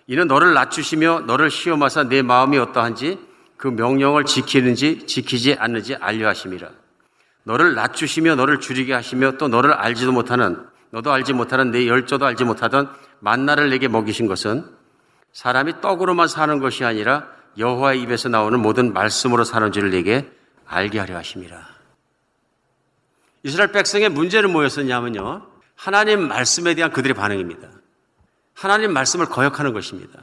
이는 0.08 0.28
너를 0.28 0.54
낮추시며 0.54 1.24
너를 1.28 1.52
시험하사 1.52 2.04
내 2.04 2.22
마음이 2.22 2.58
어떠한지 2.58 3.20
그 3.58 3.68
명령을 3.68 4.26
지키는지 4.26 5.06
지키지 5.08 5.56
않는지 5.60 5.96
알려 5.96 6.28
하심이라. 6.30 6.70
너를 7.44 7.76
낮추시며 7.76 8.36
너를 8.36 8.60
줄이게 8.60 8.94
하시며 8.94 9.34
또 9.38 9.48
너를 9.48 9.74
알지도 9.74 10.12
못하는 10.12 10.66
너도 10.92 11.12
알지 11.12 11.34
못하는 11.34 11.72
내 11.72 11.88
열조도 11.88 12.26
알지 12.26 12.44
못하던 12.44 12.90
만나를 13.20 13.70
내게 13.70 13.88
먹이신 13.88 14.28
것은 14.28 14.66
사람이 15.34 15.82
떡으로만 15.82 16.28
사는 16.28 16.60
것이 16.60 16.84
아니라 16.84 17.28
여호와의 17.58 18.02
입에서 18.02 18.30
나오는 18.30 18.60
모든 18.60 18.94
말씀으로 18.94 19.44
사는 19.44 19.72
줄을 19.72 19.92
내게 19.92 20.30
알게 20.66 21.00
하려 21.00 21.18
하심이라. 21.18 21.78
이스라엘 23.44 23.72
백성의 23.72 24.10
문제는 24.10 24.52
뭐였었냐면요. 24.52 25.48
하나님 25.76 26.28
말씀에 26.28 26.74
대한 26.76 26.92
그들의 26.92 27.16
반응입니다. 27.16 27.70
하나님 28.54 28.92
말씀을 28.94 29.28
거역하는 29.28 29.74
것입니다. 29.74 30.20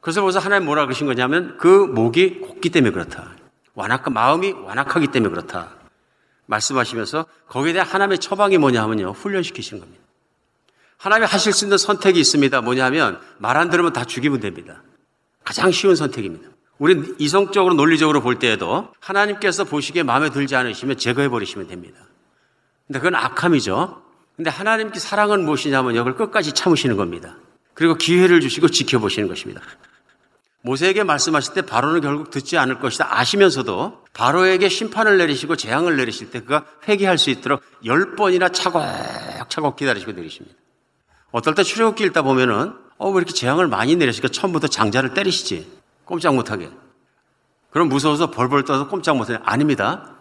그래서 0.00 0.22
벌써 0.22 0.38
하나님 0.38 0.66
뭐라 0.66 0.84
그러신 0.86 1.06
거냐면 1.06 1.56
그 1.58 1.66
목이 1.66 2.40
곱기 2.40 2.70
때문에 2.70 2.92
그렇다. 2.92 3.32
완악, 3.74 4.10
마음이 4.12 4.52
완악하기 4.52 5.08
때문에 5.08 5.30
그렇다. 5.30 5.74
말씀하시면서 6.46 7.26
거기에 7.48 7.72
대한 7.74 7.86
하나님의 7.88 8.18
처방이 8.18 8.58
뭐냐 8.58 8.82
하면요. 8.82 9.12
훈련시키시는 9.12 9.80
겁니다. 9.80 10.02
하나님이 10.96 11.26
하실 11.26 11.52
수 11.52 11.64
있는 11.64 11.78
선택이 11.78 12.18
있습니다. 12.18 12.60
뭐냐 12.60 12.84
하면 12.86 13.20
말 13.38 13.56
안 13.56 13.70
들으면 13.70 13.92
다 13.92 14.04
죽이면 14.04 14.40
됩니다. 14.40 14.82
가장 15.44 15.70
쉬운 15.70 15.94
선택입니다. 15.94 16.48
우리는 16.78 17.14
이성적으로 17.18 17.74
논리적으로 17.74 18.20
볼 18.20 18.38
때에도 18.38 18.92
하나님께서 19.00 19.64
보시기에 19.64 20.04
마음에 20.04 20.30
들지 20.30 20.54
않으시면 20.56 20.96
제거해 20.96 21.28
버리시면 21.28 21.68
됩니다. 21.68 21.98
근데 22.86 23.00
그건 23.00 23.14
악함이죠. 23.16 24.02
근데 24.36 24.50
하나님께 24.50 24.98
사랑은 25.00 25.44
무엇이냐면 25.44 25.94
이걸 25.94 26.14
끝까지 26.14 26.52
참으시는 26.52 26.96
겁니다. 26.96 27.36
그리고 27.74 27.94
기회를 27.94 28.40
주시고 28.40 28.68
지켜보시는 28.68 29.28
것입니다. 29.28 29.60
모세에게 30.68 31.02
말씀하실 31.02 31.54
때 31.54 31.62
바로는 31.62 32.02
결국 32.02 32.30
듣지 32.30 32.58
않을 32.58 32.78
것이다 32.78 33.18
아시면서도 33.18 34.04
바로에게 34.12 34.68
심판을 34.68 35.16
내리시고 35.16 35.56
재앙을 35.56 35.96
내리실 35.96 36.30
때 36.30 36.40
그가 36.40 36.66
회개할 36.86 37.16
수 37.16 37.30
있도록 37.30 37.62
열 37.86 38.16
번이나 38.16 38.50
차곡차곡 38.50 39.76
기다리시고 39.76 40.12
내리십니다. 40.12 40.54
어떨 41.30 41.54
때 41.54 41.62
출애굽기 41.62 42.04
읽다 42.04 42.20
보면은 42.20 42.74
어, 42.98 43.08
왜 43.08 43.16
이렇게 43.16 43.32
재앙을 43.32 43.66
많이 43.66 43.96
내리시니까 43.96 44.28
처음부터 44.28 44.66
장자를 44.66 45.14
때리시지? 45.14 45.70
꼼짝 46.04 46.34
못하게. 46.34 46.68
그럼 47.70 47.88
무서워서 47.88 48.30
벌벌 48.30 48.64
떠서 48.64 48.88
꼼짝 48.88 49.16
못해. 49.16 49.38
아닙니다. 49.44 50.16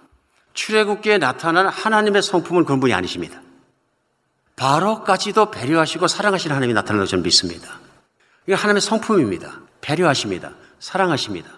출애굽기에 0.53 1.17
나타난 1.17 1.67
하나님의 1.67 2.21
성품은 2.21 2.63
그런 2.63 2.79
분이 2.79 2.93
아니십니다. 2.93 3.41
바로까지도 4.55 5.51
배려하시고 5.51 6.07
사랑하시는 6.07 6.55
하나님이 6.55 6.73
나타나는 6.73 7.01
걸 7.01 7.07
저는 7.07 7.23
믿습니다. 7.23 7.86
이게 8.47 8.55
하나님의 8.55 8.81
성품입니다. 8.81 9.61
배려하십니다. 9.81 10.53
사랑하십니다. 10.79 11.49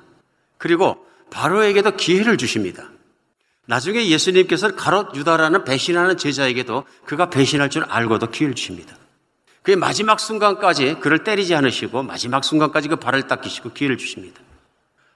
그리고 0.57 1.05
바로에게도 1.29 1.95
기회를 1.95 2.37
주십니다. 2.37 2.89
나중에 3.67 4.07
예수님께서 4.07 4.75
가롯 4.75 5.15
유다라는 5.15 5.63
배신하는 5.63 6.17
제자에게도 6.17 6.85
그가 7.05 7.29
배신할 7.29 7.69
줄 7.69 7.83
알고도 7.83 8.31
기회를 8.31 8.55
주십니다. 8.55 8.97
그의 9.61 9.75
마지막 9.75 10.19
순간까지 10.19 10.95
그를 11.01 11.23
때리지 11.23 11.53
않으시고 11.53 12.01
마지막 12.01 12.43
순간까지 12.43 12.87
그 12.87 12.95
발을 12.95 13.27
닦이시고 13.27 13.73
기회를 13.73 13.97
주십니다. 13.97 14.41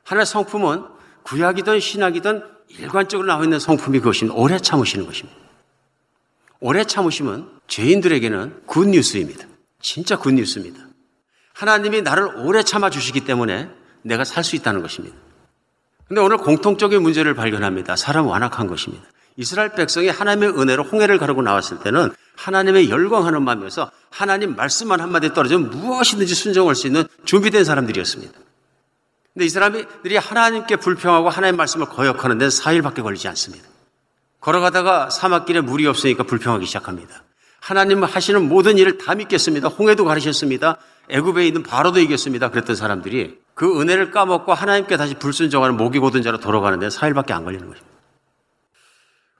하나의 0.04 0.28
성품은 0.28 0.84
구약이든 1.24 1.80
신약이든 1.80 2.44
일관적으로 2.68 3.28
나와 3.28 3.44
있는 3.44 3.58
성품이 3.58 4.00
그것인 4.00 4.30
오래 4.30 4.60
참으시는 4.60 5.08
것입니다. 5.08 5.40
오래 6.60 6.84
참으시면 6.84 7.50
죄인들에게는 7.68 8.68
굿뉴스입니다. 8.68 9.48
진짜 9.82 10.18
굿뉴스입니다. 10.18 10.93
하나님이 11.54 12.02
나를 12.02 12.28
오래 12.38 12.64
참아 12.64 12.90
주시기 12.90 13.22
때문에 13.22 13.70
내가 14.02 14.24
살 14.24 14.44
수 14.44 14.56
있다는 14.56 14.82
것입니다. 14.82 15.16
근데 16.08 16.22
오늘 16.22 16.38
공통적인 16.38 17.02
문제를 17.02 17.34
발견합니다. 17.34 17.96
사람 17.96 18.28
완악한 18.28 18.68
것입니다. 18.68 19.06
이스라엘 19.38 19.74
백성이 19.74 20.10
하나님의 20.10 20.50
은혜로 20.50 20.84
홍해를 20.84 21.18
가르고 21.18 21.42
나왔을 21.42 21.80
때는 21.80 22.12
하나님의 22.36 22.90
열광하는 22.90 23.44
마음에서 23.44 23.90
하나님 24.10 24.56
말씀만 24.56 25.00
한마디 25.00 25.34
떨어지면 25.34 25.70
무엇이든지 25.72 26.36
순종할 26.36 26.76
수 26.76 26.88
있는 26.88 27.06
준비된 27.26 27.64
사람들이었습니다. 27.64 28.34
근데 29.34 29.46
이 29.46 29.50
사람들이 29.50 30.18
하나님께 30.18 30.76
불평하고 30.76 31.30
하나님 31.30 31.58
말씀을 31.58 31.88
거역하는 31.88 32.38
데는 32.38 32.50
4일밖에 32.50 33.02
걸리지 33.02 33.28
않습니다. 33.30 33.68
걸어가다가 34.42 35.10
사막길에 35.10 35.62
물이 35.62 35.88
없으니까 35.88 36.24
불평하기 36.24 36.66
시작합니다. 36.66 37.24
하나님 37.60 38.04
하시는 38.04 38.48
모든 38.48 38.78
일을 38.78 38.98
다 38.98 39.16
믿겠습니다. 39.16 39.70
홍해도 39.70 40.06
가르셨습니다. 40.06 40.78
애굽에 41.10 41.46
있는 41.46 41.64
바로도 41.64 42.00
이겼습니다. 42.00 42.50
그랬던 42.50 42.76
사람들이 42.76 43.38
그 43.54 43.82
은혜를 43.82 44.12
까먹고 44.12 44.54
하나님께 44.54 44.98
다시 44.98 45.16
불순종하는 45.16 45.78
목이 45.78 46.00
고든 46.00 46.22
자로 46.22 46.40
돌아가는데 46.40 46.88
4일밖에 46.88 47.32
안 47.32 47.44
걸리는 47.44 47.68
것입니다. 47.68 47.94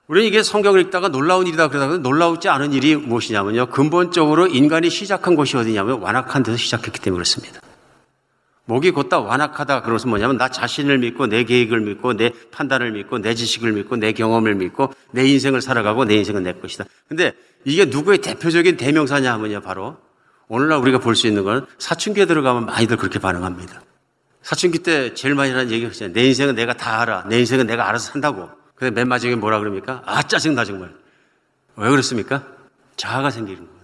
우리는 0.06 0.28
이게 0.28 0.42
성경을 0.42 0.80
읽다가 0.82 1.08
놀라운 1.08 1.46
일이다 1.46 1.68
그러다가 1.68 1.96
놀라우지 1.96 2.48
않은 2.48 2.74
일이 2.74 2.94
무엇이냐면요. 2.94 3.66
근본적으로 3.66 4.46
인간이 4.46 4.90
시작한 4.90 5.34
곳이 5.34 5.56
어디냐면 5.56 6.00
완악한 6.00 6.42
데서 6.42 6.58
시작했기 6.58 7.00
때문에 7.00 7.16
그렇습니다. 7.16 7.60
목이 8.66 8.90
곧다 8.92 9.20
완악하다 9.20 9.82
그것은 9.82 10.10
뭐냐면 10.10 10.36
나 10.36 10.48
자신을 10.48 10.98
믿고 10.98 11.26
내 11.26 11.44
계획을 11.44 11.80
믿고 11.80 12.14
내 12.14 12.32
판단을 12.50 12.92
믿고 12.92 13.18
내 13.18 13.34
지식을 13.34 13.72
믿고 13.72 13.96
내 13.96 14.12
경험을 14.12 14.54
믿고 14.54 14.92
내 15.10 15.26
인생을 15.26 15.60
살아가고 15.60 16.04
내 16.04 16.16
인생은 16.16 16.42
내 16.42 16.52
것이다. 16.52 16.84
근데 17.08 17.32
이게 17.64 17.86
누구의 17.86 18.18
대표적인 18.18 18.76
대명사냐 18.76 19.32
하면요. 19.32 19.60
바로 19.60 19.96
오늘날 20.48 20.78
우리가 20.78 20.98
볼 20.98 21.14
수 21.14 21.26
있는 21.26 21.44
건 21.44 21.66
사춘기에 21.78 22.26
들어가면 22.26 22.66
많이들 22.66 22.96
그렇게 22.96 23.18
반응합니다. 23.18 23.82
사춘기 24.42 24.80
때 24.80 25.14
제일 25.14 25.34
많이 25.34 25.50
하는 25.52 25.70
얘기가 25.70 25.90
있잖아요. 25.92 26.12
내 26.12 26.26
인생은 26.26 26.54
내가 26.54 26.74
다 26.74 27.00
알아. 27.00 27.24
내 27.28 27.38
인생은 27.38 27.66
내가 27.66 27.88
알아서 27.88 28.12
산다고. 28.12 28.50
근데 28.74 28.90
맨 28.90 29.08
마지막에 29.08 29.36
뭐라 29.36 29.58
그럽니까? 29.58 30.02
아, 30.04 30.22
짜증나, 30.22 30.64
정말. 30.64 30.94
왜 31.76 31.88
그렇습니까? 31.88 32.42
자아가 32.96 33.30
생기는 33.30 33.60
거예요. 33.60 33.80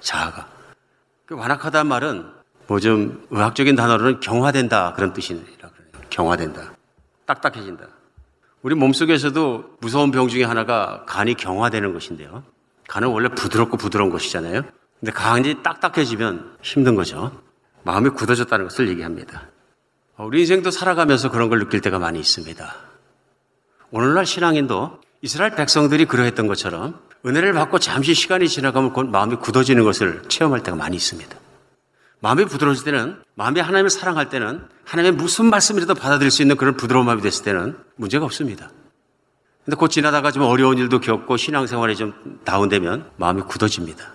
자아가. 0.00 0.48
그 1.26 1.34
완악하다는 1.34 1.88
말은 1.88 2.26
뭐 2.68 2.78
좀 2.78 3.26
의학적인 3.30 3.74
단어로는 3.74 4.20
경화된다. 4.20 4.92
그런 4.94 5.12
뜻이라 5.12 5.40
그래요. 5.40 6.04
경화된다. 6.10 6.72
딱딱해진다. 7.26 7.86
우리 8.62 8.74
몸속에서도 8.76 9.76
무서운 9.80 10.12
병 10.12 10.28
중에 10.28 10.44
하나가 10.44 11.04
간이 11.06 11.34
경화되는 11.34 11.92
것인데요. 11.92 12.44
간은 12.88 13.08
원래 13.08 13.28
부드럽고 13.28 13.76
부드러운 13.76 14.10
것이잖아요. 14.10 14.62
근데 15.02 15.10
간이 15.10 15.64
딱딱해지면 15.64 16.58
힘든 16.62 16.94
거죠. 16.94 17.32
마음이 17.82 18.10
굳어졌다는 18.10 18.68
것을 18.68 18.88
얘기합니다. 18.88 19.48
우리 20.16 20.42
인생도 20.42 20.70
살아가면서 20.70 21.28
그런 21.28 21.48
걸 21.48 21.58
느낄 21.58 21.80
때가 21.80 21.98
많이 21.98 22.20
있습니다. 22.20 22.72
오늘날 23.90 24.24
신앙인도 24.24 25.00
이스라엘 25.20 25.56
백성들이 25.56 26.04
그러했던 26.04 26.46
것처럼 26.46 27.00
은혜를 27.26 27.52
받고 27.52 27.80
잠시 27.80 28.14
시간이 28.14 28.48
지나가면 28.48 28.92
곧 28.92 29.08
마음이 29.08 29.36
굳어지는 29.36 29.82
것을 29.82 30.22
체험할 30.28 30.62
때가 30.62 30.76
많이 30.76 30.94
있습니다. 30.94 31.36
마음이 32.20 32.44
부드러워질 32.44 32.84
때는, 32.84 33.20
마음이 33.34 33.58
하나님을 33.58 33.90
사랑할 33.90 34.28
때는, 34.28 34.62
하나님의 34.84 35.16
무슨 35.16 35.46
말씀이라도 35.46 35.96
받아들일 35.96 36.30
수 36.30 36.42
있는 36.42 36.56
그런 36.56 36.76
부드러운 36.76 37.06
마음이 37.06 37.22
됐을 37.22 37.44
때는 37.44 37.76
문제가 37.96 38.24
없습니다. 38.24 38.70
근데 39.64 39.76
곧 39.76 39.88
지나다가 39.88 40.30
좀 40.30 40.44
어려운 40.44 40.78
일도 40.78 41.00
겪고 41.00 41.36
신앙생활이 41.36 41.96
좀 41.96 42.40
다운되면 42.44 43.10
마음이 43.16 43.42
굳어집니다. 43.42 44.11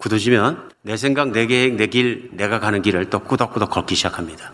굳어지면 0.00 0.70
내 0.82 0.96
생각, 0.96 1.30
내 1.30 1.46
계획, 1.46 1.74
내 1.74 1.86
길, 1.86 2.30
내가 2.32 2.58
가는 2.58 2.80
길을 2.80 3.10
또 3.10 3.20
꾸덕꾸덕 3.20 3.70
걷기 3.70 3.94
시작합니다. 3.94 4.52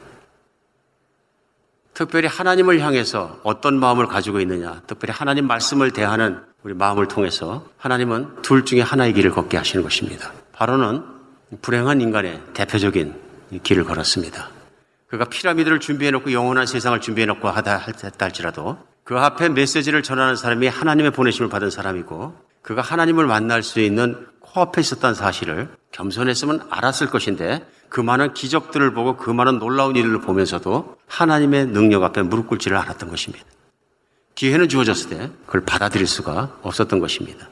특별히 1.95 2.29
하나님을 2.29 2.81
향해서 2.81 3.41
어떤 3.43 3.79
마음을 3.79 4.07
가지고 4.07 4.41
있느냐, 4.41 4.83
특별히 4.87 5.15
하나님 5.17 5.47
말씀을 5.47 5.93
대하는 5.93 6.41
우리 6.63 6.75
마음을 6.75 7.07
통해서 7.07 7.65
하나님은 7.79 8.43
둘 8.43 8.65
중에 8.65 8.81
하나의 8.81 9.13
길을 9.15 9.31
걷게 9.31 9.57
하시는 9.57 9.83
것입니다. 9.83 10.33
바로는 10.53 11.03
불행한 11.63 12.01
인간의 12.01 12.43
대표적인 12.53 13.15
길을 13.63 13.85
걸었습니다. 13.85 14.51
그가 15.07 15.27
피라미드를 15.27 15.79
준비해놓고 15.79 16.33
영원한 16.33 16.67
세상을 16.67 17.01
준비해놓고 17.01 17.49
하다 17.49 17.85
할지라도 18.19 18.79
그 19.05 19.17
앞에 19.17 19.49
메시지를 19.51 20.03
전하는 20.03 20.35
사람이 20.35 20.67
하나님의 20.67 21.13
보내심을 21.13 21.49
받은 21.49 21.71
사람이고 21.71 22.35
그가 22.63 22.83
하나님을 22.83 23.27
만날 23.27 23.63
수 23.63 23.79
있는 23.79 24.27
코앞에 24.57 24.81
있었다는 24.81 25.15
사실을 25.15 25.69
겸손했으면 25.93 26.67
알았을 26.71 27.09
것인데 27.11 27.67
그 27.91 28.01
많은 28.01 28.33
기적들을 28.33 28.95
보고 28.95 29.17
그 29.17 29.31
많은 29.31 29.59
놀라운 29.59 29.97
일을 29.97 30.23
보면서도 30.23 30.97
하나님의 31.07 31.67
능력 31.67 32.03
앞에 32.05 32.23
무릎 32.23 32.49
꿇지를 32.49 32.77
않았던 32.79 33.11
것입니다. 33.11 33.45
기회는 34.35 34.71
주어졌을 34.71 35.11
때 35.11 35.31
그걸 35.45 35.61
받아들일 35.63 36.07
수가 36.07 36.59
없었던 36.63 37.01
것입니다. 37.01 37.49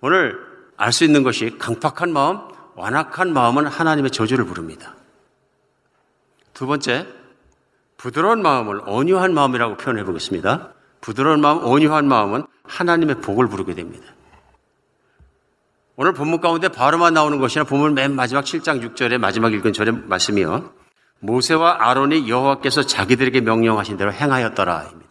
오늘 0.00 0.38
알 0.76 0.92
수 0.92 1.02
있는 1.02 1.24
것이 1.24 1.58
강팍한 1.58 2.12
마음, 2.12 2.38
완악한 2.76 3.32
마음은 3.32 3.66
하나님의 3.66 4.12
저주를 4.12 4.44
부릅니다. 4.44 4.94
두 6.54 6.68
번째, 6.68 7.08
부드러운 7.96 8.40
마음을 8.42 8.82
온유한 8.86 9.34
마음이라고 9.34 9.76
표현해 9.76 10.04
보겠습니다. 10.04 10.72
부드러운 11.00 11.40
마음, 11.40 11.64
온유한 11.64 12.06
마음은 12.06 12.46
하나님의 12.62 13.20
복을 13.20 13.48
부르게 13.48 13.74
됩니다. 13.74 14.06
오늘 16.00 16.12
본문 16.12 16.40
가운데 16.40 16.68
바로만 16.68 17.12
나오는 17.12 17.40
것이나 17.40 17.64
본문 17.64 17.94
맨 17.94 18.14
마지막 18.14 18.44
7장 18.44 18.94
6절에 18.94 19.18
마지막 19.18 19.52
읽은 19.52 19.72
절의 19.72 19.94
말씀이요. 20.06 20.72
모세와 21.18 21.78
아론이 21.80 22.30
여호와께서 22.30 22.84
자기들에게 22.84 23.40
명령하신 23.40 23.96
대로 23.96 24.12
행하였더라입니다. 24.12 25.10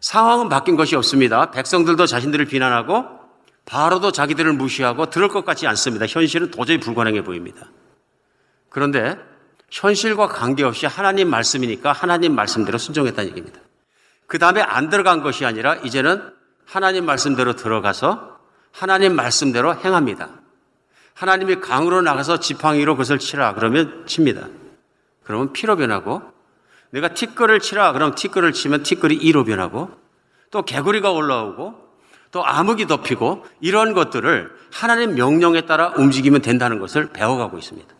상황은 0.00 0.50
바뀐 0.50 0.76
것이 0.76 0.94
없습니다. 0.94 1.52
백성들도 1.52 2.04
자신들을 2.04 2.44
비난하고 2.44 3.06
바로도 3.64 4.12
자기들을 4.12 4.52
무시하고 4.52 5.08
들을 5.08 5.28
것 5.28 5.46
같지 5.46 5.66
않습니다. 5.66 6.04
현실은 6.06 6.50
도저히 6.50 6.78
불가능해 6.78 7.24
보입니다. 7.24 7.70
그런데 8.68 9.16
현실과 9.70 10.28
관계없이 10.28 10.84
하나님 10.84 11.30
말씀이니까 11.30 11.92
하나님 11.92 12.34
말씀대로 12.34 12.76
순종했다는 12.76 13.30
얘기입니다. 13.30 13.58
그 14.26 14.38
다음에 14.38 14.60
안 14.60 14.90
들어간 14.90 15.22
것이 15.22 15.46
아니라 15.46 15.76
이제는 15.76 16.30
하나님 16.66 17.06
말씀대로 17.06 17.56
들어가서 17.56 18.39
하나님 18.72 19.14
말씀대로 19.14 19.74
행합니다. 19.76 20.28
하나님이 21.14 21.56
강으로 21.60 22.02
나가서 22.02 22.40
지팡이로 22.40 22.94
그것을 22.94 23.18
치라 23.18 23.54
그러면 23.54 24.04
칩니다. 24.06 24.48
그러면 25.22 25.52
피로 25.52 25.76
변하고 25.76 26.22
내가 26.90 27.14
티끌을 27.14 27.60
치라 27.60 27.92
그러면 27.92 28.14
티끌을 28.14 28.52
치면 28.52 28.82
티끌이 28.82 29.14
이로 29.16 29.44
변하고 29.44 29.90
또 30.50 30.62
개구리가 30.62 31.12
올라오고 31.12 31.90
또 32.32 32.44
암흑이 32.44 32.86
덮이고 32.86 33.44
이런 33.60 33.92
것들을 33.92 34.50
하나님 34.72 35.14
명령에 35.14 35.62
따라 35.62 35.92
움직이면 35.96 36.42
된다는 36.42 36.78
것을 36.78 37.10
배워가고 37.12 37.58
있습니다. 37.58 37.94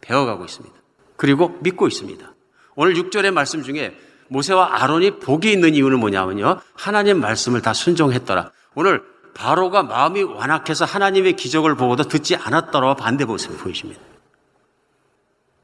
배워가고 0.00 0.44
있습니다. 0.44 0.74
그리고 1.16 1.58
믿고 1.60 1.86
있습니다. 1.86 2.34
오늘 2.76 2.94
6절의 2.94 3.32
말씀 3.32 3.62
중에 3.62 3.98
모세와 4.28 4.82
아론이 4.82 5.18
복이 5.20 5.50
있는 5.50 5.74
이유는 5.74 5.98
뭐냐면요. 5.98 6.60
하나님 6.74 7.20
말씀을 7.20 7.60
다 7.60 7.72
순종했더라. 7.72 8.52
오늘 8.78 9.02
바로가 9.34 9.82
마음이 9.82 10.22
완악해서 10.22 10.84
하나님의 10.84 11.32
기적을 11.34 11.74
보고도 11.74 12.04
듣지 12.04 12.36
않았더라 12.36 12.94
반대 12.94 13.24
모습을 13.24 13.56
보이십니다. 13.56 14.00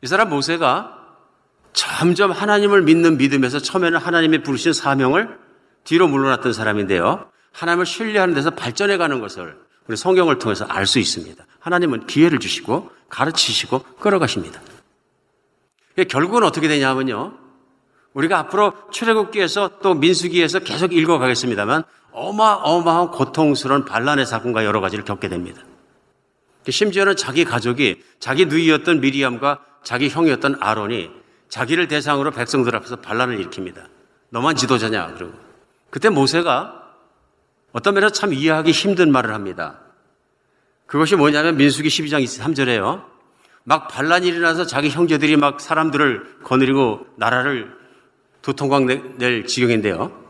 이 0.03 0.09
사람 0.09 0.31
모세가 0.31 0.99
점점 1.73 2.33
하나님을 2.33 2.83
믿는 2.83 3.17
믿음에서 3.17 3.61
처음에는 3.61 4.01
하나님의 4.01 4.43
부르신 4.43 4.73
사명을 4.73 5.39
뒤로 5.85 6.09
물러났던 6.09 6.53
사람인데요. 6.53 7.31
하나님을 7.53 7.87
신뢰하는 7.87 8.35
데서 8.35 8.51
발전해 8.51 8.97
가는 8.97 9.21
것을 9.21 9.59
우리 9.87 9.97
성경을 9.97 10.41
통해서 10.41 10.65
알 10.65 10.85
수 10.85 10.99
있습니다. 10.99 11.45
하나님은 11.61 12.09
기회를 12.09 12.41
주시고 12.41 12.91
가르치시고 13.11 13.79
끌어가십니다. 14.01 14.61
결국은 16.09 16.43
어떻게 16.43 16.67
되냐면요. 16.67 17.39
우리가 18.15 18.41
앞으로 18.41 18.73
출애굽기에서 18.91 19.79
또 19.83 19.95
민수기에서 19.95 20.61
계속 20.61 20.93
읽어가겠습니다만 20.93 21.85
어마어마한 22.15 23.11
고통스러운 23.11 23.85
반란의 23.85 24.25
사건과 24.25 24.65
여러 24.65 24.81
가지를 24.81 25.05
겪게 25.05 25.29
됩니다. 25.29 25.63
심지어는 26.69 27.17
자기 27.17 27.45
가족이 27.45 28.03
자기 28.21 28.47
누이였던 28.47 29.01
미리암과 29.01 29.61
자기 29.83 30.09
형이었던 30.09 30.57
아론이 30.61 31.11
자기를 31.49 31.89
대상으로 31.89 32.31
백성들 32.31 32.75
앞에서 32.75 32.97
반란을 32.97 33.39
일으킵니다. 33.45 33.85
너만 34.31 34.57
지도자냐 34.57 35.15
그러고 35.15 35.35
그때 35.91 36.09
모세가 36.09 36.83
어떤 37.73 37.95
면에서 37.95 38.13
참 38.13 38.33
이해하기 38.33 38.71
힘든 38.71 39.13
말을 39.13 39.35
합니다. 39.35 39.81
그것이 40.87 41.17
뭐냐면 41.17 41.57
민수기 41.57 41.89
12장 41.89 42.25
3절에요. 42.25 43.05
막 43.65 43.89
반란이 43.89 44.29
일어나서 44.29 44.67
자기 44.67 44.89
형제들이 44.91 45.37
막 45.37 45.61
사람들을 45.61 46.41
거느리고 46.45 47.07
나라를 47.17 47.77
두통광 48.43 48.87
낼 49.19 49.47
지경인데요. 49.47 50.24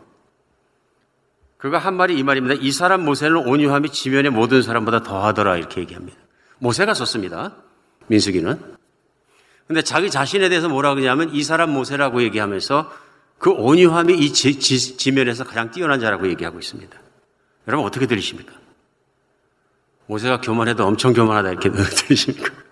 그가 1.57 1.77
한 1.77 1.95
말이 1.95 2.17
이 2.17 2.23
말입니다. 2.23 2.55
이 2.59 2.71
사람 2.71 3.05
모세는 3.05 3.37
온유함이 3.37 3.89
지면의 3.89 4.31
모든 4.31 4.61
사람보다 4.61 5.03
더하더라 5.03 5.57
이렇게 5.57 5.81
얘기합니다. 5.81 6.17
모세가 6.59 6.93
썼습니다. 6.93 7.55
민수기는. 8.07 8.75
근데 9.67 9.81
자기 9.81 10.11
자신에 10.11 10.49
대해서 10.49 10.69
뭐라 10.69 10.93
그러냐면 10.93 11.33
이 11.33 11.43
사람 11.43 11.71
모세라고 11.71 12.21
얘기하면서 12.23 12.91
그 13.39 13.49
온유함이 13.49 14.13
이 14.13 14.31
지, 14.31 14.59
지, 14.59 14.97
지면에서 14.97 15.43
가장 15.43 15.71
뛰어난 15.71 15.99
자라고 15.99 16.27
얘기하고 16.27 16.59
있습니다. 16.59 16.97
여러분 17.67 17.85
어떻게 17.85 18.05
들리십니까? 18.05 18.53
모세가 20.07 20.41
교만해도 20.41 20.85
엄청 20.85 21.13
교만하다 21.13 21.49
이렇게 21.51 21.71
들리십니까? 21.73 22.64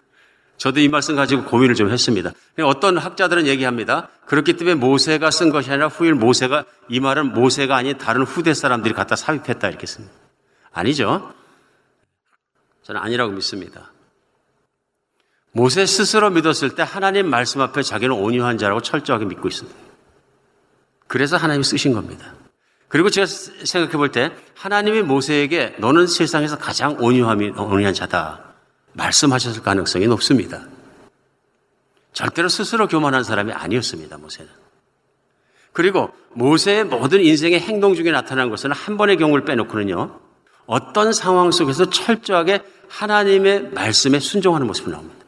저도 0.64 0.80
이 0.80 0.88
말씀 0.88 1.18
가지고 1.18 1.44
고민을 1.44 1.76
좀 1.76 1.92
했습니다. 1.92 2.32
어떤 2.64 2.98
학자들은 2.98 3.48
얘기합니다. 3.48 4.08
그렇기 4.28 4.54
때문에 4.54 4.76
모세가 4.76 5.30
쓴 5.30 5.50
것이 5.50 5.70
아니라 5.70 5.90
후일 5.90 6.14
모세가 6.14 6.64
이 6.88 7.02
말은 7.02 7.34
모세가 7.34 7.76
아닌 7.76 7.98
다른 7.98 8.24
후대 8.24 8.54
사람들이 8.54 8.94
갖다 8.94 9.18
삽입했다 9.18 9.68
이렇게 9.68 9.86
씁니다. 9.86 10.16
아니죠. 10.72 11.34
저는 12.84 13.02
아니라고 13.02 13.34
믿습니다. 13.34 13.92
모세 15.52 15.86
스스로 15.86 16.30
믿었을 16.30 16.76
때 16.76 16.84
하나님 16.88 17.30
말씀 17.30 17.60
앞에 17.60 17.84
자기는 17.84 18.16
온유한 18.16 18.58
자라고 18.58 18.82
철저하게 18.82 19.26
믿고 19.26 19.50
있습니다. 19.50 19.78
그래서 21.08 21.36
하나님이 21.36 21.66
쓰신 21.66 21.92
겁니다. 21.92 22.36
그리고 22.88 23.10
제가 23.10 23.26
생각해 23.26 23.98
볼 23.98 24.14
때 24.14 24.32
하나님이 24.56 25.02
모세에게 25.02 25.76
너는 25.80 26.08
세상에서 26.08 26.58
가장 26.58 26.96
온유함이 27.02 27.50
온유한 27.50 27.94
자다. 27.94 28.53
말씀하셨을 28.94 29.64
가능성이 29.64 30.08
높습니다. 30.08 30.66
절대로 32.14 32.48
스스로 32.48 32.88
교만한 32.88 33.24
사람이 33.24 33.52
아니었습니다, 33.52 34.18
모세는. 34.18 34.50
그리고 35.72 36.12
모세의 36.34 36.86
모든 36.86 37.22
인생의 37.22 37.60
행동 37.60 37.96
중에 37.96 38.12
나타난 38.12 38.50
것은 38.50 38.72
한 38.72 38.98
번의 38.98 39.18
경우를 39.18 39.44
빼놓고는요, 39.46 40.20
어떤 40.66 41.12
상황 41.12 41.52
속에서 41.52 41.90
철저하게 41.90 42.62
하나님의 42.90 43.72
말씀에 43.72 44.20
순종하는 44.20 44.68
모습이 44.68 44.92
나옵니다. 44.92 45.26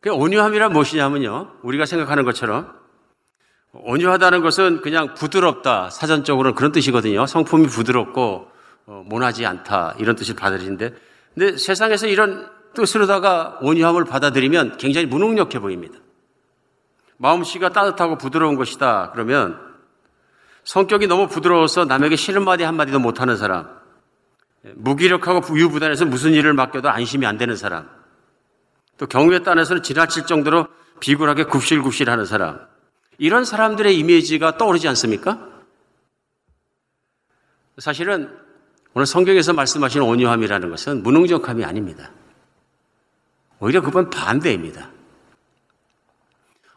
그 0.00 0.10
온유함이란 0.10 0.72
무엇이냐면요, 0.72 1.52
우리가 1.62 1.86
생각하는 1.86 2.24
것처럼 2.24 2.72
온유하다는 3.72 4.40
것은 4.40 4.80
그냥 4.80 5.14
부드럽다, 5.14 5.90
사전적으로는 5.90 6.56
그런 6.56 6.72
뜻이거든요. 6.72 7.26
성품이 7.26 7.68
부드럽고 7.68 8.48
어, 8.86 9.04
모나지 9.06 9.46
않다, 9.46 9.94
이런 9.98 10.16
뜻을 10.16 10.34
받아들이는데 10.34 10.92
근데 11.34 11.56
세상에서 11.56 12.06
이런 12.06 12.50
뜻으로다가 12.74 13.58
온유함을 13.62 14.04
받아들이면 14.04 14.78
굉장히 14.78 15.06
무능력해 15.06 15.58
보입니다. 15.58 15.98
마음씨가 17.18 17.70
따뜻하고 17.70 18.16
부드러운 18.16 18.56
것이다. 18.56 19.10
그러면 19.12 19.60
성격이 20.64 21.06
너무 21.06 21.28
부드러워서 21.28 21.84
남에게 21.84 22.16
싫은 22.16 22.44
마디 22.44 22.64
한마디도 22.64 22.98
못하는 22.98 23.36
사람, 23.36 23.68
무기력하고 24.62 25.56
유부단해서 25.56 26.04
무슨 26.06 26.32
일을 26.32 26.52
맡겨도 26.54 26.88
안심이 26.88 27.26
안 27.26 27.38
되는 27.38 27.56
사람, 27.56 27.88
또 28.96 29.06
경우에 29.06 29.40
따라서는 29.40 29.82
지나칠 29.82 30.26
정도로 30.26 30.68
비굴하게 31.00 31.44
굽실굽실하는 31.44 32.24
사람, 32.24 32.60
이런 33.18 33.44
사람들의 33.44 33.98
이미지가 33.98 34.56
떠오르지 34.56 34.88
않습니까? 34.88 35.46
사실은 37.78 38.34
오늘 38.94 39.06
성경에서 39.06 39.52
말씀하시는 39.52 40.04
온유함이라는 40.04 40.70
것은 40.70 41.02
무능력함이 41.02 41.64
아닙니다. 41.64 42.10
오히려 43.60 43.82
그건 43.82 44.10
반대입니다. 44.10 44.90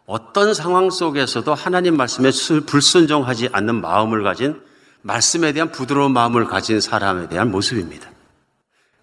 어떤 0.05 0.53
상황 0.53 0.89
속에서도 0.89 1.53
하나님 1.53 1.95
말씀에 1.97 2.30
불순종하지 2.66 3.49
않는 3.51 3.82
마음을 3.82 4.22
가진 4.22 4.61
말씀에 5.01 5.53
대한 5.53 5.72
부드러운 5.72 6.14
마음을 6.14 6.45
가진 6.45 6.82
사람에 6.82 7.30
대한 7.30 7.51
모습입니다. 7.51 8.11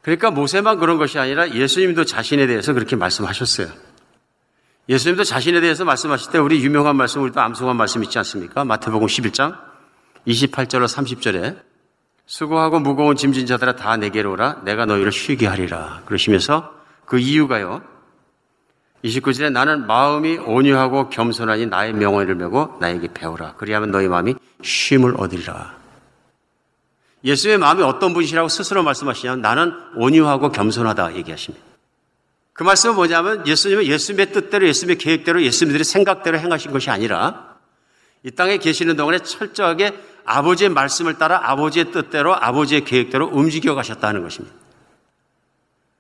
그러니까 0.03 0.31
모세만 0.31 0.79
그런 0.79 0.99
것이 0.99 1.19
아니라 1.19 1.51
예수님도 1.51 2.05
자신에 2.05 2.47
대해서 2.47 2.73
그렇게 2.73 2.97
말씀하셨어요. 2.97 3.69
예수님도 4.89 5.25
자신에 5.25 5.61
대해서 5.61 5.85
말씀하실 5.85 6.33
때 6.33 6.39
우리 6.39 6.63
유명한 6.65 6.97
말씀, 6.97 7.23
우리도 7.23 7.41
암송한 7.41 7.77
말씀 7.77 8.03
있지 8.05 8.19
않습니까? 8.19 8.65
마태복음 8.65 9.07
11장 9.07 9.59
28절로 10.27 10.87
30절에 10.87 11.70
수고하고 12.31 12.79
무거운 12.79 13.17
짐진 13.17 13.47
자들아 13.47 13.75
다 13.75 13.97
내게로 13.97 14.31
오라. 14.31 14.61
내가 14.63 14.87
너희를 14.87 15.11
쉬게 15.11 15.49
하리라. 15.49 16.03
그러시면서 16.07 16.73
그 17.05 17.19
이유가요. 17.19 17.83
29절에 19.05 19.51
나는 19.51 19.89
마음이 19.89 20.39
온유하고 20.39 21.11
겸손하니 21.11 21.67
나의 21.67 21.93
명언을 21.93 22.37
메고 22.37 22.77
나에게 22.81 23.09
배우라. 23.15 23.55
그리하면 23.57 23.91
너희 23.91 24.07
마음이 24.07 24.37
쉼을 24.63 25.15
얻으리라. 25.17 25.75
예수의 27.25 27.59
마음이 27.59 27.83
어떤 27.83 28.15
분이시라고 28.15 28.49
스스로 28.49 28.85
말씀하시냐면 28.85 29.43
나는 29.43 29.73
온유하고 29.97 30.53
겸손하다 30.53 31.17
얘기하십니다. 31.17 31.67
그 32.53 32.63
말씀은 32.63 32.95
뭐냐면 32.95 33.45
예수님은 33.45 33.87
예수님의 33.87 34.31
뜻대로 34.31 34.69
예수님의 34.69 34.99
계획대로 34.99 35.43
예수님들의 35.43 35.85
생각대로 35.85 36.39
행하신 36.39 36.71
것이 36.71 36.91
아니라 36.91 37.57
이 38.23 38.31
땅에 38.31 38.59
계시는 38.59 38.95
동안에 38.97 39.19
철저하게 39.19 40.10
아버지의 40.25 40.71
말씀을 40.71 41.19
따라 41.19 41.41
아버지의 41.51 41.93
뜻대로 41.93 42.35
아버지의 42.35 42.85
계획대로 42.85 43.27
움직여 43.27 43.75
가셨다는 43.75 44.23
것입니다. 44.23 44.55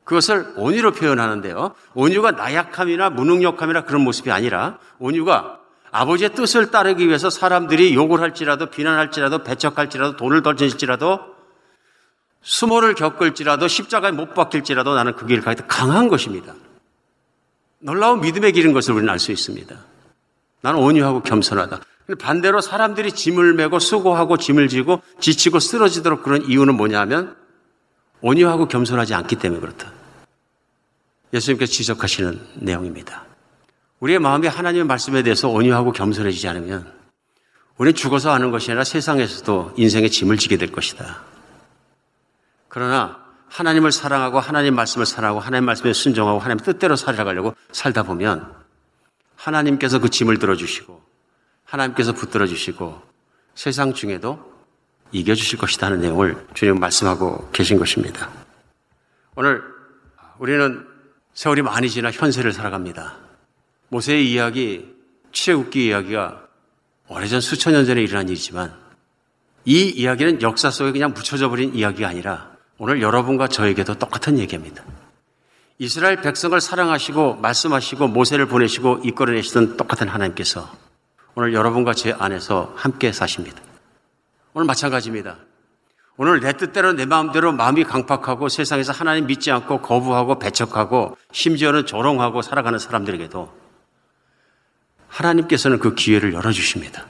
그것을 0.04 0.54
온유로 0.56 0.92
표현하는데요. 0.92 1.74
온유가 1.94 2.32
나약함이나 2.32 3.10
무능력함이나 3.10 3.84
그런 3.84 4.02
모습이 4.02 4.30
아니라 4.30 4.78
온유가 4.98 5.60
아버지의 5.92 6.34
뜻을 6.34 6.70
따르기 6.70 7.06
위해서 7.06 7.30
사람들이 7.30 7.94
욕을 7.94 8.20
할지라도 8.20 8.66
비난할지라도 8.66 9.44
배척할지라도 9.44 10.16
돈을 10.16 10.42
덜질지라도 10.42 11.20
수모를 12.42 12.94
겪을지라도 12.94 13.68
십자가에 13.68 14.12
못 14.12 14.34
박힐지라도 14.34 14.94
나는 14.94 15.14
그 15.14 15.26
길을 15.26 15.42
가겠다. 15.42 15.66
강한 15.66 16.08
것입니다. 16.08 16.54
놀라운 17.80 18.20
믿음의 18.20 18.52
길인 18.52 18.72
것을 18.72 18.94
우리는 18.94 19.10
알 19.12 19.18
수 19.18 19.32
있습니다. 19.32 19.76
나는 20.62 20.80
온유하고 20.80 21.22
겸손하다. 21.22 21.80
반대로 22.16 22.60
사람들이 22.60 23.12
짐을 23.12 23.54
메고 23.54 23.78
수고하고 23.78 24.36
짐을 24.36 24.68
지고 24.68 25.02
지치고 25.20 25.60
쓰러지도록 25.60 26.22
그런 26.22 26.44
이유는 26.44 26.76
뭐냐면 26.76 27.36
온유하고 28.20 28.68
겸손하지 28.68 29.14
않기 29.14 29.36
때문에 29.36 29.60
그렇다. 29.60 29.92
예수님께서 31.32 31.72
지적하시는 31.72 32.40
내용입니다. 32.56 33.24
우리의 34.00 34.18
마음이 34.18 34.48
하나님의 34.48 34.86
말씀에 34.86 35.22
대해서 35.22 35.48
온유하고 35.48 35.92
겸손해지지 35.92 36.48
않으면 36.48 36.92
우리는 37.76 37.94
죽어서 37.94 38.32
하는 38.32 38.50
것이 38.50 38.70
아니라 38.70 38.84
세상에서도 38.84 39.74
인생의 39.76 40.10
짐을 40.10 40.36
지게 40.36 40.56
될 40.56 40.70
것이다. 40.70 41.22
그러나 42.68 43.18
하나님을 43.48 43.90
사랑하고 43.90 44.38
하나님 44.38 44.74
말씀을 44.74 45.06
사랑하고 45.06 45.40
하나님 45.40 45.64
말씀에 45.66 45.92
순종하고 45.92 46.38
하나님 46.38 46.62
뜻대로 46.62 46.96
살아가려고 46.96 47.54
살다 47.72 48.04
보면 48.04 48.52
하나님께서 49.36 49.98
그 49.98 50.08
짐을 50.08 50.38
들어주시고 50.38 51.09
하나님께서 51.70 52.12
붙들어 52.12 52.46
주시고 52.46 53.00
세상 53.54 53.94
중에도 53.94 54.50
이겨 55.12 55.34
주실 55.34 55.58
것이다 55.58 55.88
는 55.90 56.00
내용을 56.00 56.46
주님 56.54 56.78
말씀하고 56.78 57.48
계신 57.52 57.78
것입니다. 57.78 58.30
오늘 59.36 59.62
우리는 60.38 60.86
세월이 61.34 61.62
많이 61.62 61.88
지나 61.88 62.10
현세를 62.10 62.52
살아갑니다. 62.52 63.16
모세의 63.88 64.30
이야기, 64.30 64.94
출애굽기 65.32 65.86
이야기가 65.86 66.46
오래전 67.08 67.40
수천 67.40 67.72
년 67.72 67.86
전에 67.86 68.02
일어난 68.02 68.28
일이지만 68.28 68.72
이 69.64 69.88
이야기는 69.88 70.42
역사 70.42 70.70
속에 70.70 70.92
그냥 70.92 71.12
묻혀져 71.12 71.48
버린 71.48 71.74
이야기가 71.74 72.08
아니라 72.08 72.50
오늘 72.78 73.02
여러분과 73.02 73.48
저에게도 73.48 73.94
똑같은 73.98 74.38
얘기입니다. 74.38 74.84
이스라엘 75.78 76.20
백성을 76.20 76.58
사랑하시고 76.60 77.36
말씀하시고 77.36 78.08
모세를 78.08 78.46
보내시고 78.46 79.00
이끌어내시던 79.04 79.76
똑같은 79.76 80.08
하나님께서 80.08 80.70
오늘 81.34 81.54
여러분과 81.54 81.94
제 81.94 82.12
안에서 82.12 82.72
함께 82.76 83.12
사십니다. 83.12 83.60
오늘 84.52 84.66
마찬가지입니다. 84.66 85.36
오늘 86.16 86.40
내 86.40 86.52
뜻대로 86.52 86.92
내 86.92 87.06
마음대로 87.06 87.52
마음이 87.52 87.84
강팍하고 87.84 88.48
세상에서 88.48 88.92
하나님 88.92 89.26
믿지 89.26 89.50
않고 89.50 89.80
거부하고 89.80 90.38
배척하고 90.38 91.16
심지어는 91.32 91.86
조롱하고 91.86 92.42
살아가는 92.42 92.78
사람들에게도 92.78 93.50
하나님께서는 95.08 95.78
그 95.78 95.94
기회를 95.94 96.34
열어주십니다. 96.34 97.06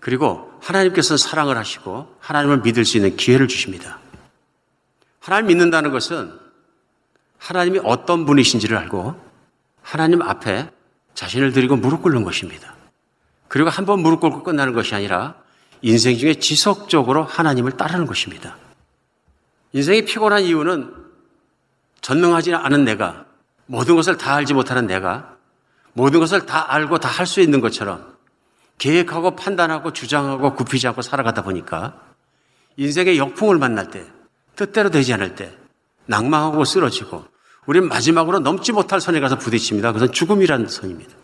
그리고 0.00 0.52
하나님께서는 0.60 1.18
사랑을 1.18 1.56
하시고 1.56 2.14
하나님을 2.20 2.58
믿을 2.58 2.84
수 2.84 2.96
있는 2.96 3.16
기회를 3.16 3.48
주십니다. 3.48 3.98
하나님 5.20 5.48
믿는다는 5.48 5.92
것은 5.92 6.38
하나님이 7.38 7.80
어떤 7.84 8.26
분이신지를 8.26 8.76
알고 8.76 9.18
하나님 9.82 10.22
앞에 10.22 10.70
자신을 11.14 11.52
드리고 11.52 11.76
무릎 11.76 12.02
꿇는 12.02 12.24
것입니다. 12.24 12.74
그리고 13.48 13.68
한 13.68 13.84
번 13.84 14.00
무릎 14.00 14.20
꿇고 14.20 14.42
끝나는 14.42 14.72
것이 14.72 14.94
아니라 14.94 15.34
인생 15.82 16.16
중에 16.16 16.34
지속적으로 16.34 17.24
하나님을 17.24 17.72
따르는 17.72 18.06
것입니다. 18.06 18.56
인생이 19.72 20.04
피곤한 20.04 20.42
이유는 20.42 20.94
전능하지 22.00 22.54
않은 22.54 22.84
내가 22.84 23.26
모든 23.66 23.96
것을 23.96 24.16
다 24.16 24.34
알지 24.34 24.54
못하는 24.54 24.86
내가 24.86 25.36
모든 25.92 26.20
것을 26.20 26.46
다 26.46 26.72
알고 26.72 26.98
다 26.98 27.08
할 27.08 27.26
수 27.26 27.40
있는 27.40 27.60
것처럼 27.60 28.16
계획하고 28.78 29.36
판단하고 29.36 29.92
주장하고 29.92 30.54
굽히지 30.54 30.86
않고 30.88 31.02
살아가다 31.02 31.42
보니까 31.42 32.00
인생의 32.76 33.18
역풍을 33.18 33.58
만날 33.58 33.90
때 33.90 34.06
뜻대로 34.56 34.90
되지 34.90 35.12
않을 35.14 35.34
때 35.34 35.52
낭망하고 36.06 36.64
쓰러지고 36.64 37.24
우리는 37.66 37.88
마지막으로 37.88 38.40
넘지 38.40 38.72
못할 38.72 39.00
선에 39.00 39.20
가서 39.20 39.36
부딪힙니다. 39.38 39.92
그것은 39.92 40.12
죽음이라는 40.12 40.68
선입니다. 40.68 41.14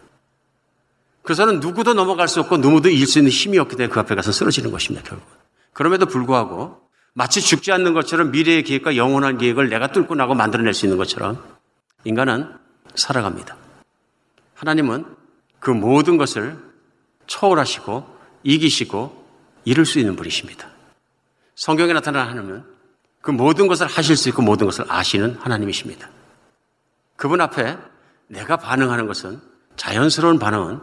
그 1.23 1.35
선은 1.35 1.61
누구도 1.61 1.95
넘어갈 1.95 2.29
수 2.29 2.41
없고 2.41 2.59
누구도 2.59 2.89
이길 2.89 3.07
수 3.07 3.19
있는 3.19 3.31
힘이 3.31 3.59
없기 3.59 3.77
때문에 3.77 3.93
그 3.93 3.99
앞에 3.99 4.15
가서 4.15 4.31
쓰러지는 4.33 4.71
것입니다. 4.71 5.09
결국. 5.09 5.27
그럼에도 5.73 6.07
불구하고 6.07 6.81
마치 7.15 7.41
죽지 7.41 7.73
않는 7.73 7.95
것처럼 7.95 8.31
미래의 8.31 8.63
계획과 8.63 8.97
영원한 8.97 9.39
계획을 9.39 9.69
내가 9.69 9.89
뚫고 9.89 10.15
나고 10.15 10.35
만들어낼 10.35 10.73
수 10.75 10.87
있는 10.87 10.99
것처럼 10.99 11.43
인간은 12.05 12.53
살아갑니다. 12.95 13.57
하나님은 14.55 15.05
그 15.59 15.71
모든 15.71 16.17
것을 16.17 16.57
초월하시고 17.27 18.07
이기시고 18.45 19.27
이룰 19.65 19.85
수 19.85 19.99
있는 19.99 20.15
분이십니다. 20.15 20.69
성경에 21.57 21.93
나타난 21.93 22.29
하나님은 22.29 22.65
그 23.21 23.33
모든 23.33 23.67
것을 23.67 23.87
하실 23.89 24.17
수 24.17 24.29
있고 24.29 24.43
모든 24.43 24.67
것을 24.67 24.85
아시는 24.89 25.37
하나님이십니다. 25.41 26.09
그분 27.17 27.41
앞에 27.41 27.79
내가 28.29 28.57
반응하는 28.57 29.07
것은 29.07 29.41
자연스러운 29.77 30.39
반응은 30.39 30.81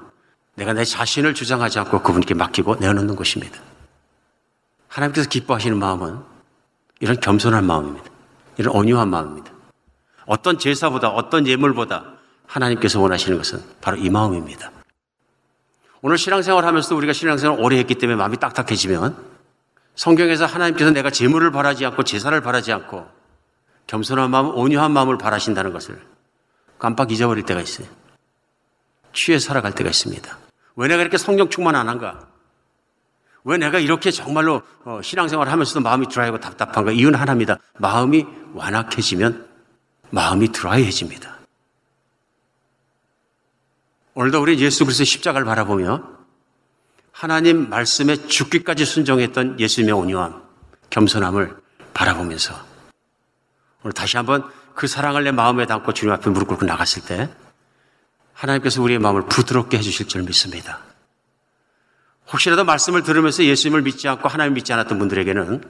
내가 0.55 0.73
내 0.73 0.85
자신을 0.85 1.33
주장하지 1.33 1.79
않고 1.79 2.01
그분께 2.03 2.33
맡기고 2.33 2.75
내어놓는 2.75 3.15
것입니다. 3.15 3.59
하나님께서 4.87 5.27
기뻐하시는 5.29 5.77
마음은 5.77 6.19
이런 6.99 7.19
겸손한 7.19 7.65
마음입니다. 7.65 8.05
이런 8.57 8.75
온유한 8.75 9.09
마음입니다. 9.09 9.51
어떤 10.25 10.59
제사보다 10.59 11.09
어떤 11.09 11.47
예물보다 11.47 12.13
하나님께서 12.45 12.99
원하시는 13.01 13.37
것은 13.37 13.61
바로 13.81 13.97
이 13.97 14.09
마음입니다. 14.09 14.71
오늘 16.01 16.17
신앙생활 16.17 16.65
하면서도 16.65 16.95
우리가 16.97 17.13
신앙생활 17.13 17.59
오래 17.59 17.77
했기 17.77 17.95
때문에 17.95 18.17
마음이 18.17 18.37
딱딱해지면 18.37 19.17
성경에서 19.95 20.45
하나님께서 20.45 20.91
내가 20.91 21.09
재물을 21.09 21.51
바라지 21.51 21.85
않고 21.85 22.03
제사를 22.03 22.39
바라지 22.41 22.71
않고 22.71 23.07
겸손한 23.87 24.29
마음, 24.29 24.49
온유한 24.55 24.91
마음을 24.91 25.17
바라신다는 25.17 25.73
것을 25.73 25.99
깜빡 26.83 27.13
잊어버릴 27.13 27.45
때가 27.45 27.61
있어요. 27.61 27.87
취해 29.13 29.39
살아갈 29.39 29.73
때가 29.73 29.89
있습니다. 29.89 30.37
왜 30.75 30.87
내가 30.89 31.01
이렇게 31.01 31.17
성령 31.17 31.49
충만 31.49 31.75
안 31.75 31.87
한가? 31.87 32.27
왜 33.45 33.57
내가 33.57 33.79
이렇게 33.79 34.11
정말로 34.11 34.61
어, 34.83 34.99
신앙생활 35.01 35.47
하면서도 35.47 35.79
마음이 35.79 36.09
드라이고 36.09 36.41
답답한가? 36.41 36.91
이유는 36.91 37.17
하나입니다. 37.17 37.57
마음이 37.79 38.25
완악해지면 38.53 39.47
마음이 40.09 40.51
드라이해집니다. 40.51 41.37
오늘도 44.15 44.41
우리 44.41 44.59
예수 44.59 44.83
그리스도의 44.83 45.05
십자가를 45.05 45.45
바라보며 45.45 46.03
하나님 47.13 47.69
말씀에 47.69 48.27
죽기까지 48.27 48.83
순종했던 48.83 49.57
예수님의 49.57 49.93
온유함, 49.93 50.43
겸손함을 50.89 51.55
바라보면서 51.93 52.53
오늘 53.83 53.93
다시 53.93 54.17
한번 54.17 54.51
그 54.75 54.87
사랑을 54.87 55.23
내 55.23 55.31
마음에 55.31 55.65
담고 55.65 55.93
주님 55.93 56.13
앞에 56.13 56.29
무릎 56.29 56.47
꿇고 56.47 56.65
나갔을 56.65 57.03
때 57.03 57.29
하나님께서 58.33 58.81
우리의 58.81 58.99
마음을 58.99 59.25
부드럽게 59.27 59.77
해주실 59.77 60.07
줄 60.07 60.23
믿습니다. 60.23 60.79
혹시라도 62.31 62.63
말씀을 62.63 63.03
들으면서 63.03 63.43
예수님을 63.43 63.83
믿지 63.83 64.07
않고 64.07 64.27
하나님 64.27 64.55
믿지 64.55 64.73
않았던 64.73 64.97
분들에게는 64.97 65.63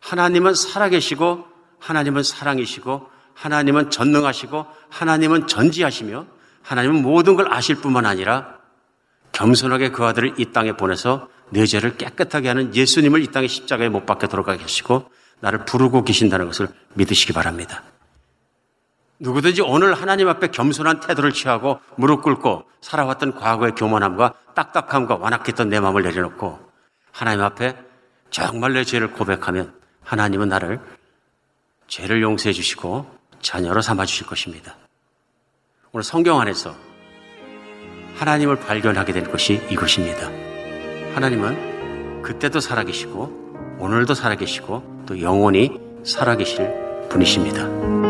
하나님은 0.00 0.54
살아계시고 0.54 1.44
하나님은 1.80 2.22
사랑이시고 2.22 3.08
하나님은 3.34 3.90
전능하시고 3.90 4.66
하나님은 4.90 5.46
전지하시며 5.46 6.26
하나님은 6.62 7.02
모든 7.02 7.36
걸 7.36 7.52
아실 7.52 7.76
뿐만 7.76 8.06
아니라 8.06 8.56
겸손하게 9.32 9.90
그 9.90 10.04
아들을 10.04 10.34
이 10.38 10.52
땅에 10.52 10.72
보내서 10.72 11.28
내 11.50 11.66
죄를 11.66 11.96
깨끗하게 11.96 12.48
하는 12.48 12.74
예수님을 12.74 13.22
이 13.22 13.26
땅에 13.28 13.46
십자가에 13.46 13.88
못 13.88 14.06
박혀 14.06 14.26
돌아가게 14.26 14.62
하시고 14.62 15.10
나를 15.40 15.64
부르고 15.64 16.04
계신다는 16.04 16.46
것을 16.46 16.68
믿으시기 16.94 17.32
바랍니다. 17.32 17.82
누구든지 19.18 19.62
오늘 19.62 19.94
하나님 19.94 20.28
앞에 20.28 20.48
겸손한 20.48 21.00
태도를 21.00 21.32
취하고 21.32 21.80
무릎 21.96 22.22
꿇고 22.22 22.64
살아왔던 22.80 23.34
과거의 23.34 23.72
교만함과 23.72 24.34
딱딱함과 24.54 25.16
완악했던 25.16 25.68
내 25.68 25.80
마음을 25.80 26.02
내려놓고 26.02 26.58
하나님 27.12 27.42
앞에 27.42 27.76
정말 28.30 28.74
내 28.74 28.84
죄를 28.84 29.12
고백하면 29.12 29.74
하나님은 30.04 30.48
나를 30.48 30.80
죄를 31.88 32.20
용서해 32.20 32.52
주시고 32.52 33.06
자녀로 33.40 33.80
삼아 33.80 34.04
주실 34.04 34.26
것입니다. 34.26 34.76
오늘 35.92 36.04
성경 36.04 36.40
안에서 36.40 36.74
하나님을 38.16 38.56
발견하게 38.56 39.12
될 39.12 39.30
것이 39.30 39.62
이것입니다. 39.70 40.26
하나님은 41.14 42.22
그때도 42.22 42.60
살아계시고 42.60 43.78
오늘도 43.78 44.14
살아계시고 44.14 45.04
또 45.06 45.20
영원히 45.20 45.78
살아계실 46.04 47.08
분이십니다. 47.08 48.05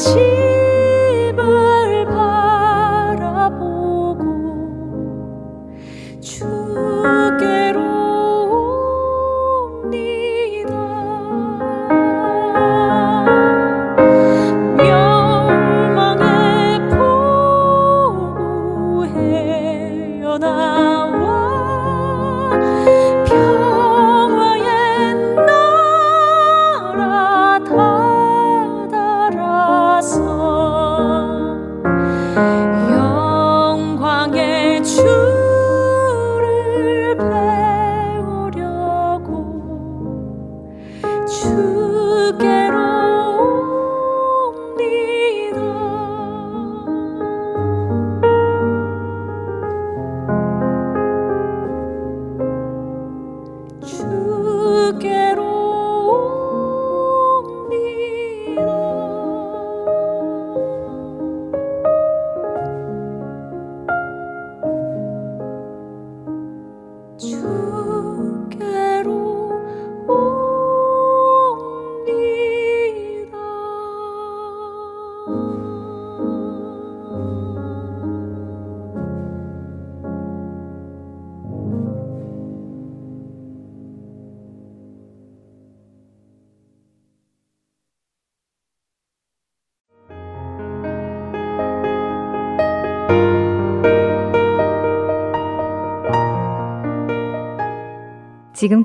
情。 0.00 0.49